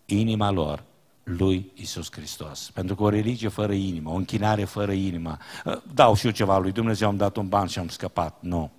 inima 0.06 0.52
lor, 0.52 0.84
lui 1.24 1.72
Isus 1.74 2.12
Hristos. 2.12 2.70
Pentru 2.74 2.96
că 2.96 3.04
o 3.04 3.10
religie 3.10 3.48
fără 3.48 3.74
inimă, 3.74 4.10
o 4.10 4.16
închinare 4.16 4.64
fără 4.64 4.92
inimă, 4.92 5.38
ă, 5.66 5.82
dau 5.94 6.16
și 6.16 6.26
eu 6.26 6.32
ceva 6.32 6.58
lui 6.58 6.72
Dumnezeu, 6.72 7.08
am 7.08 7.18
dat 7.18 7.36
un 7.36 7.48
ban 7.48 7.68
și 7.68 7.80
am 7.80 7.88
scăpat. 7.88 8.38
Nu. 8.40 8.72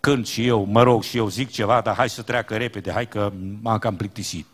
Când 0.00 0.26
și 0.26 0.46
eu, 0.46 0.64
mă 0.64 0.82
rog 0.82 1.02
și 1.02 1.16
eu 1.16 1.28
zic 1.28 1.50
ceva, 1.50 1.80
dar 1.80 1.94
hai 1.94 2.10
să 2.10 2.22
treacă 2.22 2.56
repede, 2.56 2.92
hai 2.92 3.08
că 3.08 3.32
m-am 3.60 3.78
cam 3.78 3.96
plictisit. 3.96 4.46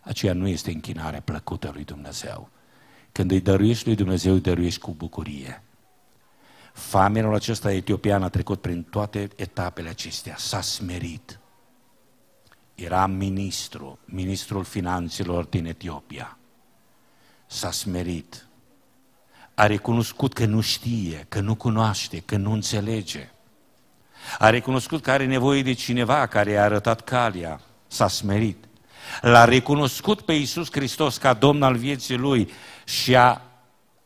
Aceea 0.00 0.32
nu 0.32 0.48
este 0.48 0.70
închinare 0.70 1.20
plăcută 1.24 1.70
lui 1.74 1.84
Dumnezeu. 1.84 2.50
Când 3.12 3.30
îi 3.30 3.40
dăruiești 3.40 3.86
lui 3.86 3.94
Dumnezeu, 3.94 4.32
îi 4.32 4.40
dăruiești 4.40 4.80
cu 4.80 4.90
bucurie. 4.90 5.62
Famenul 6.72 7.34
acesta 7.34 7.72
etiopian 7.72 8.22
a 8.22 8.28
trecut 8.28 8.60
prin 8.60 8.82
toate 8.82 9.28
etapele 9.36 9.88
acestea, 9.88 10.34
s-a 10.38 10.60
smerit. 10.60 11.38
Era 12.74 13.06
ministru, 13.06 13.98
ministrul 14.04 14.64
finanțelor 14.64 15.44
din 15.44 15.66
Etiopia. 15.66 16.38
S-a 17.46 17.70
smerit. 17.70 18.46
A 19.54 19.66
recunoscut 19.66 20.32
că 20.32 20.44
nu 20.44 20.60
știe, 20.60 21.26
că 21.28 21.40
nu 21.40 21.54
cunoaște, 21.54 22.18
că 22.20 22.36
nu 22.36 22.52
înțelege. 22.52 23.30
A 24.38 24.50
recunoscut 24.50 25.02
că 25.02 25.10
are 25.10 25.26
nevoie 25.26 25.62
de 25.62 25.72
cineva 25.72 26.26
care 26.26 26.50
i-a 26.50 26.64
arătat 26.64 27.00
calea. 27.00 27.60
S-a 27.86 28.08
smerit. 28.08 28.64
L-a 29.20 29.44
recunoscut 29.44 30.20
pe 30.20 30.32
Iisus 30.32 30.68
Hristos 30.70 31.16
ca 31.16 31.32
Domn 31.32 31.62
al 31.62 31.76
vieții 31.76 32.16
lui 32.16 32.50
și 32.84 33.16
a, 33.16 33.42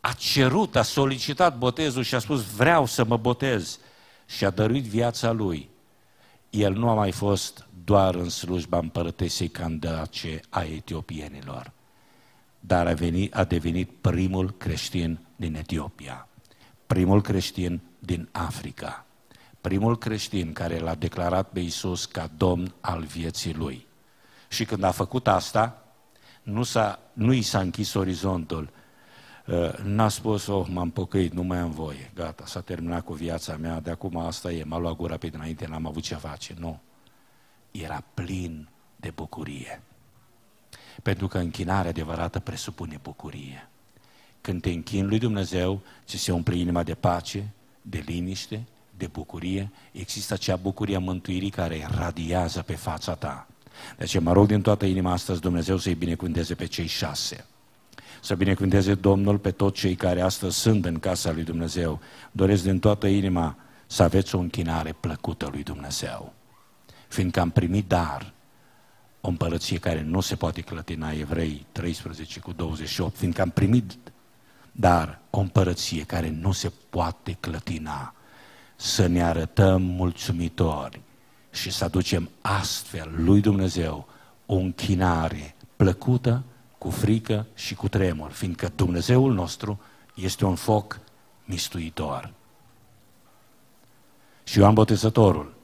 a 0.00 0.12
cerut, 0.12 0.76
a 0.76 0.82
solicitat 0.82 1.58
botezul 1.58 2.02
și 2.02 2.14
a 2.14 2.18
spus 2.18 2.42
vreau 2.42 2.86
să 2.86 3.04
mă 3.04 3.16
botez 3.16 3.78
și 4.26 4.44
a 4.44 4.50
dăruit 4.50 4.84
viața 4.84 5.32
lui. 5.32 5.68
El 6.50 6.72
nu 6.72 6.88
a 6.88 6.94
mai 6.94 7.12
fost 7.12 7.66
doar 7.84 8.14
în 8.14 8.28
slujba 8.28 8.78
împărătesei 8.78 9.48
candace 9.48 10.40
a 10.48 10.62
etiopienilor, 10.62 11.72
dar 12.60 12.86
a, 12.86 12.92
venit, 12.92 13.34
a 13.34 13.44
devenit 13.44 13.90
primul 14.00 14.50
creștin 14.50 15.18
din 15.36 15.54
Etiopia, 15.54 16.28
primul 16.86 17.22
creștin 17.22 17.80
din 17.98 18.28
Africa, 18.32 19.06
primul 19.60 19.98
creștin 19.98 20.52
care 20.52 20.78
l-a 20.78 20.94
declarat 20.94 21.48
pe 21.48 21.60
Iisus 21.60 22.04
ca 22.04 22.30
Domn 22.36 22.74
al 22.80 23.02
vieții 23.02 23.54
lui. 23.54 23.86
Și 24.48 24.64
când 24.64 24.82
a 24.82 24.90
făcut 24.90 25.28
asta, 25.28 25.85
nu, 26.46 26.62
s-a, 26.62 26.98
nu 27.12 27.32
i 27.32 27.42
s-a 27.42 27.60
închis 27.60 27.94
orizontul. 27.94 28.70
Uh, 29.46 29.78
n-a 29.82 30.08
spus, 30.08 30.46
oh, 30.46 30.66
m-am 30.70 30.90
pocăit, 30.90 31.32
nu 31.32 31.42
mai 31.42 31.58
am 31.58 31.70
voie, 31.70 32.10
gata, 32.14 32.46
s-a 32.46 32.60
terminat 32.60 33.04
cu 33.04 33.12
viața 33.12 33.56
mea, 33.56 33.80
de 33.80 33.90
acum 33.90 34.16
asta 34.16 34.52
e, 34.52 34.64
m-a 34.64 34.78
luat 34.78 34.96
gura 34.96 35.16
pe 35.16 35.28
dinainte, 35.28 35.66
n-am 35.66 35.86
avut 35.86 36.02
ce 36.02 36.14
face. 36.14 36.54
Nu. 36.58 36.80
Era 37.70 38.02
plin 38.14 38.68
de 38.96 39.10
bucurie. 39.10 39.82
Pentru 41.02 41.28
că 41.28 41.38
închinarea 41.38 41.90
adevărată 41.90 42.38
presupune 42.38 42.98
bucurie. 43.02 43.68
Când 44.40 44.62
te 44.62 44.70
închin 44.70 45.06
lui 45.06 45.18
Dumnezeu, 45.18 45.80
ți 46.04 46.16
se 46.16 46.32
umple 46.32 46.56
inima 46.56 46.82
de 46.82 46.94
pace, 46.94 47.52
de 47.82 48.02
liniște, 48.06 48.64
de 48.96 49.06
bucurie, 49.06 49.70
există 49.92 50.34
acea 50.34 50.56
bucurie 50.56 50.96
a 50.96 51.00
mântuirii 51.00 51.50
care 51.50 51.88
radiază 51.90 52.62
pe 52.62 52.74
fața 52.74 53.14
ta. 53.14 53.46
Deci 53.96 54.18
mă 54.18 54.32
rog 54.32 54.46
din 54.46 54.60
toată 54.60 54.84
inima 54.84 55.12
astăzi 55.12 55.40
Dumnezeu 55.40 55.76
să-i 55.76 55.94
binecuvânteze 55.94 56.54
pe 56.54 56.66
cei 56.66 56.86
șase. 56.86 57.46
Să 58.20 58.34
binecuvânteze 58.34 58.94
Domnul 58.94 59.38
pe 59.38 59.50
toți 59.50 59.80
cei 59.80 59.94
care 59.94 60.20
astăzi 60.20 60.58
sunt 60.58 60.84
în 60.84 60.98
casa 60.98 61.32
lui 61.32 61.42
Dumnezeu. 61.42 62.00
Doresc 62.32 62.62
din 62.62 62.78
toată 62.78 63.06
inima 63.06 63.56
să 63.86 64.02
aveți 64.02 64.34
o 64.34 64.38
închinare 64.38 64.96
plăcută 65.00 65.48
lui 65.50 65.62
Dumnezeu. 65.62 66.32
Fiindcă 67.08 67.40
am 67.40 67.50
primit 67.50 67.88
dar, 67.88 68.32
o 69.20 69.28
împărăție 69.28 69.78
care 69.78 70.02
nu 70.02 70.20
se 70.20 70.36
poate 70.36 70.60
clătina, 70.60 71.10
Evrei 71.10 71.66
13 71.72 72.40
cu 72.40 72.52
28, 72.52 73.16
fiindcă 73.16 73.40
am 73.40 73.50
primit 73.50 73.98
dar 74.72 75.18
o 75.30 75.40
împărăție 75.40 76.02
care 76.02 76.30
nu 76.30 76.52
se 76.52 76.72
poate 76.90 77.36
clătina, 77.40 78.14
să 78.76 79.06
ne 79.06 79.22
arătăm 79.22 79.82
mulțumitori 79.82 81.00
și 81.56 81.70
să 81.70 81.84
aducem 81.84 82.30
astfel 82.40 83.12
lui 83.16 83.40
Dumnezeu 83.40 84.08
o 84.46 84.54
închinare 84.54 85.54
plăcută, 85.76 86.42
cu 86.78 86.90
frică 86.90 87.46
și 87.54 87.74
cu 87.74 87.88
tremur, 87.88 88.30
fiindcă 88.30 88.72
Dumnezeul 88.74 89.32
nostru 89.32 89.80
este 90.14 90.44
un 90.44 90.54
foc 90.54 91.00
mistuitor. 91.44 92.32
Și 94.44 94.58
Ioan 94.58 94.74
Botezătorul, 94.74 95.54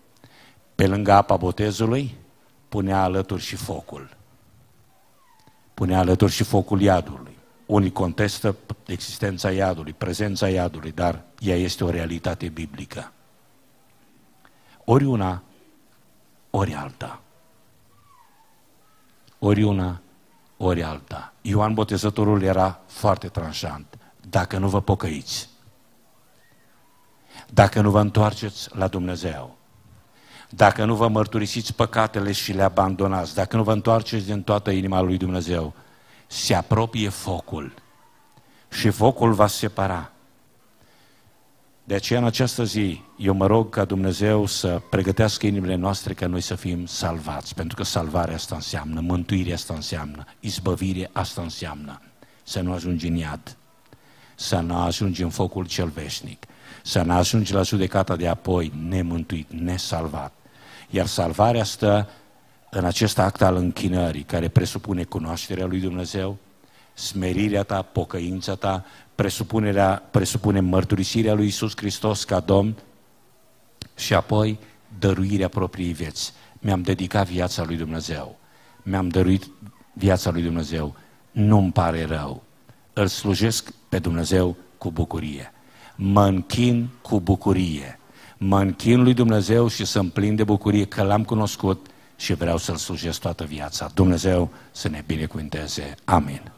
pe 0.75 0.87
lângă 0.87 1.13
apa 1.13 1.37
botezului, 1.37 2.15
punea 2.69 3.03
alături 3.03 3.43
și 3.43 3.57
focul. 3.57 4.17
Punea 5.75 5.99
alături 5.99 6.33
și 6.33 6.45
focul 6.45 6.81
iadului. 6.81 7.37
Unii 7.67 7.93
contestă 7.93 8.57
existența 8.87 9.51
iadului, 9.51 9.93
prezența 9.93 10.49
iadului, 10.49 10.93
dar 10.93 11.23
ea 11.39 11.57
este 11.57 11.85
o 11.85 11.91
realitate 11.91 12.49
biblică. 12.49 13.13
Ori 14.85 15.05
una 15.05 15.43
ori 16.55 16.75
alta. 16.75 17.21
Ori 19.39 19.63
una, 19.63 20.01
ori 20.57 20.83
alta. 20.83 21.33
Ioan 21.41 21.75
Botezătorul 21.75 22.43
era 22.43 22.81
foarte 22.87 23.29
tranșant. 23.29 23.99
Dacă 24.21 24.59
nu 24.59 24.69
vă 24.69 24.81
pocăiți, 24.81 25.49
dacă 27.49 27.81
nu 27.81 27.91
vă 27.91 28.01
întoarceți 28.01 28.77
la 28.77 28.89
Dumnezeu, 28.89 29.57
dacă 30.49 30.85
nu 30.85 30.95
vă 30.95 31.09
mărturisiți 31.09 31.75
păcatele 31.75 32.33
și 32.33 32.53
le 32.53 32.63
abandonați, 32.63 33.35
dacă 33.35 33.57
nu 33.57 33.63
vă 33.63 33.73
întoarceți 33.73 34.27
din 34.27 34.43
toată 34.43 34.71
inima 34.71 35.01
lui 35.01 35.17
Dumnezeu, 35.17 35.75
se 36.27 36.55
apropie 36.55 37.09
focul 37.09 37.75
și 38.69 38.91
focul 38.91 39.33
va 39.33 39.47
separa 39.47 40.13
de 41.85 41.95
aceea, 41.95 42.21
în 42.21 42.27
această 42.27 42.65
zi, 42.65 43.01
eu 43.17 43.35
mă 43.35 43.47
rog 43.47 43.71
ca 43.71 43.85
Dumnezeu 43.85 44.47
să 44.47 44.81
pregătească 44.91 45.47
inimile 45.47 45.75
noastre 45.75 46.15
ca 46.15 46.27
noi 46.27 46.41
să 46.41 46.55
fim 46.55 46.87
salvați, 46.87 47.55
pentru 47.55 47.77
că 47.77 47.83
salvarea 47.83 48.35
asta 48.35 48.55
înseamnă, 48.55 49.01
mântuirea 49.01 49.55
asta 49.55 49.75
înseamnă, 49.75 50.25
izbăvirea 50.41 51.11
asta 51.13 51.43
înseamnă, 51.43 52.01
să 52.43 52.61
nu 52.61 52.73
ajungi 52.73 53.07
în 53.07 53.15
iad, 53.15 53.57
să 54.35 54.57
nu 54.57 54.77
ajungi 54.77 55.23
în 55.23 55.31
focul 55.31 55.67
cel 55.67 55.89
veșnic, 55.89 56.45
să 56.83 57.03
ne 57.03 57.13
ajungi 57.13 57.53
la 57.53 57.63
judecata 57.63 58.17
de 58.17 58.29
apoi 58.29 58.73
nemântuit, 58.89 59.51
nesalvat. 59.51 60.33
Iar 60.91 61.07
salvarea 61.07 61.65
stă 61.65 62.09
în 62.71 62.85
acest 62.85 63.19
act 63.19 63.43
al 63.43 63.57
închinării, 63.57 64.23
care 64.23 64.49
presupune 64.49 65.05
cunoașterea 65.05 65.67
lui 65.67 65.81
Dumnezeu, 65.81 66.37
smerirea 67.07 67.63
ta, 67.63 67.83
pocăința 67.83 68.55
ta, 68.55 68.85
presupunerea, 69.15 70.03
presupune 70.11 70.61
mărturisirea 70.61 71.35
lui 71.35 71.47
Isus 71.47 71.73
Hristos 71.77 72.25
ca 72.25 72.41
Domn 72.41 72.77
și 73.97 74.15
apoi 74.15 74.59
dăruirea 74.99 75.49
propriei 75.49 75.93
vieți. 75.93 76.33
Mi-am 76.59 76.83
dedicat 76.83 77.27
viața 77.29 77.65
lui 77.65 77.77
Dumnezeu. 77.77 78.39
Mi-am 78.83 79.09
dăruit 79.09 79.51
viața 79.93 80.31
lui 80.31 80.43
Dumnezeu. 80.43 80.95
Nu-mi 81.31 81.73
pare 81.73 82.05
rău. 82.05 82.43
Îl 82.93 83.07
slujesc 83.07 83.73
pe 83.89 83.99
Dumnezeu 83.99 84.57
cu 84.79 84.91
bucurie. 84.91 85.53
Mă 85.97 86.27
închin 86.27 86.89
cu 87.03 87.21
bucurie. 87.21 87.99
Mă 88.39 88.61
închin 88.61 89.03
lui 89.03 89.15
Dumnezeu 89.15 89.69
și 89.69 89.85
sunt 89.85 90.13
plin 90.13 90.35
de 90.35 90.45
bucurie 90.45 90.85
că 90.85 91.03
l-am 91.03 91.25
cunoscut 91.25 91.87
și 92.17 92.35
vreau 92.35 92.57
să-L 92.57 92.77
slujesc 92.77 93.21
toată 93.21 93.45
viața. 93.45 93.91
Dumnezeu 93.95 94.51
să 94.71 94.89
ne 94.89 95.03
binecuvinteze. 95.07 95.95
Amin. 96.05 96.52